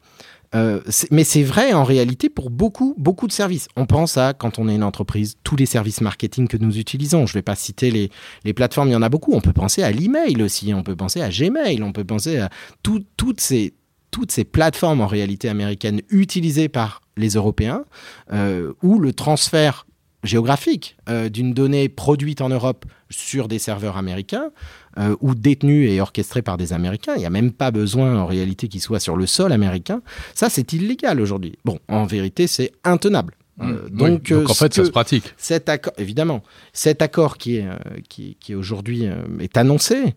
Euh, 0.54 0.80
mais 1.12 1.22
c'est 1.22 1.44
vrai 1.44 1.72
en 1.72 1.84
réalité 1.84 2.28
pour 2.28 2.50
beaucoup, 2.50 2.94
beaucoup 2.98 3.28
de 3.28 3.32
services. 3.32 3.68
On 3.76 3.86
pense 3.86 4.16
à, 4.16 4.32
quand 4.34 4.58
on 4.58 4.68
est 4.68 4.74
une 4.74 4.82
entreprise, 4.82 5.36
tous 5.44 5.54
les 5.54 5.66
services 5.66 6.00
marketing 6.00 6.48
que 6.48 6.56
nous 6.56 6.76
utilisons. 6.78 7.26
Je 7.26 7.32
ne 7.32 7.38
vais 7.38 7.42
pas 7.42 7.54
citer 7.54 7.90
les, 7.92 8.10
les 8.44 8.52
plateformes, 8.52 8.88
il 8.88 8.92
y 8.92 8.96
en 8.96 9.02
a 9.02 9.08
beaucoup. 9.08 9.32
On 9.32 9.40
peut 9.40 9.52
penser 9.52 9.82
à 9.84 9.92
l'email 9.92 10.42
aussi, 10.42 10.74
on 10.74 10.82
peut 10.82 10.96
penser 10.96 11.20
à 11.22 11.28
Gmail, 11.28 11.82
on 11.84 11.92
peut 11.92 12.04
penser 12.04 12.38
à 12.38 12.50
tout- 12.82 13.04
toutes, 13.16 13.40
ces, 13.40 13.74
toutes 14.10 14.32
ces 14.32 14.42
plateformes 14.44 15.00
en 15.00 15.06
réalité 15.06 15.48
américaines 15.48 16.00
utilisées 16.10 16.68
par 16.68 17.00
les 17.16 17.30
Européens, 17.30 17.84
euh, 18.32 18.72
où 18.82 18.98
le 18.98 19.12
transfert 19.12 19.86
géographique 20.22 20.96
euh, 21.08 21.28
d'une 21.28 21.54
donnée 21.54 21.88
produite 21.88 22.40
en 22.40 22.48
Europe 22.48 22.84
sur 23.08 23.48
des 23.48 23.58
serveurs 23.58 23.96
américains 23.96 24.50
euh, 24.98 25.16
ou 25.20 25.34
détenue 25.34 25.88
et 25.88 26.00
orchestrée 26.00 26.42
par 26.42 26.56
des 26.56 26.72
Américains. 26.72 27.14
Il 27.16 27.20
n'y 27.20 27.26
a 27.26 27.30
même 27.30 27.52
pas 27.52 27.70
besoin 27.70 28.16
en 28.18 28.26
réalité 28.26 28.68
qu'il 28.68 28.80
soit 28.80 29.00
sur 29.00 29.16
le 29.16 29.26
sol 29.26 29.52
américain. 29.52 30.02
Ça, 30.34 30.50
c'est 30.50 30.72
illégal 30.72 31.20
aujourd'hui. 31.20 31.58
Bon, 31.64 31.78
en 31.88 32.04
vérité, 32.04 32.46
c'est 32.46 32.72
intenable. 32.84 33.34
Euh. 33.62 33.88
Oui. 33.90 33.98
donc, 33.98 34.32
en 34.48 34.54
fait, 34.54 34.72
ça 34.72 34.84
se 34.84 34.90
pratique. 34.90 35.34
cet 35.36 35.68
accord, 35.68 35.92
évidemment, 35.98 36.42
cet 36.72 37.02
accord 37.02 37.36
qui 37.36 37.56
est, 37.56 37.66
qui, 38.08 38.36
qui 38.40 38.54
aujourd'hui 38.54 39.06
est 39.38 39.56
annoncé, 39.58 40.14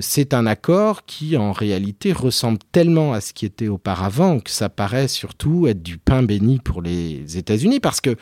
c'est 0.00 0.34
un 0.34 0.46
accord 0.46 1.04
qui 1.04 1.36
en 1.36 1.52
réalité 1.52 2.12
ressemble 2.12 2.58
tellement 2.70 3.12
à 3.12 3.20
ce 3.20 3.32
qui 3.32 3.46
était 3.46 3.68
auparavant 3.68 4.40
que 4.40 4.50
ça 4.50 4.68
paraît 4.68 5.08
surtout 5.08 5.66
être 5.66 5.82
du 5.82 5.98
pain 5.98 6.22
béni 6.22 6.58
pour 6.58 6.82
les 6.82 7.38
États-Unis 7.38 7.80
parce 7.80 8.00
que 8.00 8.16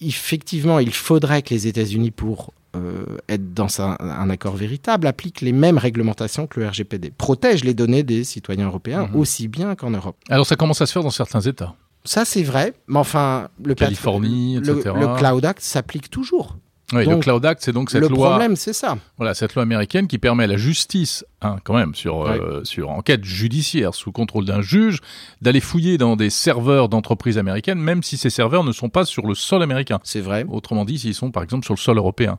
effectivement, 0.00 0.78
il 0.78 0.92
faudrait 0.92 1.42
que 1.42 1.54
les 1.54 1.66
États-Unis 1.66 2.10
pour 2.10 2.52
euh, 2.76 3.04
être 3.28 3.52
dans 3.52 3.80
un, 3.80 3.96
un 4.00 4.30
accord 4.30 4.54
véritable 4.54 5.06
appliquent 5.08 5.40
les 5.40 5.52
mêmes 5.52 5.76
réglementations 5.78 6.46
que 6.46 6.60
le 6.60 6.68
RGPD, 6.68 7.10
protègent 7.16 7.64
les 7.64 7.74
données 7.74 8.02
des 8.04 8.22
citoyens 8.24 8.66
européens 8.66 9.08
Mhm. 9.08 9.16
aussi 9.16 9.48
bien 9.48 9.74
qu'en 9.74 9.90
Europe. 9.90 10.16
Alors, 10.28 10.46
ça 10.46 10.54
commence 10.56 10.80
à 10.80 10.86
se 10.86 10.92
faire 10.92 11.02
dans 11.02 11.10
certains 11.10 11.40
États. 11.40 11.74
Ça, 12.04 12.24
c'est 12.24 12.42
vrai, 12.44 12.72
mais 12.86 12.98
enfin, 12.98 13.48
le, 13.62 13.74
plate- 13.74 13.88
Californie, 13.88 14.60
le, 14.60 14.78
etc. 14.78 14.94
le 14.98 15.18
Cloud 15.18 15.44
Act 15.44 15.60
s'applique 15.60 16.08
toujours. 16.10 16.56
Oui, 16.92 17.06
le 17.06 17.16
Cloud 17.18 17.44
Act, 17.46 17.62
c'est 17.62 17.72
donc 17.72 17.90
cette 17.90 18.00
le 18.02 18.08
loi, 18.08 18.30
problème, 18.30 18.56
c'est 18.56 18.72
ça. 18.72 18.98
voilà, 19.16 19.32
cette 19.34 19.54
loi 19.54 19.62
américaine 19.62 20.08
qui 20.08 20.18
permet 20.18 20.44
à 20.44 20.46
la 20.48 20.56
justice, 20.56 21.24
hein, 21.40 21.56
quand 21.62 21.74
même, 21.74 21.94
sur, 21.94 22.22
euh, 22.26 22.62
sur 22.64 22.90
enquête 22.90 23.24
judiciaire 23.24 23.94
sous 23.94 24.10
contrôle 24.12 24.44
d'un 24.44 24.60
juge, 24.60 24.98
d'aller 25.40 25.60
fouiller 25.60 25.98
dans 25.98 26.16
des 26.16 26.30
serveurs 26.30 26.88
d'entreprises 26.88 27.38
américaines, 27.38 27.78
même 27.78 28.02
si 28.02 28.16
ces 28.16 28.30
serveurs 28.30 28.64
ne 28.64 28.72
sont 28.72 28.88
pas 28.88 29.04
sur 29.04 29.26
le 29.26 29.34
sol 29.34 29.62
américain. 29.62 30.00
C'est 30.02 30.20
vrai. 30.20 30.44
Autrement 30.48 30.84
dit, 30.84 30.98
s'ils 30.98 31.14
sont 31.14 31.30
par 31.30 31.42
exemple 31.44 31.64
sur 31.64 31.74
le 31.74 31.78
sol 31.78 31.96
européen. 31.98 32.38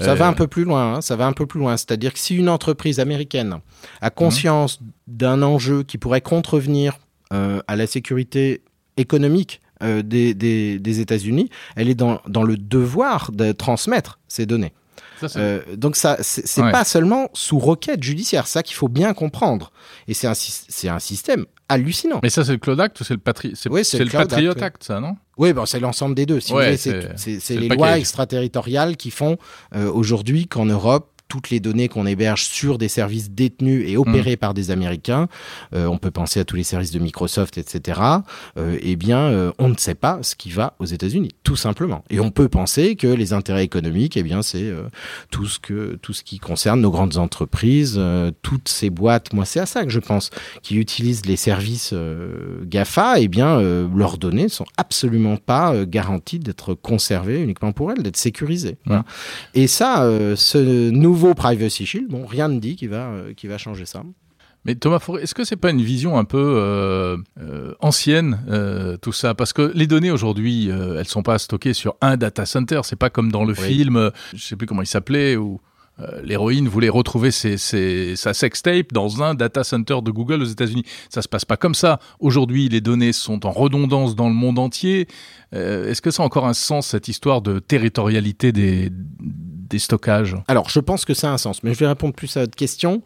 Ça 0.00 0.10
Euh, 0.10 0.14
va 0.16 0.26
un 0.26 0.32
peu 0.32 0.48
plus 0.48 0.64
loin. 0.64 0.94
hein, 0.94 1.00
ça 1.00 1.14
va 1.14 1.26
un 1.26 1.32
peu 1.32 1.46
plus 1.46 1.60
loin. 1.60 1.76
C'est-à-dire 1.76 2.12
que 2.12 2.18
si 2.18 2.34
une 2.34 2.48
entreprise 2.48 2.98
américaine 2.98 3.58
a 4.00 4.10
conscience 4.10 4.80
d'un 5.06 5.40
enjeu 5.42 5.84
qui 5.84 5.98
pourrait 5.98 6.20
contrevenir 6.20 6.98
euh, 7.32 7.60
à 7.68 7.76
la 7.76 7.86
sécurité 7.86 8.62
économique 8.96 9.60
euh, 9.82 10.02
des, 10.02 10.34
des, 10.34 10.78
des 10.78 11.00
États-Unis, 11.00 11.50
elle 11.76 11.88
est 11.88 11.94
dans, 11.94 12.20
dans 12.28 12.42
le 12.42 12.56
devoir 12.56 13.32
de 13.32 13.52
transmettre 13.52 14.18
ces 14.28 14.46
données. 14.46 14.72
ça, 15.20 15.26
Euh, 15.38 15.60
donc 15.76 15.96
ça, 15.96 16.16
c'est 16.20 16.62
Ouais. 16.62 16.70
pas 16.72 16.84
seulement 16.84 17.28
sous 17.34 17.58
requête 17.58 18.02
judiciaire, 18.02 18.46
ça 18.46 18.62
qu'il 18.62 18.76
faut 18.76 18.88
bien 18.88 19.14
comprendre. 19.14 19.72
Et 20.08 20.14
c'est 20.14 20.26
un, 20.26 20.34
sy- 20.34 20.64
c'est 20.68 20.88
un 20.88 20.98
système 20.98 21.46
hallucinant. 21.68 22.20
Mais 22.22 22.30
ça, 22.30 22.44
c'est 22.44 22.52
le 22.52 22.58
Cloud 22.58 22.78
Act 22.80 23.00
ou 23.00 23.04
c'est 23.04 23.14
le, 23.14 23.20
patri... 23.20 23.52
c'est 23.54 23.70
Oui, 23.70 23.82
le 23.94 24.10
Patriot 24.10 24.52
Act, 24.62 24.84
ça, 24.84 25.00
non? 25.00 25.16
Oui, 25.38 25.52
bon, 25.52 25.64
c'est 25.66 25.80
l'ensemble 25.80 26.14
des 26.14 26.26
deux. 26.26 26.38
Si 26.40 26.52
Ouais, 26.52 26.76
c'est- 26.76 26.90
c'est 26.90 27.00
c'est- 27.00 27.16
c'est 27.16 27.40
c'est 27.40 27.54
le 27.54 27.62
les 27.62 27.68
lois 27.68 27.98
extraterritoriales 27.98 28.96
qui 28.96 29.10
font 29.10 29.38
euh, 29.74 29.90
aujourd'hui 29.90 30.46
qu'en 30.46 30.66
Europe, 30.66 31.10
toutes 31.28 31.50
les 31.50 31.60
données 31.60 31.88
qu'on 31.88 32.06
héberge 32.06 32.44
sur 32.44 32.78
des 32.78 32.88
services 32.88 33.30
détenus 33.30 33.84
et 33.88 33.96
Mm. 33.96 34.00
opérés 34.00 34.36
par 34.36 34.54
des 34.54 34.70
Américains, 34.70 35.28
euh, 35.74 35.86
on 35.86 35.98
peut 35.98 36.10
penser 36.10 36.40
à 36.40 36.44
tous 36.44 36.56
les 36.56 36.64
services 36.64 36.90
de 36.90 36.98
Microsoft, 36.98 37.58
etc., 37.58 38.00
euh, 38.56 38.78
eh 38.80 38.96
bien, 38.96 39.18
euh, 39.18 39.52
on 39.58 39.68
ne 39.68 39.76
sait 39.76 39.94
pas 39.94 40.18
ce 40.22 40.34
qui 40.34 40.50
va 40.50 40.74
aux 40.78 40.84
États-Unis, 40.84 41.30
tout 41.42 41.56
simplement. 41.56 42.04
Et 42.10 42.20
on 42.20 42.30
peut 42.30 42.48
penser 42.48 42.96
que 42.96 43.06
les 43.06 43.32
intérêts 43.32 43.64
économiques, 43.64 44.16
eh 44.16 44.22
bien, 44.22 44.42
c'est 44.42 44.72
tout, 45.30 45.46
ce 45.46 45.58
que, 45.58 45.98
tout 46.02 46.12
ce 46.12 46.22
qui 46.22 46.38
concerne 46.38 46.80
nos 46.80 46.90
grandes 46.90 47.16
entreprises, 47.16 48.00
toutes 48.42 48.68
ces 48.68 48.90
boîtes, 48.90 49.32
moi, 49.32 49.44
c'est 49.44 49.60
à 49.60 49.66
ça 49.66 49.84
que 49.84 49.90
je 49.90 50.00
pense, 50.00 50.30
qui 50.62 50.76
utilisent 50.76 51.26
les 51.26 51.36
services 51.36 51.94
GAFA, 52.64 53.20
eh 53.20 53.28
bien, 53.28 53.60
leurs 53.60 54.18
données 54.18 54.48
sont 54.48 54.66
absolument 54.76 55.36
pas 55.36 55.84
garanties 55.84 56.38
d'être 56.38 56.74
conservées 56.74 57.40
uniquement 57.40 57.72
pour 57.72 57.92
elles, 57.92 58.02
d'être 58.02 58.16
sécurisées. 58.16 58.76
Voilà. 58.86 59.04
Et 59.54 59.66
ça, 59.66 60.08
ce 60.36 60.90
nouveau 60.90 61.23
Privacy 61.32 61.86
Shield, 61.86 62.08
bon, 62.10 62.26
rien 62.26 62.48
ne 62.48 62.58
dit 62.58 62.76
qu'il 62.76 62.90
va, 62.90 63.06
euh, 63.08 63.32
va 63.44 63.56
changer 63.58 63.86
ça. 63.86 64.02
Mais 64.66 64.74
Thomas 64.74 64.98
Fauré, 64.98 65.22
est-ce 65.22 65.34
que 65.34 65.44
c'est 65.44 65.56
pas 65.56 65.70
une 65.70 65.82
vision 65.82 66.18
un 66.18 66.24
peu 66.24 66.38
euh, 66.56 67.16
euh, 67.40 67.74
ancienne 67.80 68.40
euh, 68.50 68.96
tout 68.96 69.12
ça? 69.12 69.34
Parce 69.34 69.52
que 69.52 69.70
les 69.74 69.86
données 69.86 70.10
aujourd'hui, 70.10 70.68
elles 70.70 71.06
sont 71.06 71.22
pas 71.22 71.38
stockées 71.38 71.74
sur 71.74 71.96
un 72.00 72.16
data 72.16 72.46
center. 72.46 72.80
C'est 72.82 72.96
pas 72.98 73.10
comme 73.10 73.30
dans 73.30 73.44
le 73.44 73.54
Oui. 73.58 73.66
film, 73.68 74.10
je 74.34 74.42
sais 74.42 74.56
plus 74.56 74.66
comment 74.66 74.80
il 74.82 74.86
s'appelait, 74.86 75.36
où 75.36 75.60
euh, 76.00 76.22
l'héroïne 76.24 76.66
voulait 76.66 76.88
retrouver 76.88 77.30
ses, 77.30 77.56
ses- 77.58 78.16
sa 78.16 78.32
sextape 78.34 78.90
dans 78.92 79.22
un 79.22 79.34
data 79.34 79.62
center 79.64 79.98
de 80.02 80.10
Google 80.10 80.40
aux 80.40 80.46
États-Unis. 80.46 80.82
Ça 81.10 81.20
se 81.22 81.28
passe 81.28 81.44
pas 81.44 81.56
comme 81.58 81.74
ça. 81.74 82.00
Aujourd'hui, 82.18 82.68
les 82.70 82.80
données 82.80 83.12
sont 83.12 83.44
en 83.46 83.50
redondance 83.52 84.16
dans 84.16 84.28
le 84.28 84.34
monde 84.34 84.58
entier. 84.58 85.06
Euh, 85.54 85.88
est-ce 85.90 86.00
que 86.02 86.10
ça 86.10 86.22
a 86.22 86.26
encore 86.26 86.46
un 86.46 86.54
sens 86.54 86.86
cette 86.88 87.06
histoire 87.08 87.42
de 87.42 87.58
territorialité 87.60 88.50
des, 88.50 88.90
Alors, 90.48 90.68
je 90.68 90.80
pense 90.80 91.04
que 91.04 91.14
ça 91.14 91.30
a 91.30 91.32
un 91.32 91.38
sens, 91.38 91.62
mais 91.62 91.74
je 91.74 91.78
vais 91.78 91.86
répondre 91.86 92.14
plus 92.14 92.36
à 92.36 92.40
votre 92.40 92.56
question. 92.56 93.02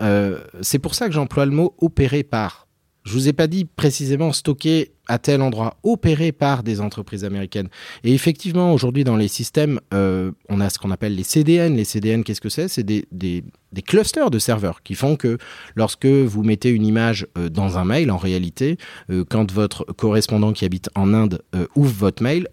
Euh, 0.00 0.38
c'est 0.60 0.78
pour 0.78 0.94
ça 0.94 1.06
que 1.06 1.12
j'emploie 1.12 1.46
le 1.46 1.52
mot 1.52 1.74
opéré 1.78 2.22
par. 2.22 2.61
Je 3.04 3.12
vous 3.12 3.28
ai 3.28 3.32
pas 3.32 3.46
dit 3.46 3.64
précisément 3.64 4.32
stocké 4.32 4.92
à 5.08 5.18
tel 5.18 5.42
endroit, 5.42 5.76
opéré 5.82 6.30
par 6.30 6.62
des 6.62 6.80
entreprises 6.80 7.24
américaines. 7.24 7.68
Et 8.04 8.14
effectivement, 8.14 8.72
aujourd'hui, 8.72 9.02
dans 9.04 9.16
les 9.16 9.28
systèmes, 9.28 9.80
euh, 9.92 10.30
on 10.48 10.60
a 10.60 10.70
ce 10.70 10.78
qu'on 10.78 10.90
appelle 10.92 11.14
les 11.14 11.24
CDN. 11.24 11.76
Les 11.76 11.84
CDN, 11.84 12.22
qu'est-ce 12.22 12.40
que 12.40 12.48
c'est? 12.48 12.68
C'est 12.68 12.84
des, 12.84 13.04
des, 13.10 13.42
des 13.72 13.82
clusters 13.82 14.30
de 14.30 14.38
serveurs 14.38 14.82
qui 14.82 14.94
font 14.94 15.16
que 15.16 15.38
lorsque 15.74 16.06
vous 16.06 16.44
mettez 16.44 16.70
une 16.70 16.86
image 16.86 17.26
euh, 17.36 17.48
dans 17.48 17.78
un 17.78 17.84
mail, 17.84 18.10
en 18.10 18.16
réalité, 18.16 18.78
euh, 19.10 19.24
quand 19.28 19.50
votre 19.50 19.84
correspondant 19.84 20.52
qui 20.52 20.64
habite 20.64 20.88
en 20.94 21.12
Inde 21.12 21.42
ouvre 21.74 21.92
votre 21.92 22.22
mail, 22.22 22.48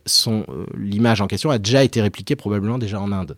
l'image 0.78 1.22
en 1.22 1.28
question 1.28 1.52
a 1.52 1.60
déjà 1.60 1.84
été 1.84 2.02
répliquée 2.02 2.36
probablement 2.36 2.78
déjà 2.78 3.00
en 3.00 3.12
Inde. 3.12 3.38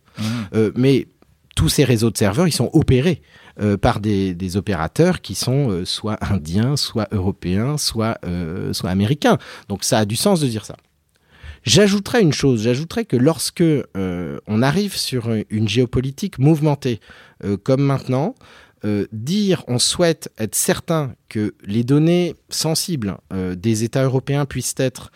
Euh, 0.56 0.72
mais 0.76 1.08
tous 1.56 1.70
ces 1.70 1.84
réseaux 1.84 2.12
de 2.12 2.18
serveurs, 2.18 2.48
ils 2.48 2.54
sont 2.54 2.70
opérés 2.74 3.22
euh, 3.60 3.78
par 3.78 4.00
des, 4.00 4.58
opérateurs 4.58 5.22
qui 5.22 5.36
sont 5.36 5.70
euh, 5.70 5.86
soit 5.86 6.18
indiens, 6.22 6.78
soit 6.78 7.08
européens, 7.12 7.78
soit, 7.78 8.18
euh, 8.26 8.74
soit 8.74 8.90
américains. 8.90 9.38
Donc 9.68 9.84
ça 9.84 10.00
a 10.00 10.06
du 10.06 10.16
sens 10.16 10.40
de 10.40 10.48
dire 10.48 10.66
ça. 10.66 10.78
J'ajouterais 11.64 12.22
une 12.22 12.34
chose, 12.34 12.64
j'ajouterais 12.64 13.06
que 13.06 13.16
lorsque 13.16 13.64
on 13.94 14.62
arrive 14.64 14.98
sur 14.98 15.30
une 15.52 15.68
géopolitique 15.68 16.40
mouvementée 16.40 17.00
comme 17.62 17.84
maintenant, 17.84 18.34
dire 19.12 19.64
on 19.68 19.78
souhaite 19.78 20.32
être 20.40 20.56
certain 20.56 21.14
que 21.30 21.54
les 21.64 21.84
données 21.84 22.36
sensibles 22.50 23.16
des 23.32 23.84
États 23.84 24.04
européens 24.04 24.46
puissent 24.46 24.74
être 24.80 25.12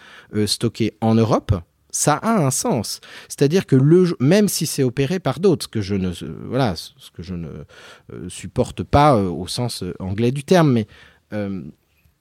stockées 0.46 0.94
en 1.02 1.16
Europe, 1.16 1.56
ça 1.98 2.16
a 2.16 2.36
un 2.46 2.52
sens. 2.52 3.00
C'est-à-dire 3.30 3.66
que 3.66 3.78
le, 3.78 4.18
même 4.20 4.50
si 4.50 4.66
c'est 4.66 4.84
opéré 4.84 5.20
par 5.20 5.40
d'autres, 5.40 5.64
ce 5.64 5.68
que 5.70 5.80
je 5.82 5.96
ne, 5.96 6.12
voilà, 6.50 6.76
ce 6.76 7.10
que 7.16 7.24
je 7.24 7.36
ne 7.36 7.48
euh, 8.12 8.28
supporte 8.28 8.84
pas 8.84 9.16
euh, 9.16 9.30
au 9.30 9.48
sens 9.48 9.82
euh, 9.82 9.94
anglais 10.00 10.32
du 10.34 10.44
terme, 10.44 10.74
mais 10.74 10.88
euh, 11.32 11.62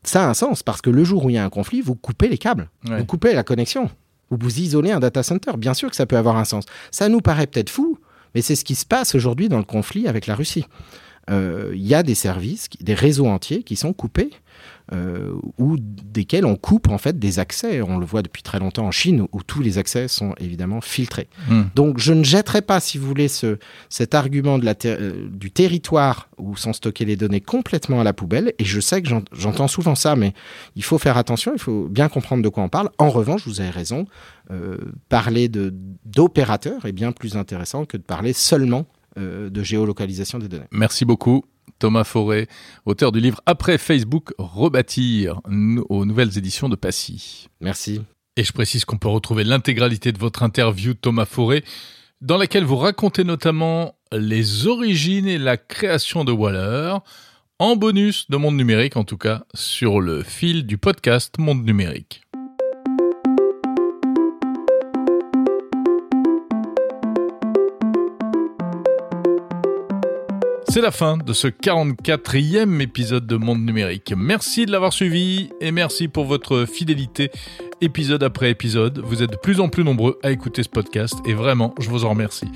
ça 0.05 0.25
a 0.25 0.29
un 0.29 0.35
sens 0.35 0.62
parce 0.62 0.81
que 0.81 0.91
le 0.91 1.03
jour 1.03 1.25
où 1.25 1.31
il 1.31 1.33
y 1.35 1.39
a 1.39 1.45
un 1.45 1.51
conflit, 1.51 1.81
vous 1.81 1.97
coupez 1.97 2.29
les 2.29 2.39
câbles, 2.39 2.70
Ouais. 2.89 2.99
vous 2.99 3.05
coupez 3.05 3.35
la 3.35 3.43
connexion, 3.43 3.91
ou 4.31 4.37
vous 4.39 4.61
isolez 4.61 4.93
un 4.93 5.01
data 5.01 5.25
center. 5.25 5.51
Bien 5.59 5.75
sûr 5.75 5.91
que 5.91 5.97
ça 5.97 6.07
peut 6.07 6.16
avoir 6.16 6.37
un 6.37 6.45
sens. 6.45 6.66
Ça 6.93 7.09
nous 7.09 7.20
paraît 7.20 7.49
peut-être 7.49 7.70
fou, 7.70 7.99
mais 8.37 8.43
c'est 8.43 8.55
ce 8.55 8.64
qui 8.64 8.77
se 8.77 8.87
passe 8.87 9.16
aujourd'hui 9.16 9.49
dans 9.49 9.59
le 9.59 9.64
conflit 9.64 10.07
avec 10.07 10.29
la 10.29 10.37
Russie. 10.37 10.66
Il 11.31 11.75
y 11.87 11.95
a 11.95 12.03
des 12.03 12.14
services, 12.14 12.68
des 12.81 12.93
réseaux 12.95 13.27
entiers 13.27 13.62
qui 13.62 13.77
sont 13.77 13.95
coupés 13.95 14.31
ou 15.59 15.76
desquels 15.78 16.45
on 16.45 16.57
coupe 16.57 16.89
en 16.89 16.99
fait 16.99 17.18
des 17.18 17.39
accès. 17.39 17.80
On 17.82 17.99
le 17.99 18.07
voit 18.07 18.22
depuis 18.22 18.43
très 18.43 18.59
longtemps 18.59 18.87
en 18.87 18.91
Chine 18.91 19.26
où 19.32 19.43
tous 19.43 19.62
les 19.62 19.78
accès 19.78 20.09
sont 20.09 20.35
évidemment 20.39 20.80
filtrés. 20.80 21.28
Hmm. 21.49 21.62
Donc 21.74 21.99
je 21.99 22.12
ne 22.12 22.22
jetterai 22.22 22.61
pas, 22.62 22.80
si 22.80 22.99
vous 22.99 23.07
voulez, 23.07 23.28
ce, 23.28 23.59
cet 23.89 24.14
argument 24.14 24.59
de 24.59 24.64
la 24.64 24.74
ter- 24.74 24.99
euh, 25.01 25.26
du 25.30 25.51
territoire 25.51 26.28
où 26.39 26.57
sont 26.57 26.72
stockées 26.72 27.05
les 27.07 27.16
données 27.16 27.41
complètement 27.41 28.01
à 28.01 28.05
la 28.05 28.12
poubelle. 28.12 28.53
Et 28.59 28.64
je 28.64 28.78
sais 28.80 29.01
que 29.03 29.09
j'en- 29.09 29.22
j'entends 29.32 29.68
souvent 29.68 29.95
ça, 29.95 30.16
mais 30.16 30.35
il 30.76 30.85
faut 30.85 30.99
faire 30.99 31.16
attention, 31.16 31.53
il 31.55 31.61
faut 31.61 31.89
bien 31.89 32.09
comprendre 32.09 32.43
de 32.43 32.49
quoi 32.49 32.62
on 32.62 32.68
parle. 32.68 32.91
En 32.99 33.09
revanche, 33.11 33.47
vous 33.47 33.61
avez 33.61 33.70
raison, 33.70 34.07
euh, 34.51 34.76
parler 35.09 35.49
d'opérateurs 36.05 36.85
est 36.87 36.93
bien 36.93 37.12
plus 37.12 37.37
intéressant 37.37 37.85
que 37.85 37.97
de 37.97 38.03
parler 38.03 38.32
seulement 38.32 38.87
euh, 39.16 39.49
de 39.49 39.62
géolocalisation 39.62 40.39
des 40.39 40.49
données. 40.49 40.64
Merci 40.72 41.05
beaucoup. 41.05 41.45
Thomas 41.78 42.04
Forêt, 42.04 42.48
auteur 42.86 43.12
du 43.12 43.20
livre 43.20 43.40
Après 43.46 43.78
Facebook, 43.78 44.32
rebâtir 44.38 45.40
aux 45.88 46.04
nouvelles 46.04 46.38
éditions 46.38 46.68
de 46.68 46.76
Passy. 46.76 47.48
Merci. 47.60 48.02
Et 48.36 48.44
je 48.44 48.52
précise 48.52 48.84
qu'on 48.84 48.98
peut 48.98 49.08
retrouver 49.08 49.44
l'intégralité 49.44 50.12
de 50.12 50.18
votre 50.18 50.42
interview, 50.42 50.94
Thomas 50.94 51.24
Forêt, 51.24 51.62
dans 52.20 52.36
laquelle 52.36 52.64
vous 52.64 52.76
racontez 52.76 53.22
notamment 53.22 53.96
les 54.12 54.66
origines 54.66 55.28
et 55.28 55.38
la 55.38 55.56
création 55.56 56.24
de 56.24 56.32
Waller, 56.32 56.96
en 57.60 57.76
bonus 57.76 58.28
de 58.30 58.36
Monde 58.36 58.56
Numérique, 58.56 58.96
en 58.96 59.04
tout 59.04 59.18
cas, 59.18 59.44
sur 59.54 60.00
le 60.00 60.22
fil 60.22 60.66
du 60.66 60.78
podcast 60.78 61.38
Monde 61.38 61.64
Numérique. 61.64 62.24
C'est 70.75 70.81
la 70.81 70.91
fin 70.91 71.16
de 71.16 71.33
ce 71.33 71.47
44e 71.47 72.81
épisode 72.81 73.29
de 73.29 73.37
Monde 73.37 73.64
Numérique. 73.64 74.12
Merci 74.16 74.66
de 74.66 74.72
l'avoir 74.72 74.93
suivi 74.93 75.51
et 75.61 75.70
merci 75.70 76.09
pour 76.09 76.25
votre 76.25 76.64
fidélité 76.64 77.31
épisode 77.81 78.25
après 78.25 78.51
épisode. 78.51 78.99
Vous 78.99 79.22
êtes 79.22 79.31
de 79.31 79.37
plus 79.37 79.61
en 79.61 79.68
plus 79.68 79.85
nombreux 79.85 80.18
à 80.25 80.33
écouter 80.33 80.64
ce 80.64 80.68
podcast 80.68 81.14
et 81.27 81.33
vraiment, 81.33 81.77
je 81.79 81.89
vous 81.89 82.05
en 82.05 82.09
remercie. 82.11 82.49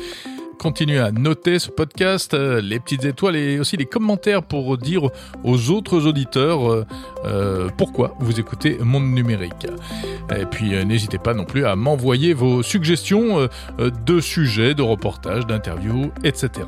Continuez 0.59 0.99
à 0.99 1.12
noter 1.12 1.61
ce 1.61 1.71
podcast, 1.71 2.35
euh, 2.35 2.61
les 2.61 2.81
petites 2.81 3.05
étoiles 3.05 3.37
et 3.37 3.61
aussi 3.61 3.77
les 3.77 3.87
commentaires 3.87 4.43
pour 4.43 4.77
dire 4.79 5.11
aux 5.45 5.71
autres 5.71 6.05
auditeurs 6.05 6.69
euh, 6.69 6.85
euh, 7.25 7.69
pourquoi 7.79 8.16
vous 8.19 8.41
écoutez 8.41 8.79
Monde 8.81 9.12
Numérique. 9.12 9.69
Et 10.37 10.45
puis 10.45 10.71
n'hésitez 10.85 11.19
pas 11.19 11.35
non 11.35 11.45
plus 11.45 11.66
à 11.66 11.77
m'envoyer 11.77 12.35
vos 12.35 12.64
suggestions 12.64 13.49
de 13.79 14.21
sujets, 14.21 14.75
de 14.75 14.83
reportages, 14.83 15.47
d'interviews, 15.47 16.11
etc. 16.25 16.66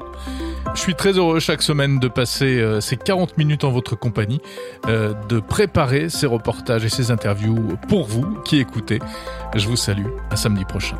Je 0.74 0.80
suis 0.80 0.94
très 0.94 1.12
heureux 1.12 1.40
chaque 1.40 1.62
semaine 1.62 1.98
de 1.98 2.08
passer 2.08 2.60
euh, 2.60 2.80
ces 2.80 2.96
40 2.96 3.38
minutes 3.38 3.64
en 3.64 3.70
votre 3.70 3.96
compagnie, 3.96 4.40
euh, 4.86 5.12
de 5.28 5.40
préparer 5.40 6.08
ces 6.08 6.26
reportages 6.26 6.84
et 6.84 6.88
ces 6.88 7.10
interviews 7.10 7.76
pour 7.88 8.06
vous 8.06 8.38
qui 8.44 8.58
écoutez. 8.58 9.00
Je 9.54 9.66
vous 9.66 9.76
salue, 9.76 10.06
à 10.30 10.36
samedi 10.36 10.64
prochain. 10.64 10.96